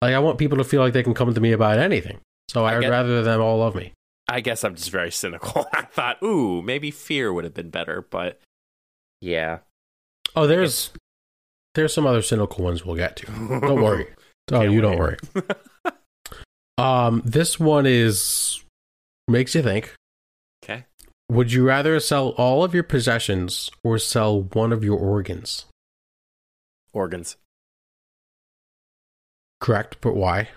Like 0.01 0.13
I 0.13 0.19
want 0.19 0.38
people 0.38 0.57
to 0.57 0.63
feel 0.63 0.82
like 0.82 0.93
they 0.93 1.03
can 1.03 1.13
come 1.13 1.34
to 1.34 1.41
me 1.41 1.51
about 1.51 1.77
anything. 1.80 2.19
So 2.49 2.65
I 2.65 2.75
I'd 2.77 2.82
get- 2.82 2.89
rather 2.89 3.21
them 3.23 3.41
all 3.41 3.57
love 3.59 3.75
me. 3.75 3.93
I 4.32 4.41
guess 4.41 4.63
I'm 4.63 4.75
just 4.75 4.91
very 4.91 5.11
cynical. 5.11 5.65
I 5.73 5.82
thought, 5.84 6.21
ooh, 6.23 6.61
maybe 6.61 6.91
fear 6.91 7.34
would 7.34 7.45
have 7.45 7.53
been 7.55 7.71
better, 7.71 8.05
but 8.09 8.39
yeah. 9.21 9.59
Oh, 10.36 10.45
there's 10.45 10.91
there's 11.75 11.93
some 11.93 12.05
other 12.05 12.21
cynical 12.21 12.63
ones 12.63 12.86
we'll 12.86 12.95
get 12.95 13.15
to. 13.17 13.25
Don't 13.25 13.82
worry. 13.82 14.07
Oh, 14.51 14.61
Can't 14.61 14.71
you 14.71 14.82
don't 14.82 14.97
worry. 14.97 15.17
Um, 16.77 17.21
this 17.25 17.59
one 17.59 17.86
is 17.86 18.63
makes 19.27 19.53
you 19.53 19.61
think. 19.61 19.93
Would 21.30 21.53
you 21.53 21.65
rather 21.65 21.99
sell 21.99 22.30
all 22.30 22.63
of 22.63 22.73
your 22.73 22.84
possessions 22.84 23.69
or 23.84 23.99
sell 23.99 24.41
one 24.41 24.73
of 24.73 24.84
your 24.84 24.97
organs? 24.97 25.65
Organs. 26.91 27.38
Correct, 29.59 29.97
but 30.01 30.15
why? 30.15 30.49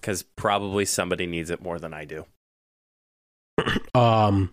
Because 0.00 0.22
probably 0.22 0.84
somebody 0.84 1.26
needs 1.26 1.50
it 1.50 1.60
more 1.62 1.78
than 1.78 1.92
I 1.92 2.04
do. 2.04 2.24
Um, 3.94 4.52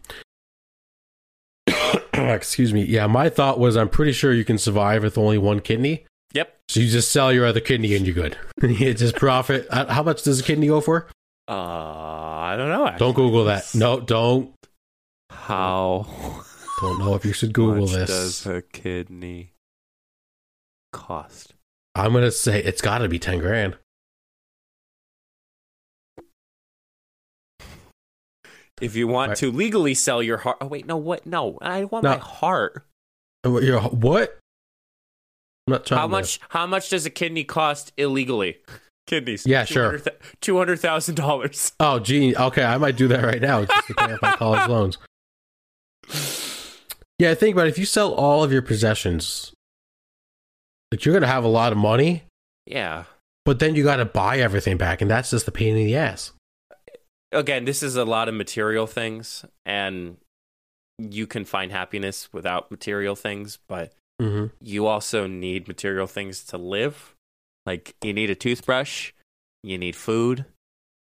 excuse 2.13 2.73
me. 2.73 2.83
Yeah, 2.83 3.05
my 3.05 3.29
thought 3.29 3.59
was 3.59 3.77
I'm 3.77 3.89
pretty 3.89 4.11
sure 4.11 4.33
you 4.33 4.43
can 4.45 4.57
survive 4.57 5.03
with 5.03 5.19
only 5.19 5.37
one 5.37 5.59
kidney. 5.59 6.05
Yep. 6.33 6.57
So 6.69 6.79
you 6.79 6.89
just 6.89 7.11
sell 7.11 7.31
your 7.31 7.45
other 7.45 7.59
kidney 7.59 7.93
and 7.95 8.07
you're 8.07 8.15
good. 8.15 8.37
you 8.63 8.93
just 8.95 9.15
profit. 9.15 9.67
Uh, 9.69 9.85
How 9.85 10.01
much 10.01 10.23
does 10.23 10.39
a 10.39 10.43
kidney 10.43 10.65
go 10.67 10.81
for? 10.81 11.07
Uh, 11.47 11.53
I 11.53 12.55
don't 12.57 12.69
know. 12.69 12.87
Actually. 12.87 13.05
Don't 13.05 13.13
Google 13.15 13.45
that. 13.45 13.75
No, 13.75 13.99
don't. 13.99 14.51
How 15.45 16.07
Don't 16.81 16.97
know 16.97 17.13
if 17.13 17.23
you 17.23 17.31
should 17.31 17.53
Google 17.53 17.81
much 17.85 17.91
this. 17.91 18.09
does 18.09 18.45
a 18.47 18.61
kidney 18.63 19.51
cost? 20.91 21.53
I'm 21.93 22.13
gonna 22.13 22.31
say 22.31 22.63
it's 22.63 22.81
got 22.81 22.97
to 22.97 23.07
be 23.07 23.19
ten 23.19 23.37
grand. 23.37 23.77
If 28.81 28.95
you 28.95 29.07
want 29.07 29.29
Right. 29.29 29.37
to 29.37 29.51
legally 29.51 29.93
sell 29.93 30.21
your 30.23 30.37
heart, 30.37 30.57
oh 30.61 30.65
wait, 30.67 30.85
no, 30.85 30.97
what? 30.97 31.25
No, 31.25 31.57
I 31.61 31.85
want 31.85 32.03
No. 32.03 32.11
my 32.11 32.17
heart. 32.17 32.83
Uh, 33.45 33.59
you're- 33.59 33.79
What? 33.81 34.39
I'm 35.67 35.71
not 35.73 35.85
trying. 35.85 35.99
How 35.99 36.05
to- 36.07 36.11
much? 36.11 36.39
How 36.49 36.65
much 36.67 36.89
does 36.89 37.05
a 37.05 37.09
kidney 37.09 37.43
cost 37.43 37.93
illegally? 37.97 38.61
Kidneys. 39.07 39.45
Yeah, 39.45 39.63
sure. 39.65 40.01
Two 40.41 40.57
hundred 40.57 40.79
thousand 40.79 41.15
dollars. 41.15 41.71
Oh, 41.79 41.99
gee. 41.99 42.35
Okay, 42.35 42.63
I 42.63 42.77
might 42.79 42.97
do 42.97 43.07
that 43.09 43.23
right 43.23 43.41
now 43.41 43.63
just 43.65 43.87
to 43.87 43.93
pay 43.93 44.13
off 44.13 44.21
my 44.23 44.35
college 44.35 44.67
loans. 44.69 44.97
Yeah, 47.17 47.33
think 47.33 47.55
about 47.55 47.67
it. 47.67 47.69
If 47.69 47.77
you 47.77 47.85
sell 47.85 48.13
all 48.13 48.43
of 48.43 48.51
your 48.51 48.61
possessions, 48.61 49.53
like 50.91 51.05
you're 51.05 51.13
gonna 51.13 51.27
have 51.27 51.43
a 51.43 51.49
lot 51.49 51.71
of 51.71 51.77
money, 51.77 52.23
Yeah. 52.65 53.05
but 53.45 53.59
then 53.59 53.75
you 53.75 53.83
got 53.83 53.97
to 53.97 54.05
buy 54.05 54.39
everything 54.39 54.77
back, 54.77 55.01
and 55.01 55.09
that's 55.09 55.31
just 55.31 55.45
the 55.45 55.51
pain 55.51 55.77
in 55.77 55.85
the 55.85 55.95
ass. 55.95 56.33
Again, 57.31 57.65
this 57.65 57.81
is 57.83 57.95
a 57.95 58.05
lot 58.05 58.27
of 58.29 58.35
material 58.35 58.85
things, 58.87 59.45
and 59.65 60.17
you 60.97 61.25
can 61.27 61.45
find 61.45 61.71
happiness 61.71 62.31
without 62.33 62.69
material 62.71 63.15
things, 63.15 63.59
but 63.67 63.93
Mm-hmm. 64.21 64.45
you 64.61 64.87
also 64.87 65.27
need 65.27 65.67
material 65.67 66.07
things 66.07 66.41
to 66.45 66.57
live. 66.57 67.15
Like 67.65 67.95
you 68.01 68.13
need 68.13 68.29
a 68.29 68.35
toothbrush, 68.35 69.11
you 69.61 69.77
need 69.77 69.93
food, 69.97 70.45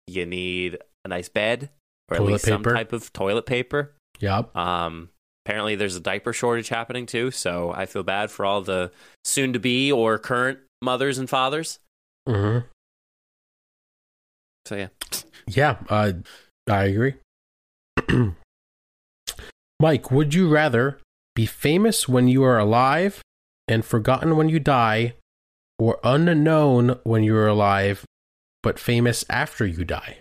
you 0.07 0.25
need 0.25 0.79
a 1.05 1.09
nice 1.09 1.29
bed, 1.29 1.71
or 2.09 2.19
Toilet 2.19 2.29
at 2.29 2.33
least 2.35 2.45
some 2.45 2.63
type 2.63 2.93
of 2.93 3.13
toilet 3.13 3.45
paper. 3.45 3.93
Yep. 4.21 4.55
Um, 4.57 5.11
apparently, 5.45 5.75
there's 5.77 5.97
a 5.97 6.01
diaper 6.01 6.33
shortage 6.33 6.69
happening 6.69 7.07
too, 7.07 7.31
so 7.31 7.73
I 7.73 7.87
feel 7.87 8.03
bad 8.03 8.31
for 8.31 8.45
all 8.45 8.63
the 8.63 8.93
soon-to-be 9.25 9.91
or 9.91 10.19
current 10.19 10.59
mothers 10.81 11.19
and 11.19 11.29
fathers. 11.29 11.79
Mm-hmm. 12.29 12.67
So 14.67 14.77
yeah, 14.77 14.89
Yeah, 15.49 15.77
uh, 15.89 16.13
I 16.71 16.85
agree. 16.85 17.15
Mike, 19.81 20.13
would 20.13 20.35
you 20.35 20.49
rather 20.49 21.01
be 21.35 21.47
famous 21.47 22.09
when 22.09 22.29
you 22.29 22.45
are 22.45 22.59
alive 22.59 23.23
and 23.67 23.85
forgotten 23.85 24.37
when 24.37 24.49
you 24.49 24.61
die, 24.61 25.15
or 25.79 25.99
unknown 26.05 27.01
when 27.03 27.25
you 27.25 27.35
are 27.37 27.49
alive 27.49 28.05
but 28.63 28.79
famous 28.79 29.25
after 29.29 29.67
you 29.67 29.85
die? 29.85 30.19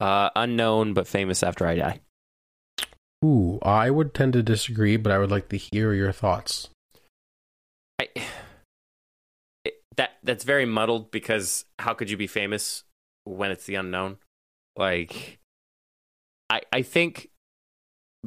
Uh, 0.00 0.30
unknown 0.36 0.94
but 0.94 1.06
famous 1.06 1.42
after 1.42 1.66
I 1.66 1.74
die. 1.76 2.00
Ooh, 3.24 3.58
I 3.62 3.90
would 3.90 4.12
tend 4.12 4.34
to 4.34 4.42
disagree, 4.42 4.96
but 4.96 5.10
I 5.10 5.18
would 5.18 5.30
like 5.30 5.48
to 5.48 5.56
hear 5.56 5.94
your 5.94 6.12
thoughts. 6.12 6.68
I, 7.98 8.08
it, 9.64 9.82
that 9.96 10.10
that's 10.22 10.44
very 10.44 10.66
muddled 10.66 11.10
because 11.10 11.64
how 11.78 11.94
could 11.94 12.10
you 12.10 12.16
be 12.16 12.26
famous 12.26 12.84
when 13.24 13.50
it's 13.50 13.64
the 13.64 13.76
unknown? 13.76 14.18
Like, 14.76 15.38
I 16.50 16.62
I 16.70 16.82
think 16.82 17.30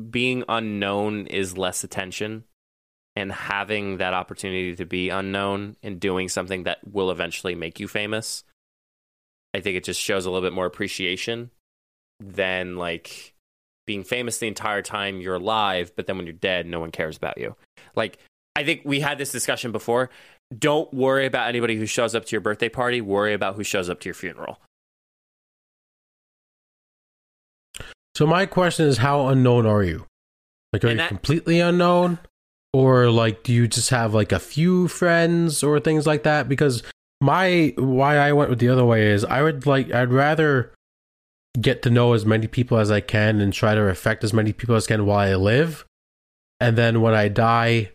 being 0.10 0.44
unknown 0.50 1.28
is 1.28 1.58
less 1.58 1.84
attention, 1.84 2.46
and 3.16 3.32
having 3.32 3.98
that 3.98 4.16
opportunity 4.16 4.76
to 4.78 4.86
be 4.86 5.10
unknown 5.10 5.76
and 5.84 6.00
doing 6.00 6.28
something 6.28 6.64
that 6.64 6.80
will 6.92 7.12
eventually 7.12 7.54
make 7.54 7.80
you 7.80 7.88
famous, 7.88 8.44
I 9.54 9.60
think 9.60 9.78
it 9.78 9.84
just 9.84 10.02
shows 10.02 10.26
a 10.26 10.32
little 10.32 10.48
bit 10.48 10.56
more 10.56 10.66
appreciation 10.66 11.52
than 12.20 12.78
like 12.78 13.34
being 13.86 14.04
famous 14.04 14.38
the 14.40 14.48
entire 14.48 14.82
time 14.82 15.22
you're 15.22 15.36
alive, 15.36 15.92
but 15.96 16.08
then 16.08 16.18
when 16.18 16.26
you're 16.26 16.34
dead, 16.34 16.66
no 16.66 16.80
one 16.80 16.92
cares 16.92 17.18
about 17.18 17.38
you. 17.38 17.56
Like 17.96 18.20
I 18.56 18.64
think 18.64 18.82
we 18.86 19.00
had 19.00 19.18
this 19.18 19.32
discussion 19.32 19.72
before. 19.72 20.10
Don't 20.58 20.92
worry 20.94 21.26
about 21.26 21.50
anybody 21.50 21.76
who 21.76 21.86
shows 21.86 22.16
up 22.16 22.26
to 22.26 22.32
your 22.32 22.42
birthday 22.42 22.70
party. 22.70 23.02
Worry 23.02 23.34
about 23.34 23.56
who 23.56 23.64
shows 23.64 23.90
up 23.90 24.00
to 24.02 24.10
your 24.10 24.16
funeral. 24.16 24.60
So 28.16 28.26
my 28.26 28.48
question 28.48 28.88
is, 28.88 28.98
how 28.98 29.28
unknown 29.28 29.68
are 29.68 29.84
you? 29.84 30.06
Like, 30.74 30.84
are 30.84 30.88
And 30.88 31.00
you 31.00 31.08
completely 31.08 31.60
unknown, 31.60 32.18
or 32.74 33.12
like, 33.12 33.44
do 33.44 33.54
you 33.54 33.68
just 33.68 33.92
have 33.92 34.16
like 34.16 34.32
a 34.32 34.40
few 34.40 34.88
friends 34.88 35.62
or 35.62 35.80
things 35.80 36.08
like 36.08 36.24
that? 36.24 36.50
Because 36.50 36.82
my 37.22 37.74
why 37.78 38.18
I 38.18 38.34
went 38.34 38.50
with 38.50 38.60
the 38.60 38.70
other 38.70 38.86
way 38.86 39.12
is 39.12 39.24
I 39.24 39.44
would 39.44 39.66
like 39.68 39.92
I'd 39.92 40.12
rather 40.12 40.74
get 41.60 41.82
to 41.84 41.90
know 41.90 42.14
as 42.14 42.26
many 42.26 42.48
people 42.48 42.78
as 42.78 42.92
I 42.92 43.02
can 43.02 43.40
and 43.42 43.54
try 43.54 43.76
to 43.76 43.82
affect 43.88 44.24
as 44.24 44.34
many 44.34 44.54
people 44.54 44.76
as 44.76 44.86
I 44.86 44.88
can 44.90 45.06
while 45.06 45.20
I 45.20 45.36
live, 45.36 45.86
and 46.60 46.78
then 46.78 47.02
when 47.02 47.14
I 47.14 47.28
die, 47.28 47.92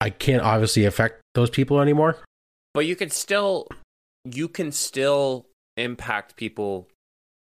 I 0.00 0.10
can't 0.10 0.42
obviously 0.42 0.84
affect 0.84 1.20
those 1.34 1.50
people 1.50 1.80
anymore. 1.80 2.18
But 2.74 2.86
you 2.86 2.96
can 2.96 3.10
still 3.10 3.68
you 4.24 4.48
can 4.48 4.72
still 4.72 5.46
impact 5.76 6.36
people 6.36 6.88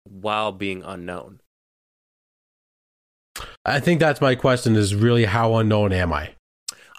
while 0.03 0.51
being 0.51 0.83
unknown. 0.83 1.41
I 3.65 3.79
think 3.79 3.99
that's 3.99 4.21
my 4.21 4.35
question: 4.35 4.75
is 4.75 4.95
really 4.95 5.25
how 5.25 5.55
unknown 5.55 5.93
am 5.93 6.13
I? 6.13 6.31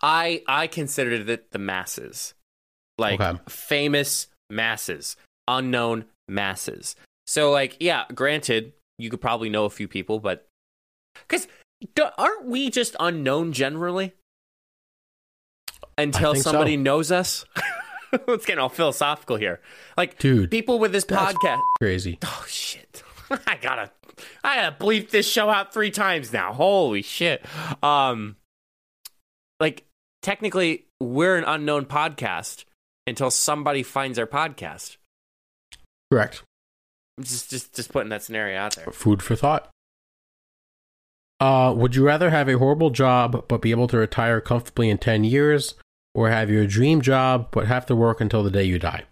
I 0.03 0.43
I 0.47 0.67
considered 0.67 1.29
it 1.29 1.51
the 1.51 1.59
masses. 1.59 2.35
Like 2.99 3.21
Okay. 3.21 3.39
famous 3.49 4.27
masses, 4.51 5.17
unknown 5.47 6.05
masses. 6.29 6.97
So 7.29 7.51
like 7.51 7.77
yeah, 7.79 8.05
granted, 8.15 8.73
you 8.99 9.11
could 9.11 9.21
probably 9.21 9.51
know 9.51 9.67
a 9.67 9.71
few 9.71 9.87
people, 9.87 10.19
but 10.19 10.49
cuz 11.29 11.47
aren't 12.17 12.47
we 12.47 12.71
just 12.71 12.97
unknown 12.99 13.53
generally? 13.53 14.15
Until 15.99 16.33
think 16.33 16.43
so. 16.43 16.53
somebody 16.53 16.79
knows 16.79 17.13
us? 17.13 17.45
Let's 18.27 18.47
get 18.47 18.59
all 18.59 18.71
philosophical 18.71 19.37
here. 19.37 19.61
Like, 19.99 20.19
Dude, 20.19 20.51
people 20.51 20.79
with 20.79 20.91
this 20.93 21.05
podcast. 21.05 21.61
crazy. 21.79 22.19
Oh 22.25 22.45
shit! 22.49 23.03
I 23.47 23.59
gotta, 23.61 23.91
I 24.43 24.57
gotta 24.57 24.77
bleep 24.83 25.11
this 25.11 25.29
show 25.31 25.51
out 25.51 25.75
three 25.75 25.91
times 25.91 26.33
now. 26.33 26.55
Holy 26.55 27.03
shit! 27.03 27.45
Um, 27.83 28.37
like 29.61 29.85
technically, 30.23 30.87
we're 30.99 31.37
an 31.37 31.45
unknown 31.45 31.85
podcast 31.85 32.65
until 33.07 33.31
somebody 33.31 33.83
finds 33.83 34.19
our 34.19 34.27
podcast. 34.27 34.97
Correct. 36.11 36.43
I'm 37.19 37.25
just, 37.25 37.51
just, 37.51 37.75
just 37.75 37.93
putting 37.93 38.11
that 38.11 38.23
scenario 38.23 38.57
out 38.59 38.77
there. 38.77 38.87
Food 38.93 39.23
for 39.23 39.35
thought. 39.35 39.69
Uh, 41.41 41.75
would 41.77 41.95
you 41.97 42.05
rather 42.07 42.31
have 42.31 42.49
a 42.49 42.57
horrible 42.59 42.91
job 42.91 43.45
but 43.49 43.61
be 43.61 43.73
able 43.73 43.89
to 43.89 43.99
retire 43.99 44.41
comfortably 44.41 44.89
in 44.89 44.99
10 44.99 45.25
years, 45.25 45.75
or 46.15 46.31
have 46.31 46.49
your 46.49 46.67
dream 46.67 47.01
job 47.01 47.49
but 47.51 47.67
have 47.67 47.85
to 47.87 47.97
work 47.97 48.21
until 48.21 48.43
the 48.45 48.51
day 48.51 48.63
you 48.65 48.79
die? 48.79 49.03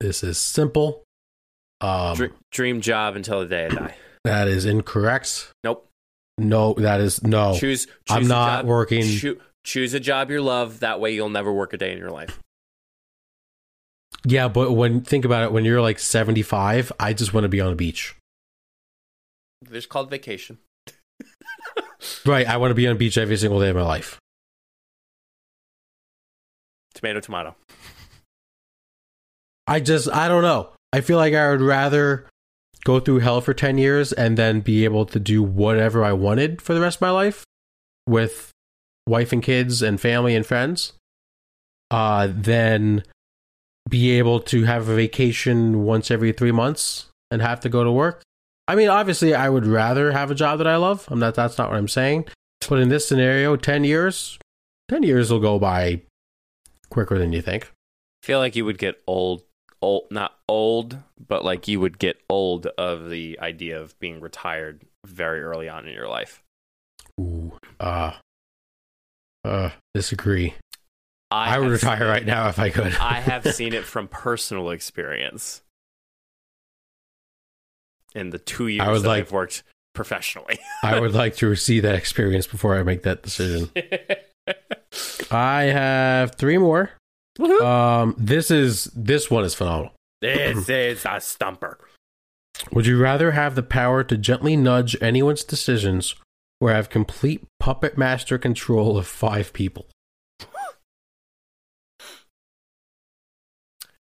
This 0.00 0.22
is 0.22 0.38
simple. 0.38 1.02
Um, 1.80 2.16
Dr- 2.16 2.32
dream 2.52 2.80
job 2.80 3.16
until 3.16 3.40
the 3.40 3.46
day 3.46 3.66
I 3.66 3.68
die. 3.68 3.94
that 4.24 4.48
is 4.48 4.64
incorrect. 4.64 5.52
Nope. 5.62 5.88
No, 6.38 6.74
that 6.74 7.00
is 7.00 7.22
no. 7.22 7.54
Choose. 7.56 7.86
choose 7.86 7.92
I'm 8.10 8.26
not 8.26 8.60
job- 8.62 8.66
working. 8.66 9.02
choo- 9.04 9.40
choose 9.64 9.92
a 9.94 10.00
job 10.00 10.30
you 10.30 10.40
love. 10.40 10.80
That 10.80 10.98
way, 11.00 11.12
you'll 11.14 11.28
never 11.28 11.52
work 11.52 11.72
a 11.72 11.76
day 11.76 11.92
in 11.92 11.98
your 11.98 12.10
life. 12.10 12.40
Yeah, 14.26 14.48
but 14.48 14.72
when 14.72 15.02
think 15.02 15.24
about 15.24 15.42
it, 15.42 15.52
when 15.52 15.64
you're 15.64 15.82
like 15.82 15.98
75, 15.98 16.92
I 16.98 17.12
just 17.12 17.34
want 17.34 17.44
to 17.44 17.48
be 17.48 17.60
on 17.60 17.72
a 17.72 17.76
beach. 17.76 18.16
It's 19.70 19.86
called 19.86 20.10
vacation. 20.10 20.58
Right, 22.26 22.46
I 22.46 22.58
want 22.58 22.70
to 22.70 22.74
be 22.74 22.86
on 22.86 22.96
a 22.96 22.98
beach 22.98 23.16
every 23.16 23.36
single 23.36 23.60
day 23.60 23.70
of 23.70 23.76
my 23.76 23.82
life. 23.82 24.18
Tomato, 26.94 27.20
tomato. 27.20 27.56
I 29.66 29.80
just 29.80 30.10
I 30.10 30.28
don't 30.28 30.42
know. 30.42 30.70
I 30.92 31.00
feel 31.00 31.16
like 31.16 31.34
I 31.34 31.50
would 31.50 31.60
rather 31.60 32.26
go 32.84 33.00
through 33.00 33.20
hell 33.20 33.40
for 33.40 33.54
10 33.54 33.78
years 33.78 34.12
and 34.12 34.36
then 34.36 34.60
be 34.60 34.84
able 34.84 35.06
to 35.06 35.18
do 35.18 35.42
whatever 35.42 36.04
I 36.04 36.12
wanted 36.12 36.60
for 36.60 36.74
the 36.74 36.80
rest 36.80 36.98
of 36.98 37.02
my 37.02 37.10
life 37.10 37.44
with 38.06 38.50
wife 39.06 39.32
and 39.32 39.42
kids 39.42 39.82
and 39.82 40.00
family 40.00 40.34
and 40.36 40.44
friends. 40.44 40.92
Uh 41.90 42.28
then 42.30 43.02
be 43.88 44.12
able 44.12 44.40
to 44.40 44.64
have 44.64 44.88
a 44.88 44.94
vacation 44.94 45.84
once 45.84 46.10
every 46.10 46.32
3 46.32 46.52
months 46.52 47.06
and 47.30 47.42
have 47.42 47.60
to 47.60 47.68
go 47.68 47.84
to 47.84 47.92
work. 47.92 48.22
I 48.66 48.74
mean, 48.74 48.88
obviously 48.88 49.34
I 49.34 49.48
would 49.48 49.66
rather 49.66 50.12
have 50.12 50.30
a 50.30 50.34
job 50.34 50.58
that 50.58 50.66
I 50.66 50.76
love. 50.76 51.06
I'm 51.10 51.18
not 51.18 51.34
that's 51.34 51.58
not 51.58 51.70
what 51.70 51.78
I'm 51.78 51.88
saying. 51.88 52.26
But 52.68 52.78
in 52.78 52.88
this 52.88 53.06
scenario, 53.06 53.56
10 53.56 53.84
years 53.84 54.38
10 54.88 55.02
years 55.02 55.30
will 55.30 55.40
go 55.40 55.58
by 55.58 56.02
quicker 56.90 57.18
than 57.18 57.32
you 57.32 57.40
think. 57.40 57.72
I 58.22 58.26
feel 58.26 58.38
like 58.38 58.56
you 58.56 58.64
would 58.64 58.78
get 58.78 59.02
old, 59.06 59.42
old, 59.80 60.04
not 60.10 60.38
old, 60.48 60.98
but 61.26 61.44
like 61.44 61.68
you 61.68 61.80
would 61.80 61.98
get 61.98 62.20
old 62.28 62.66
of 62.78 63.10
the 63.10 63.38
idea 63.40 63.80
of 63.80 63.98
being 63.98 64.20
retired 64.20 64.84
very 65.04 65.42
early 65.42 65.68
on 65.68 65.86
in 65.86 65.94
your 65.94 66.08
life. 66.08 66.42
Ooh, 67.20 67.58
uh, 67.80 68.12
uh, 69.44 69.70
disagree. 69.94 70.54
I, 71.34 71.58
would 71.58 71.70
retire 71.70 72.06
right 72.06 72.24
now 72.24 72.48
if 72.48 72.58
I 72.58 72.70
could. 72.70 72.94
I 73.00 73.20
have 73.20 73.46
seen 73.54 73.72
it 73.72 73.84
from 73.84 74.08
personal 74.08 74.70
experience 74.70 75.62
in 78.14 78.30
the 78.30 78.38
two 78.38 78.68
years 78.68 78.86
I 78.86 78.92
would 78.92 79.02
that 79.02 79.08
like- 79.08 79.26
I've 79.26 79.32
worked 79.32 79.62
professionally. 79.94 80.58
I 80.82 80.98
would 81.00 81.14
like 81.14 81.36
to 81.36 81.54
see 81.56 81.80
that 81.80 81.94
experience 81.94 82.46
before 82.46 82.76
I 82.76 82.82
make 82.82 83.02
that 83.02 83.22
decision. 83.22 83.70
I 85.30 85.62
have 85.64 86.34
three 86.36 86.58
more. 86.58 86.90
Woohoo. 87.38 87.60
Um, 87.62 88.14
this 88.18 88.50
is 88.50 88.84
this 88.94 89.30
one 89.30 89.44
is 89.44 89.54
phenomenal. 89.54 89.92
this 90.20 90.68
is 90.68 91.04
a 91.04 91.20
stumper. 91.20 91.78
Would 92.70 92.86
you 92.86 93.00
rather 93.00 93.32
have 93.32 93.56
the 93.56 93.62
power 93.64 94.04
to 94.04 94.16
gently 94.16 94.56
nudge 94.56 94.96
anyone's 95.02 95.42
decisions, 95.42 96.14
or 96.60 96.70
have 96.70 96.88
complete 96.88 97.44
puppet 97.58 97.98
master 97.98 98.38
control 98.38 98.96
of 98.96 99.08
five 99.08 99.52
people? 99.52 99.86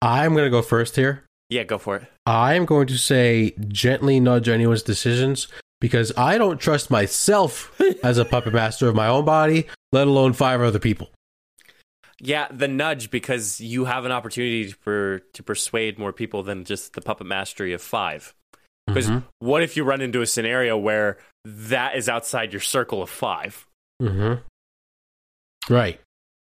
I'm 0.03 0.35
gonna 0.35 0.51
go 0.51 0.63
first 0.63 0.97
here. 0.97 1.25
Yeah, 1.51 1.65
go 1.65 1.79
for 1.79 1.97
it. 1.97 2.05
I 2.27 2.55
am 2.55 2.67
going 2.67 2.87
to 2.89 2.99
say 2.99 3.55
gently 3.69 4.21
nudge 4.21 4.49
anyone's 4.49 4.83
decisions 4.83 5.49
because 5.81 6.13
I 6.17 6.37
don't 6.37 6.59
trust 6.61 6.91
myself 6.91 7.79
as 8.03 8.19
a 8.19 8.25
puppet 8.25 8.53
master 8.53 8.89
of 8.89 8.95
my 8.95 9.07
own 9.09 9.25
body, 9.25 9.67
let 9.93 10.07
alone 10.07 10.35
five 10.35 10.61
other 10.61 10.79
people. 10.79 11.11
Yeah, 12.21 12.49
the 12.51 12.69
nudge 12.69 13.11
because 13.11 13.61
you 13.61 13.85
have 13.87 14.05
an 14.05 14.13
opportunity 14.13 14.73
for 14.73 15.21
to 15.35 15.43
persuade 15.43 15.99
more 15.99 16.13
people 16.13 16.43
than 16.43 16.65
just 16.65 16.93
the 16.95 17.01
puppet 17.01 17.27
mastery 17.29 17.73
of 17.73 17.81
five. 17.81 18.35
Because 18.87 19.09
Mhm. 19.09 19.23
what 19.39 19.63
if 19.63 19.77
you 19.77 19.85
run 19.85 20.01
into 20.01 20.21
a 20.21 20.27
scenario 20.27 20.77
where 20.77 21.19
that 21.45 21.95
is 21.97 22.09
outside 22.09 22.53
your 22.53 22.61
circle 22.61 23.03
of 23.03 23.09
five? 23.09 23.67
Mhm. 24.03 24.43
Right. 25.69 26.01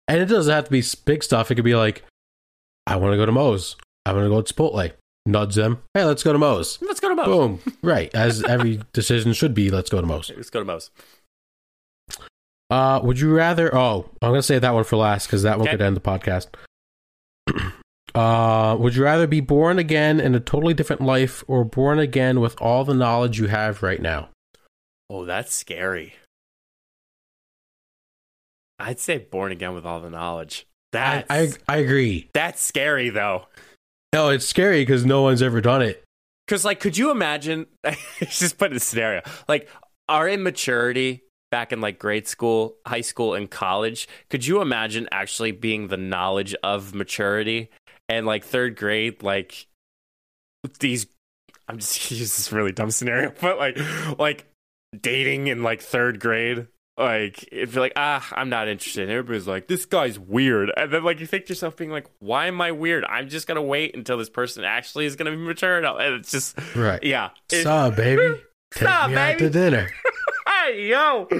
And 0.06 0.20
it 0.20 0.26
doesn't 0.26 0.52
have 0.52 0.66
to 0.66 0.70
be 0.70 0.82
big 1.04 1.22
stuff. 1.24 1.50
It 1.50 1.56
could 1.56 1.64
be 1.64 1.74
like, 1.74 2.04
I 2.86 2.96
want 2.96 3.12
to 3.12 3.16
go 3.16 3.26
to 3.26 3.32
Moe's. 3.32 3.76
I 4.06 4.12
want 4.12 4.24
to 4.24 4.28
go 4.28 4.42
to 4.42 4.54
Chipotle. 4.54 4.92
Nudge 5.26 5.54
them. 5.54 5.82
Hey, 5.94 6.04
let's 6.04 6.22
go 6.22 6.32
to 6.34 6.38
Moe's. 6.38 6.78
Let's 6.82 7.00
go 7.00 7.08
to 7.08 7.14
Moe's. 7.14 7.26
Boom. 7.26 7.60
right. 7.82 8.14
As 8.14 8.42
every 8.44 8.80
decision 8.92 9.32
should 9.32 9.54
be, 9.54 9.70
let's 9.70 9.88
go 9.88 10.00
to 10.00 10.06
Moe's. 10.06 10.30
Let's 10.36 10.50
go 10.50 10.58
to 10.60 10.66
Moe's. 10.66 10.90
Uh, 12.70 13.00
would 13.02 13.18
you 13.20 13.34
rather? 13.34 13.74
Oh, 13.74 14.10
I'm 14.20 14.30
gonna 14.30 14.42
save 14.42 14.62
that 14.62 14.74
one 14.74 14.84
for 14.84 14.96
last 14.96 15.26
because 15.26 15.42
that 15.42 15.58
one 15.58 15.68
Okay. 15.68 15.76
could 15.76 15.82
end 15.82 15.96
the 15.96 16.00
podcast. 16.00 16.48
uh, 18.14 18.76
would 18.78 18.96
you 18.96 19.04
rather 19.04 19.26
be 19.26 19.40
born 19.40 19.78
again 19.78 20.18
in 20.20 20.34
a 20.34 20.40
totally 20.40 20.74
different 20.74 21.02
life 21.02 21.44
or 21.46 21.64
born 21.64 21.98
again 21.98 22.40
with 22.40 22.60
all 22.60 22.84
the 22.84 22.94
knowledge 22.94 23.38
you 23.38 23.46
have 23.48 23.82
right 23.82 24.00
now? 24.00 24.28
Oh, 25.08 25.24
that's 25.24 25.54
scary. 25.54 26.14
I'd 28.78 28.98
say 28.98 29.18
born 29.18 29.52
again 29.52 29.74
with 29.74 29.86
all 29.86 30.00
the 30.00 30.10
knowledge. 30.10 30.66
I, 30.94 31.24
I 31.28 31.52
I 31.68 31.76
agree. 31.78 32.28
that's 32.32 32.60
scary 32.60 33.10
though. 33.10 33.46
No, 34.12 34.28
it's 34.28 34.46
scary 34.46 34.82
because 34.82 35.04
no 35.04 35.22
one's 35.22 35.42
ever 35.42 35.60
done 35.60 35.82
it. 35.82 36.04
Because, 36.46 36.64
like, 36.64 36.78
could 36.78 36.96
you 36.96 37.10
imagine? 37.10 37.66
just 38.20 38.58
put 38.58 38.70
in 38.70 38.76
a 38.76 38.80
scenario 38.80 39.22
like 39.48 39.68
our 40.08 40.28
immaturity 40.28 41.22
back 41.50 41.72
in 41.72 41.80
like 41.80 41.98
grade 41.98 42.28
school, 42.28 42.76
high 42.86 43.00
school, 43.00 43.34
and 43.34 43.50
college. 43.50 44.08
Could 44.30 44.46
you 44.46 44.60
imagine 44.60 45.08
actually 45.10 45.52
being 45.52 45.88
the 45.88 45.96
knowledge 45.96 46.54
of 46.62 46.94
maturity 46.94 47.70
and 48.08 48.26
like 48.26 48.44
third 48.44 48.76
grade, 48.76 49.22
like 49.22 49.66
these? 50.80 51.06
I'm 51.68 51.78
just 51.78 52.08
gonna 52.10 52.18
use 52.20 52.36
this 52.36 52.52
really 52.52 52.72
dumb 52.72 52.90
scenario, 52.90 53.32
but 53.40 53.58
like, 53.58 53.78
like 54.18 54.46
dating 55.00 55.46
in 55.46 55.62
like 55.62 55.80
third 55.80 56.20
grade. 56.20 56.66
Like 56.96 57.48
it'd 57.50 57.72
be 57.72 57.80
like 57.80 57.92
ah 57.96 58.24
I'm 58.36 58.48
not 58.48 58.68
interested. 58.68 59.10
Everybody's 59.10 59.48
like 59.48 59.66
this 59.66 59.84
guy's 59.84 60.16
weird, 60.18 60.70
and 60.76 60.92
then 60.92 61.02
like 61.02 61.18
you 61.18 61.26
think 61.26 61.46
to 61.46 61.50
yourself 61.50 61.76
being 61.76 61.90
like 61.90 62.06
why 62.20 62.46
am 62.46 62.60
I 62.60 62.70
weird? 62.70 63.04
I'm 63.04 63.28
just 63.28 63.46
gonna 63.48 63.62
wait 63.62 63.96
until 63.96 64.16
this 64.16 64.30
person 64.30 64.62
actually 64.64 65.06
is 65.06 65.16
gonna 65.16 65.32
be 65.32 65.36
mature 65.36 65.76
enough, 65.78 65.96
and 65.98 66.14
it's 66.14 66.30
just 66.30 66.56
Right. 66.76 67.02
yeah. 67.02 67.30
It- 67.50 67.64
Sup, 67.64 67.96
baby? 67.96 68.40
Take 68.72 68.88
Sup, 68.88 69.10
me 69.10 69.16
out 69.16 69.26
baby? 69.38 69.38
to 69.38 69.50
dinner. 69.50 69.90
hey 70.48 70.86
yo. 70.88 71.28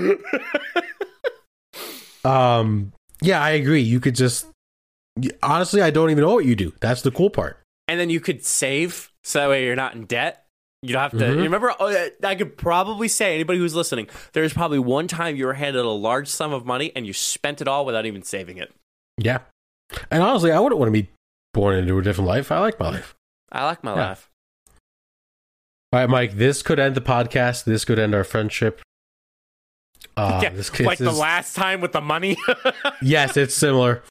Um, 2.25 2.93
yeah, 3.21 3.43
I 3.43 3.51
agree. 3.51 3.83
You 3.83 4.01
could 4.01 4.15
just 4.15 4.47
honestly, 5.43 5.83
I 5.83 5.91
don't 5.91 6.11
even 6.11 6.25
know 6.25 6.35
what 6.35 6.45
you 6.47 6.57
do. 6.57 6.73
That's 6.81 7.03
the 7.03 7.11
cool 7.11 7.31
part. 7.31 7.61
and 7.87 8.01
then 8.01 8.09
you 8.11 8.19
could 8.21 8.45
save 8.45 9.13
so 9.23 9.41
that 9.41 9.49
way 9.51 9.65
you're 9.67 9.77
not 9.77 9.95
in 9.95 10.07
debt. 10.07 10.44
You 10.87 10.93
don't 10.93 11.03
have 11.03 11.11
to. 11.13 11.17
Mhm. 11.19 11.37
You 11.37 11.43
remember? 11.43 11.75
oh, 11.81 12.09
I 12.23 12.35
could 12.35 12.57
probably 12.57 13.09
say 13.09 13.35
anybody 13.35 13.59
who's 13.59 13.75
listening, 13.75 14.09
there's 14.33 14.53
probably 14.53 14.79
one 14.79 15.09
time 15.09 15.35
you 15.37 15.47
were 15.47 15.55
handed 15.55 15.85
a 15.85 15.89
large 15.91 16.29
sum 16.29 16.53
of 16.53 16.67
money 16.67 16.93
and 16.95 17.07
you 17.07 17.13
spent 17.13 17.61
it 17.61 17.69
all 17.69 17.85
without 17.87 18.05
even 18.07 18.23
saving 18.23 18.59
it. 18.59 18.73
Yeah, 19.19 19.39
and 20.11 20.23
honestly, 20.23 20.53
I 20.53 20.61
wouldn't 20.61 20.79
want 20.79 20.89
to 20.95 21.03
be 21.03 21.09
born 21.53 21.77
into 21.77 21.99
a 21.99 22.03
different 22.03 22.29
life. 22.29 22.53
I 22.53 22.59
like 22.61 22.79
my 22.79 22.91
life. 22.91 23.15
I 23.51 23.65
like 23.65 23.83
my 23.85 23.95
Yeah. 23.95 24.09
life. 24.09 24.31
All 25.93 26.01
right, 26.01 26.11
Mike. 26.11 26.33
This 26.37 26.63
could 26.63 26.81
end 26.81 26.97
the 26.97 27.01
podcast. 27.01 27.65
This 27.65 27.85
could 27.85 27.99
end 28.01 28.15
our 28.15 28.25
friendship. 28.25 28.83
Uh, 30.17 30.41
Yeah, 30.43 30.49
this, 30.51 30.79
like 30.81 30.99
this 30.99 31.09
the 31.09 31.15
last 31.19 31.55
time 31.55 31.81
with 31.81 31.93
the 31.93 32.01
money. 32.01 32.37
Yes, 33.01 33.37
it's 33.37 33.55
similar. 33.55 34.03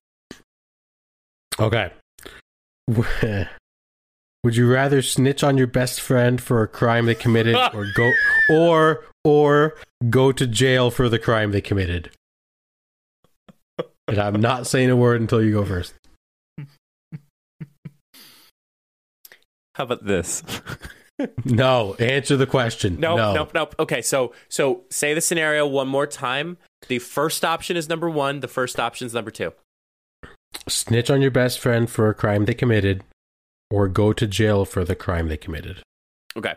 Okay. 1.60 1.92
Would 4.44 4.56
you 4.58 4.72
rather 4.72 5.02
snitch 5.02 5.44
on 5.44 5.58
your 5.58 5.68
best 5.68 6.02
friend 6.02 6.42
for 6.42 6.62
a 6.64 6.68
crime 6.68 7.06
they 7.06 7.16
committed 7.16 7.56
or 7.74 7.86
go 7.96 8.12
or 8.50 9.06
or 9.24 9.76
go 10.10 10.32
to 10.34 10.46
jail 10.46 10.92
for 10.92 11.08
the 11.08 11.20
crime 11.20 11.52
they 11.52 11.62
committed? 11.62 12.12
And 14.08 14.20
I'm 14.20 14.42
not 14.42 14.68
saying 14.68 14.90
a 14.90 14.98
word 14.98 15.22
until 15.22 15.42
you 15.42 15.54
go 15.54 15.64
first. 15.66 15.94
How 19.76 19.86
about 19.86 20.06
this? 20.06 20.44
No, 21.46 21.94
answer 22.00 22.36
the 22.36 22.48
question. 22.48 23.00
Nope, 23.00 23.18
no. 23.18 23.34
nope, 23.36 23.52
nope. 23.54 23.76
Okay, 23.78 24.02
so 24.02 24.34
so 24.50 24.82
say 24.90 25.14
the 25.14 25.22
scenario 25.22 25.66
one 25.66 25.88
more 25.88 26.08
time. 26.08 26.58
The 26.88 26.98
first 26.98 27.46
option 27.46 27.78
is 27.78 27.88
number 27.88 28.10
one. 28.10 28.40
The 28.40 28.48
first 28.48 28.80
option 28.80 29.06
is 29.06 29.14
number 29.14 29.30
two. 29.30 29.54
snitch 30.68 31.12
on 31.12 31.22
your 31.22 31.30
best 31.30 31.60
friend 31.60 31.88
for 31.88 32.10
a 32.10 32.16
crime 32.16 32.46
they 32.46 32.56
committed, 32.56 33.04
or 33.74 33.88
go 33.88 34.14
to 34.14 34.28
jail 34.28 34.66
for 34.66 34.86
the 34.86 34.94
crime 34.94 35.30
they 35.30 35.38
committed. 35.38 35.82
Okay. 36.38 36.54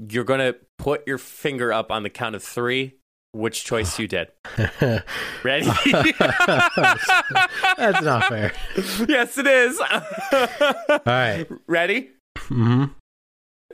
You're 0.00 0.24
going 0.24 0.40
to 0.40 0.56
put 0.78 1.06
your 1.06 1.18
finger 1.18 1.72
up 1.72 1.92
on 1.92 2.02
the 2.02 2.10
count 2.10 2.34
of 2.34 2.42
three. 2.42 2.94
Which 3.30 3.64
choice 3.64 4.00
you 4.00 4.08
did? 4.08 4.28
Ready? 5.44 5.66
That's 6.18 8.02
not 8.02 8.24
fair. 8.28 8.52
yes, 9.08 9.38
it 9.38 9.46
is. 9.46 9.80
All 10.32 11.00
right. 11.06 11.46
Ready? 11.68 12.10
Mm-hmm. 12.36 12.84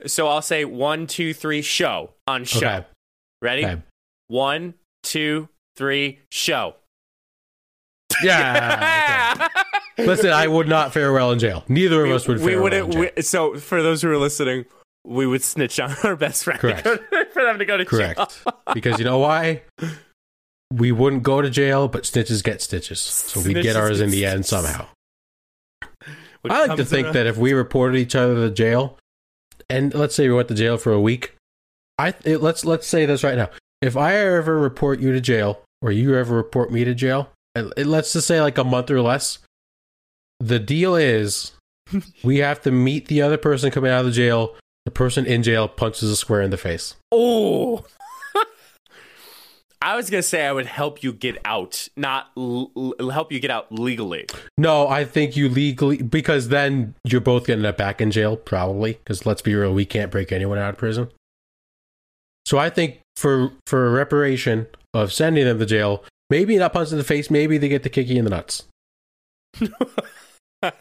So 0.05 0.27
I'll 0.27 0.43
say 0.43 0.63
one, 0.63 1.07
two, 1.07 1.33
three, 1.33 1.63
show 1.63 2.11
on 2.27 2.43
show. 2.43 2.67
Okay. 2.67 2.85
Ready? 3.41 3.65
Okay. 3.65 3.81
One, 4.27 4.75
two, 5.01 5.49
three, 5.75 6.19
show. 6.29 6.75
Yeah. 8.23 9.47
Listen, 9.97 10.31
I 10.31 10.47
would 10.47 10.67
not 10.67 10.93
fare 10.93 11.11
well 11.13 11.31
in 11.31 11.39
jail. 11.39 11.63
Neither 11.67 12.05
of 12.05 12.11
us 12.11 12.27
would 12.27 12.39
we 12.39 12.53
fare 12.53 12.61
well 12.61 12.73
in 12.73 12.87
wouldn't. 12.87 12.93
jail. 12.93 13.11
We, 13.15 13.21
so 13.21 13.57
for 13.57 13.81
those 13.83 14.01
who 14.01 14.09
are 14.11 14.17
listening, 14.17 14.65
we 15.05 15.25
would 15.27 15.43
snitch 15.43 15.79
on 15.79 15.95
our 16.03 16.15
best 16.15 16.43
friend 16.43 16.59
Correct. 16.59 16.83
to- 16.83 17.27
for 17.33 17.43
them 17.43 17.59
to 17.59 17.65
go 17.65 17.77
to 17.77 17.83
jail. 17.85 17.89
Correct. 18.15 18.43
because 18.73 18.99
you 18.99 19.05
know 19.05 19.17
why? 19.19 19.63
We 20.73 20.91
wouldn't 20.91 21.23
go 21.23 21.41
to 21.41 21.49
jail, 21.49 21.87
but 21.87 22.03
snitches 22.03 22.43
get 22.43 22.61
stitches. 22.61 23.01
So 23.01 23.41
we 23.41 23.53
get 23.53 23.75
ours 23.75 23.99
in 23.99 24.09
the 24.11 24.25
end 24.25 24.45
somehow. 24.45 24.87
Which 26.41 26.51
I 26.53 26.65
like 26.67 26.77
to 26.77 26.85
think 26.85 27.09
a- 27.09 27.11
that 27.13 27.27
if 27.27 27.37
we 27.37 27.53
reported 27.53 27.97
each 27.97 28.15
other 28.15 28.35
to 28.35 28.49
jail, 28.49 28.97
and 29.69 29.93
let's 29.93 30.15
say 30.15 30.27
we 30.27 30.33
went 30.33 30.47
to 30.47 30.55
jail 30.55 30.77
for 30.77 30.91
a 30.91 30.99
week, 31.01 31.35
I 31.99 32.13
it, 32.23 32.41
let's 32.41 32.65
let's 32.65 32.87
say 32.87 33.05
this 33.05 33.23
right 33.23 33.35
now. 33.37 33.49
If 33.81 33.95
I 33.97 34.15
ever 34.15 34.57
report 34.57 34.99
you 34.99 35.11
to 35.11 35.21
jail, 35.21 35.61
or 35.81 35.91
you 35.91 36.15
ever 36.15 36.35
report 36.35 36.71
me 36.71 36.83
to 36.83 36.95
jail, 36.95 37.29
it- 37.55 37.85
let's 37.85 38.13
just 38.13 38.27
say 38.27 38.41
like 38.41 38.57
a 38.57 38.63
month 38.63 38.89
or 38.89 39.01
less, 39.01 39.37
the 40.41 40.59
deal 40.59 40.95
is 40.95 41.51
we 42.23 42.39
have 42.39 42.61
to 42.61 42.71
meet 42.71 43.07
the 43.07 43.21
other 43.21 43.37
person 43.37 43.71
coming 43.71 43.91
out 43.91 44.01
of 44.01 44.07
the 44.07 44.11
jail. 44.11 44.55
The 44.85 44.91
person 44.91 45.25
in 45.25 45.43
jail 45.43 45.67
punches 45.67 46.09
a 46.09 46.15
square 46.15 46.41
in 46.41 46.49
the 46.49 46.57
face. 46.57 46.95
Oh. 47.11 47.85
I 49.81 49.95
was 49.95 50.09
gonna 50.09 50.23
say 50.23 50.45
I 50.45 50.51
would 50.51 50.65
help 50.65 51.03
you 51.03 51.13
get 51.13 51.37
out, 51.45 51.87
not 51.95 52.29
l- 52.35 52.71
l- 52.75 53.09
help 53.09 53.31
you 53.31 53.39
get 53.39 53.51
out 53.51 53.71
legally. 53.71 54.25
No, 54.57 54.87
I 54.87 55.05
think 55.05 55.35
you 55.35 55.49
legally 55.49 56.01
because 56.01 56.49
then 56.49 56.95
you're 57.03 57.21
both 57.21 57.45
going 57.45 57.59
getting 57.59 57.69
it 57.69 57.77
back 57.77 58.01
in 58.01 58.09
jail 58.09 58.37
probably. 58.37 58.93
Because 58.93 59.25
let's 59.25 59.41
be 59.41 59.53
real, 59.53 59.73
we 59.73 59.85
can't 59.85 60.11
break 60.11 60.31
anyone 60.31 60.57
out 60.57 60.71
of 60.71 60.77
prison. 60.77 61.09
So 62.45 62.57
I 62.57 62.69
think 62.69 62.99
for 63.15 63.51
for 63.67 63.91
reparation 63.91 64.67
of 64.93 65.13
sending 65.13 65.45
them 65.45 65.59
to 65.59 65.65
jail, 65.65 66.03
maybe 66.29 66.57
not 66.57 66.73
punch 66.73 66.91
in 66.91 66.97
the 66.97 67.03
face, 67.03 67.29
maybe 67.29 67.59
they 67.59 67.69
get 67.69 67.83
the 67.83 67.89
kicky 67.89 68.17
in 68.17 68.23
the 68.23 68.31
nuts. 68.31 68.63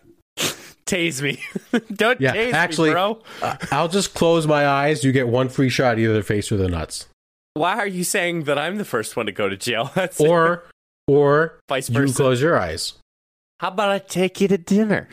Tase 0.86 1.22
me, 1.22 1.40
don't 1.94 2.20
Yeah, 2.20 2.34
tase 2.34 2.52
actually- 2.52 2.88
me, 2.90 2.94
bro. 2.94 3.22
Uh, 3.42 3.56
I'll 3.70 3.88
just 3.88 4.14
close 4.14 4.46
my 4.46 4.66
eyes. 4.66 5.04
You 5.04 5.12
get 5.12 5.28
one 5.28 5.48
free 5.48 5.68
shot 5.68 5.98
either 5.98 6.12
the 6.14 6.22
face 6.22 6.50
or 6.50 6.56
the 6.56 6.68
nuts, 6.68 7.06
Why 7.54 7.76
are 7.78 7.86
you 7.86 8.02
saying 8.04 8.44
that 8.44 8.58
I'm 8.58 8.76
the 8.76 8.84
first 8.84 9.16
one 9.16 9.26
to 9.26 9.32
go 9.32 9.48
to 9.48 9.56
jail? 9.56 9.90
That's 9.94 10.20
or 10.20 10.64
or 11.06 11.58
vice 11.68 11.88
versa. 11.88 12.00
you 12.00 12.06
versa. 12.08 12.16
close 12.16 12.42
your 12.42 12.58
eyes. 12.58 12.94
How 13.60 13.68
about 13.68 13.90
I 13.90 13.98
take 13.98 14.40
you 14.40 14.48
to 14.48 14.58
dinner? 14.58 15.08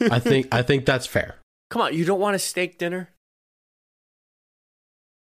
I 0.00 0.18
think 0.20 0.48
I 0.54 0.62
think 0.62 0.84
that's 0.84 1.06
fair. 1.06 1.36
Come 1.70 1.82
on, 1.82 1.94
you 1.94 2.04
don't 2.04 2.20
want 2.20 2.36
a 2.36 2.38
steak 2.38 2.78
dinner? 2.78 3.08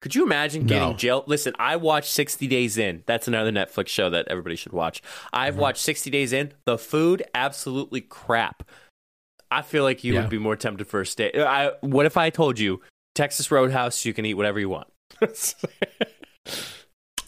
Could 0.02 0.14
you 0.14 0.24
imagine 0.24 0.66
getting 0.66 0.90
No. 0.90 0.96
jail? 0.96 1.24
Listen, 1.26 1.54
I 1.58 1.76
watched 1.76 2.10
60 2.12 2.46
Days 2.46 2.76
In. 2.78 3.02
That's 3.06 3.26
another 3.26 3.50
Netflix 3.50 3.88
show 3.88 4.10
that 4.10 4.28
everybody 4.28 4.54
should 4.56 4.72
watch. 4.72 5.02
I've 5.32 5.54
Mm-hmm. 5.54 5.62
watched 5.62 5.80
60 5.82 6.10
Days 6.10 6.32
In. 6.32 6.52
The 6.66 6.78
food, 6.78 7.22
absolutely 7.34 8.02
crap. 8.02 8.62
I 9.50 9.62
feel 9.62 9.84
like 9.84 10.04
you 10.04 10.14
Yeah. 10.14 10.20
would 10.22 10.30
be 10.30 10.38
more 10.38 10.54
tempted 10.56 10.86
for 10.86 11.00
a 11.00 11.06
steak. 11.06 11.34
I, 11.36 11.72
what 11.80 12.04
if 12.06 12.16
I 12.16 12.30
told 12.30 12.58
you 12.58 12.82
Texas 13.14 13.50
Roadhouse, 13.50 14.04
you 14.04 14.12
can 14.12 14.26
eat 14.26 14.34
whatever 14.34 14.60
you 14.60 14.68
want? 14.68 14.88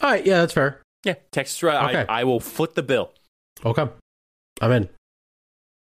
All 0.01 0.09
right, 0.11 0.25
yeah, 0.25 0.39
that's 0.39 0.53
fair. 0.53 0.81
yeah, 1.03 1.15
Texas 1.31 1.61
Roadhouse. 1.61 1.89
Okay. 1.89 2.05
I, 2.07 2.21
I 2.21 2.23
will 2.23 2.39
foot 2.39 2.75
the 2.75 2.83
bill. 2.83 3.11
Okay, 3.65 3.87
I'm 4.61 4.71
in. 4.71 4.89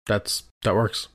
That's 0.06 0.44
that 0.62 0.74
works. 0.74 1.08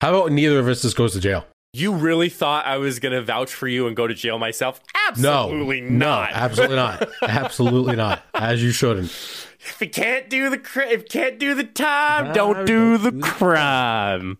How 0.00 0.10
about 0.16 0.32
neither 0.32 0.58
of 0.58 0.66
us 0.66 0.82
just 0.82 0.96
goes 0.96 1.12
to 1.12 1.20
jail? 1.20 1.44
You 1.74 1.94
really 1.94 2.28
thought 2.28 2.66
I 2.66 2.76
was 2.76 2.98
going 2.98 3.12
to 3.14 3.22
vouch 3.22 3.52
for 3.54 3.66
you 3.66 3.86
and 3.86 3.96
go 3.96 4.06
to 4.06 4.12
jail 4.12 4.38
myself? 4.38 4.80
Absolutely 5.08 5.80
no, 5.80 5.88
not. 6.06 6.30
absolutely 6.32 6.76
not, 6.76 7.08
absolutely 7.22 7.96
not. 7.96 8.22
As 8.34 8.62
you 8.62 8.72
shouldn't. 8.72 9.06
If 9.06 9.78
you 9.80 9.88
can't 9.88 10.28
do 10.28 10.50
the 10.50 10.58
cri- 10.58 10.90
if 10.90 11.00
you 11.00 11.06
can't 11.08 11.38
do 11.38 11.54
the 11.54 11.64
time, 11.64 12.26
Ah, 12.28 12.32
don't 12.34 12.66
do 12.66 12.98
don't 12.98 13.04
the 13.04 13.10
do 13.12 13.16
the 13.20 13.26
crime. 13.26 14.38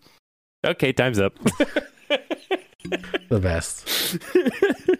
Okay, 0.65 0.93
time's 0.93 1.19
up. 1.19 1.33
The 3.29 3.39
best. 3.39 4.17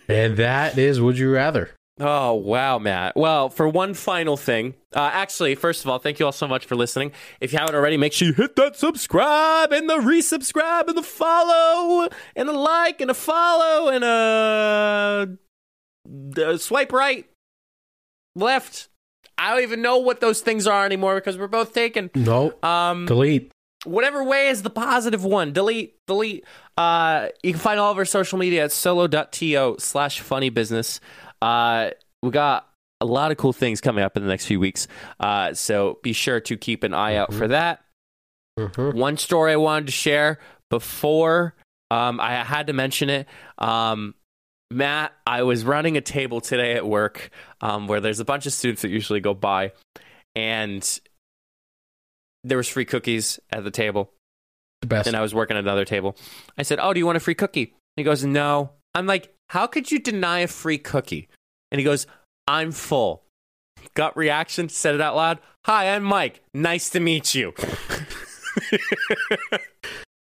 and 0.08 0.38
that 0.38 0.78
is 0.78 1.02
Would 1.02 1.18
You 1.18 1.32
Rather. 1.34 1.70
Oh 2.00 2.34
wow, 2.34 2.80
Matt. 2.80 3.16
Well, 3.16 3.50
for 3.50 3.68
one 3.68 3.94
final 3.94 4.38
thing, 4.38 4.74
uh, 4.96 5.10
actually, 5.14 5.56
first 5.56 5.84
of 5.84 5.90
all, 5.90 6.00
thank 6.00 6.20
you 6.20 6.26
all 6.26 6.32
so 6.32 6.48
much 6.48 6.66
for 6.66 6.76
listening. 6.76 7.12
If 7.40 7.54
you 7.54 7.60
haven't 7.60 7.76
already, 7.76 7.98
make 7.98 8.14
sure 8.14 8.28
you 8.28 8.34
hit 8.34 8.56
that 8.56 8.76
subscribe 8.76 9.72
and 9.72 9.90
the 9.90 9.98
resubscribe 9.98 10.88
and 10.88 10.98
the 10.98 11.04
follow 11.04 12.10
and 12.36 12.50
the 12.50 12.54
like 12.54 13.02
and 13.02 13.12
a 13.12 13.14
follow 13.14 13.90
and 13.90 14.04
a, 14.04 15.38
a 16.42 16.58
swipe 16.58 16.92
right, 16.92 17.26
left. 18.36 18.90
I 19.38 19.52
don't 19.54 19.64
even 19.64 19.82
know 19.82 19.98
what 19.98 20.22
those 20.22 20.42
things 20.42 20.68
are 20.68 20.86
anymore 20.86 21.16
because 21.16 21.38
we're 21.38 21.48
both 21.48 21.74
taken. 21.74 22.12
No, 22.16 22.54
Um, 22.62 23.06
delete. 23.08 23.52
whatever 23.84 24.24
way 24.24 24.48
is 24.48 24.62
the 24.62 24.70
positive 24.70 25.26
one 25.26 25.52
delete 25.52 25.96
delete 26.08 26.46
uh 26.78 27.28
you 27.44 27.52
can 27.52 27.60
find 27.60 27.80
all 27.80 27.92
of 27.92 27.98
our 27.98 28.06
social 28.06 28.38
media 28.38 28.64
at 28.64 28.72
solo.to 28.72 29.76
slash 29.80 30.22
funny 30.22 30.50
business 30.50 31.02
uh 31.44 31.90
we 32.22 32.32
got 32.32 32.68
a 33.02 33.06
lot 33.06 33.32
of 33.32 33.38
cool 33.38 33.52
things 33.54 33.82
coming 33.82 34.02
up 34.04 34.16
in 34.16 34.24
the 34.24 34.30
next 34.30 34.46
few 34.46 34.60
weeks 34.60 34.88
uh 35.20 35.54
so 35.54 36.00
be 36.02 36.14
sure 36.14 36.40
to 36.40 36.56
keep 36.56 36.84
an 36.84 36.94
eye 36.94 37.16
out 37.16 37.34
for 37.34 37.48
that 37.50 37.82
Mhm. 38.58 38.94
one 38.94 39.18
story 39.18 39.52
i 39.52 39.56
wanted 39.56 39.88
to 39.88 39.92
share 39.92 40.38
before 40.70 41.56
um 41.92 42.20
i 42.20 42.44
had 42.44 42.68
to 42.68 42.74
mention 42.74 43.10
it 43.10 43.28
um 43.58 44.14
matt 44.72 45.12
i 45.28 45.42
was 45.44 45.66
running 45.66 45.98
a 45.98 46.02
table 46.02 46.40
today 46.40 46.74
at 46.74 46.86
work 46.88 47.30
um 47.62 47.88
where 47.88 48.00
there's 48.00 48.20
a 48.20 48.26
bunch 48.26 48.46
of 48.46 48.54
students 48.54 48.84
that 48.84 48.90
usually 48.90 49.20
go 49.20 49.34
by 49.34 49.72
and 50.36 51.00
there 52.44 52.58
was 52.58 52.68
free 52.68 52.86
cookies 52.86 53.40
at 53.52 53.64
the 53.64 53.72
table 53.72 54.12
The 54.82 54.88
best. 54.88 55.08
and 55.08 55.16
I 55.16 55.22
was 55.22 55.34
working 55.34 55.56
at 55.58 55.64
another 55.64 55.86
table. 55.86 56.16
I 56.58 56.64
said, 56.64 56.78
"Oh, 56.82 56.92
do 56.94 57.00
you 57.00 57.06
want 57.06 57.16
a 57.16 57.22
free 57.22 57.36
cookie?" 57.36 57.74
He 57.96 58.04
goes, 58.04 58.26
"No." 58.26 58.72
I'm 58.96 59.06
like, 59.08 59.34
"How 59.54 59.68
could 59.68 59.92
you 59.92 60.00
deny 60.00 60.40
a 60.40 60.48
free 60.48 60.78
cookie?" 60.78 61.30
And 61.72 61.80
he 61.80 61.86
goes, 61.86 62.08
"I'm 62.48 62.72
full." 62.72 63.24
Gut 63.96 64.16
reaction, 64.18 64.70
said 64.70 64.96
it 64.96 65.02
out 65.02 65.16
loud. 65.16 65.40
"Hi, 65.66 65.96
I'm 65.96 66.04
Mike. 66.04 66.42
Nice 66.54 66.90
to 66.90 67.00
meet 67.00 67.36
you." 67.36 67.54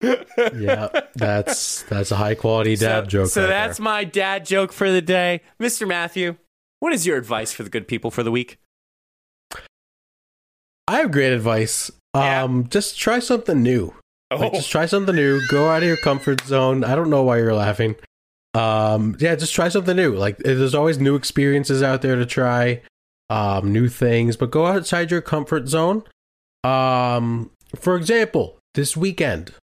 yeah, 0.03 0.89
that's 1.15 1.83
that's 1.85 2.11
a 2.11 2.17
high 2.17 2.35
quality 2.35 2.77
dad 2.77 3.05
so, 3.05 3.07
joke. 3.07 3.29
So 3.29 3.43
right 3.43 3.49
that's 3.49 3.79
there. 3.79 3.85
my 3.85 4.05
dad 4.05 4.47
joke 4.47 4.73
for 4.73 4.91
the 4.91 5.03
day. 5.03 5.43
Mr. 5.61 5.87
Matthew, 5.87 6.37
what 6.81 6.93
is 6.93 7.07
your 7.07 7.17
advice 7.17 7.53
for 7.53 7.63
the 7.63 7.71
good 7.71 7.87
people 7.87 8.11
for 8.11 8.23
the 8.23 8.31
week? 8.31 8.59
I 10.89 10.99
have 10.99 11.13
great 11.13 11.33
advice. 11.33 11.91
Yeah. 12.17 12.43
Um, 12.43 12.67
just 12.69 12.99
try 12.99 13.21
something 13.21 13.63
new. 13.63 13.95
Like, 14.33 14.53
Oh. 14.53 14.57
just 14.57 14.71
try 14.71 14.87
something 14.87 15.15
new. 15.15 15.41
Go 15.49 15.69
out 15.69 15.83
of 15.83 15.89
your 15.89 15.97
comfort 15.99 16.41
zone. 16.43 16.83
I 16.83 16.95
don't 16.97 17.11
know 17.11 17.23
why 17.23 17.39
you're 17.39 17.55
laughing. 17.55 17.95
Um, 18.55 19.17
yeah, 19.21 19.35
just 19.37 19.55
try 19.55 19.69
something 19.69 19.97
new. 19.97 20.15
Like 20.17 20.39
there's 20.39 20.75
always 20.75 20.99
new 20.99 21.15
experiences 21.15 21.83
out 21.83 22.03
there 22.03 22.17
to 22.17 22.27
try, 22.27 22.83
um, 23.29 23.73
new 23.73 23.89
things. 23.89 24.37
But 24.37 24.51
go 24.51 24.67
outside 24.67 25.11
your 25.11 25.21
comfort 25.21 25.69
zone. 25.69 26.03
Um, 26.65 27.51
for 27.77 27.97
example, 27.97 28.59
this 28.75 28.97
weekend, 28.97 29.55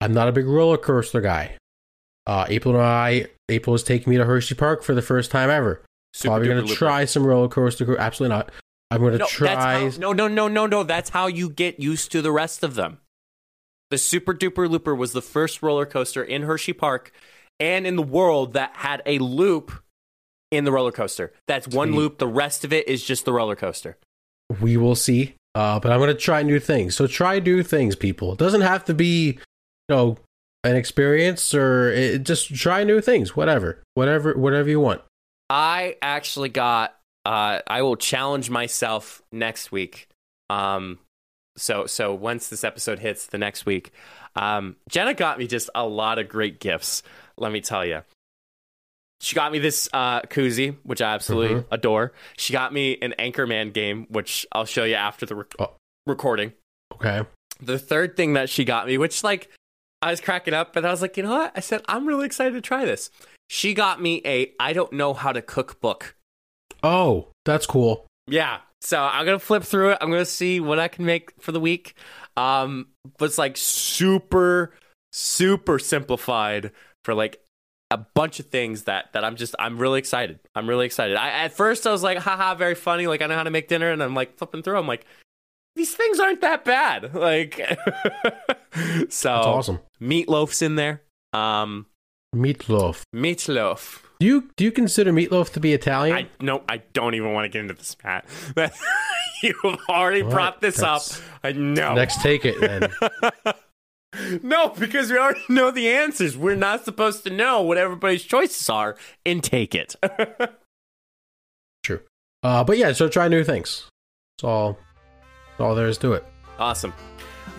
I'm 0.00 0.12
not 0.12 0.28
a 0.28 0.32
big 0.32 0.46
roller 0.46 0.78
coaster 0.78 1.20
guy. 1.20 1.56
Uh, 2.26 2.46
April 2.48 2.74
and 2.74 2.84
I, 2.84 3.26
April 3.48 3.74
is 3.74 3.82
taking 3.82 4.10
me 4.10 4.16
to 4.16 4.24
Hershey 4.24 4.54
Park 4.54 4.82
for 4.82 4.94
the 4.94 5.02
first 5.02 5.30
time 5.30 5.50
ever. 5.50 5.82
Super 6.14 6.30
Probably 6.32 6.48
gonna 6.48 6.66
try 6.66 7.04
some 7.04 7.24
roller 7.26 7.48
coaster. 7.48 7.98
Absolutely 7.98 8.36
not. 8.36 8.50
I'm 8.90 9.00
gonna 9.00 9.18
No, 9.18 9.26
try. 9.26 9.46
that's 9.80 9.96
how, 9.96 10.00
no, 10.00 10.12
no, 10.12 10.28
no, 10.28 10.48
no, 10.48 10.66
no. 10.66 10.82
That's 10.82 11.10
how 11.10 11.26
you 11.26 11.48
get 11.48 11.80
used 11.80 12.12
to 12.12 12.20
the 12.20 12.30
rest 12.32 12.62
of 12.62 12.74
them. 12.74 12.98
The 13.90 13.98
Super 13.98 14.34
Duper 14.34 14.68
Looper 14.68 14.94
was 14.94 15.12
the 15.12 15.22
first 15.22 15.62
roller 15.62 15.86
coaster 15.86 16.22
in 16.22 16.42
Hershey 16.42 16.72
Park 16.72 17.12
and 17.62 17.86
in 17.86 17.96
the 17.96 18.02
world 18.02 18.54
that 18.54 18.72
had 18.74 19.00
a 19.06 19.18
loop 19.20 19.72
in 20.50 20.64
the 20.64 20.72
roller 20.72 20.92
coaster. 20.92 21.32
That's 21.46 21.66
one 21.68 21.88
Sweet. 21.88 21.96
loop. 21.96 22.18
The 22.18 22.26
rest 22.26 22.64
of 22.64 22.72
it 22.72 22.88
is 22.88 23.02
just 23.04 23.24
the 23.24 23.32
roller 23.32 23.56
coaster. 23.56 23.96
we 24.60 24.76
will 24.76 24.96
see. 24.96 25.34
Uh, 25.54 25.78
but 25.80 25.92
I'm 25.92 25.98
going 25.98 26.08
to 26.08 26.14
try 26.14 26.42
new 26.42 26.58
things. 26.58 26.94
So 26.96 27.06
try 27.06 27.38
new 27.38 27.62
things, 27.62 27.94
people. 27.94 28.32
It 28.32 28.38
doesn't 28.38 28.62
have 28.62 28.84
to 28.86 28.94
be, 28.94 29.32
you 29.32 29.38
know, 29.88 30.16
an 30.64 30.76
experience 30.76 31.54
or 31.54 31.90
it, 31.92 32.22
just 32.24 32.54
try 32.54 32.84
new 32.84 33.00
things. 33.00 33.36
Whatever, 33.36 33.82
whatever, 33.94 34.34
whatever 34.34 34.68
you 34.68 34.80
want. 34.80 35.02
I 35.48 35.96
actually 36.02 36.48
got. 36.48 36.96
Uh, 37.24 37.60
I 37.66 37.82
will 37.82 37.96
challenge 37.96 38.50
myself 38.50 39.22
next 39.30 39.70
week. 39.70 40.08
Um, 40.50 40.98
so 41.56 41.86
so 41.86 42.14
once 42.14 42.48
this 42.48 42.64
episode 42.64 42.98
hits 42.98 43.26
the 43.26 43.38
next 43.38 43.66
week, 43.66 43.92
um, 44.34 44.76
Jenna 44.88 45.14
got 45.14 45.38
me 45.38 45.46
just 45.46 45.68
a 45.74 45.86
lot 45.86 46.18
of 46.18 46.28
great 46.28 46.60
gifts. 46.60 47.02
Let 47.36 47.52
me 47.52 47.60
tell 47.60 47.84
you. 47.84 48.02
She 49.20 49.36
got 49.36 49.52
me 49.52 49.58
this 49.60 49.88
uh, 49.92 50.22
koozie, 50.22 50.76
which 50.82 51.00
I 51.00 51.14
absolutely 51.14 51.62
Mhm. 51.62 51.66
adore. 51.70 52.12
She 52.36 52.52
got 52.52 52.72
me 52.72 52.98
an 53.00 53.14
Anchorman 53.18 53.72
game, 53.72 54.06
which 54.08 54.44
I'll 54.52 54.64
show 54.64 54.82
you 54.84 54.94
after 54.96 55.24
the 55.26 55.36
rec- 55.36 55.54
Oh. 55.60 55.76
recording. 56.06 56.52
Okay. 56.94 57.22
The 57.60 57.78
third 57.78 58.16
thing 58.16 58.32
that 58.32 58.50
she 58.50 58.64
got 58.64 58.86
me, 58.88 58.98
which 58.98 59.22
like 59.22 59.48
I 60.02 60.10
was 60.10 60.20
cracking 60.20 60.54
up, 60.54 60.72
but 60.72 60.84
I 60.84 60.90
was 60.90 61.00
like, 61.00 61.16
you 61.16 61.22
know 61.22 61.30
what? 61.30 61.52
I 61.54 61.60
said 61.60 61.82
I'm 61.86 62.06
really 62.06 62.26
excited 62.26 62.54
to 62.54 62.60
try 62.60 62.84
this. 62.84 63.10
She 63.48 63.74
got 63.74 64.02
me 64.02 64.20
a 64.24 64.52
I 64.58 64.72
don't 64.72 64.92
know 64.92 65.14
how 65.14 65.30
to 65.32 65.40
cook 65.40 65.80
book. 65.80 66.16
Oh, 66.82 67.28
that's 67.44 67.66
cool. 67.66 68.06
Yeah. 68.26 68.58
So 68.80 69.00
I'm 69.00 69.24
gonna 69.24 69.38
flip 69.38 69.62
through 69.62 69.90
it. 69.90 69.98
I'm 70.00 70.10
gonna 70.10 70.24
see 70.24 70.58
what 70.58 70.80
I 70.80 70.88
can 70.88 71.04
make 71.04 71.30
for 71.40 71.52
the 71.52 71.60
week. 71.60 71.94
Um, 72.36 72.88
but 73.18 73.26
it's 73.26 73.38
like 73.38 73.56
super, 73.56 74.74
super 75.12 75.78
simplified 75.78 76.72
for 77.04 77.14
like 77.14 77.40
a 77.90 77.98
bunch 77.98 78.40
of 78.40 78.46
things 78.46 78.84
that 78.84 79.12
that 79.12 79.24
I'm 79.24 79.36
just 79.36 79.54
I'm 79.58 79.78
really 79.78 79.98
excited. 79.98 80.40
I'm 80.54 80.68
really 80.68 80.86
excited. 80.86 81.16
I 81.16 81.28
at 81.30 81.52
first 81.52 81.86
I 81.86 81.90
was 81.92 82.02
like, 82.02 82.18
haha, 82.18 82.54
very 82.54 82.74
funny. 82.74 83.06
Like 83.06 83.20
I 83.22 83.26
know 83.26 83.34
how 83.36 83.42
to 83.42 83.50
make 83.50 83.68
dinner, 83.68 83.90
and 83.90 84.02
I'm 84.02 84.14
like 84.14 84.36
flipping 84.38 84.62
through. 84.62 84.78
I'm 84.78 84.86
like, 84.86 85.04
these 85.76 85.94
things 85.94 86.18
aren't 86.20 86.40
that 86.40 86.64
bad. 86.64 87.14
Like, 87.14 87.56
so 89.10 89.28
That's 89.28 89.46
awesome. 89.46 89.80
meatloaf's 90.00 90.62
in 90.62 90.76
there. 90.76 91.02
Um, 91.32 91.86
Meatloaf. 92.34 93.02
meatloaf. 93.14 94.00
Do 94.20 94.26
you 94.26 94.50
do 94.56 94.64
you 94.64 94.72
consider 94.72 95.12
meatloaf 95.12 95.52
to 95.54 95.60
be 95.60 95.72
Italian? 95.74 96.16
I 96.16 96.26
no, 96.40 96.62
I 96.68 96.78
don't 96.94 97.14
even 97.14 97.32
want 97.34 97.44
to 97.44 97.48
get 97.50 97.60
into 97.60 97.74
this, 97.74 97.96
Matt. 98.02 98.24
You've 99.42 99.56
already 99.88 100.22
All 100.22 100.30
brought 100.30 100.60
this 100.60 100.80
up. 100.80 101.02
I 101.42 101.52
know. 101.52 101.94
Next, 101.94 102.20
take 102.22 102.44
it 102.44 102.60
then. 102.60 102.88
no, 104.42 104.68
because 104.70 105.10
we 105.10 105.18
already 105.18 105.40
know 105.48 105.70
the 105.70 105.88
answers. 105.88 106.36
We're 106.36 106.54
not 106.56 106.84
supposed 106.84 107.24
to 107.24 107.30
know 107.30 107.62
what 107.62 107.78
everybody's 107.78 108.22
choices 108.24 108.68
are 108.68 108.96
and 109.24 109.42
take 109.42 109.74
it. 109.74 109.96
True. 111.82 112.00
Uh, 112.42 112.64
but 112.64 112.78
yeah, 112.78 112.92
so 112.92 113.08
try 113.08 113.28
new 113.28 113.44
things. 113.44 113.88
That's 114.36 114.44
all. 114.44 114.78
That's 115.50 115.60
all 115.60 115.74
there 115.74 115.86
is 115.88 115.98
to 115.98 116.12
it. 116.14 116.24
awesome. 116.58 116.92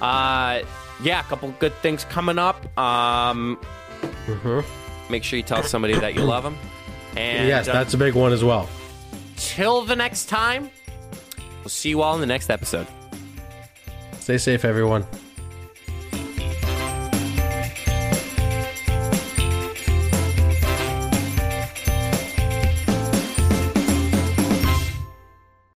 Uh, 0.01 0.61
yeah, 1.01 1.19
a 1.21 1.23
couple 1.23 1.53
good 1.59 1.73
things 1.75 2.05
coming 2.05 2.37
up. 2.39 2.77
Um, 2.77 3.57
hmm 4.25 4.59
make 5.09 5.23
sure 5.23 5.37
you 5.37 5.43
tell 5.43 5.61
somebody 5.63 5.93
that 5.99 6.15
you 6.15 6.21
love 6.21 6.43
them. 6.43 6.57
And 7.15 7.47
yes, 7.47 7.67
uh, 7.67 7.73
that's 7.73 7.93
a 7.93 7.97
big 7.97 8.15
one 8.15 8.31
as 8.31 8.43
well. 8.43 8.67
till 9.35 9.83
the 9.83 9.95
next 9.95 10.25
time, 10.25 10.71
we'll 11.59 11.69
see 11.69 11.89
you 11.89 12.01
all 12.01 12.15
in 12.15 12.21
the 12.21 12.25
next 12.27 12.49
episode. 12.49 12.87
Stay 14.19 14.37
safe, 14.37 14.65
everyone. 14.65 15.05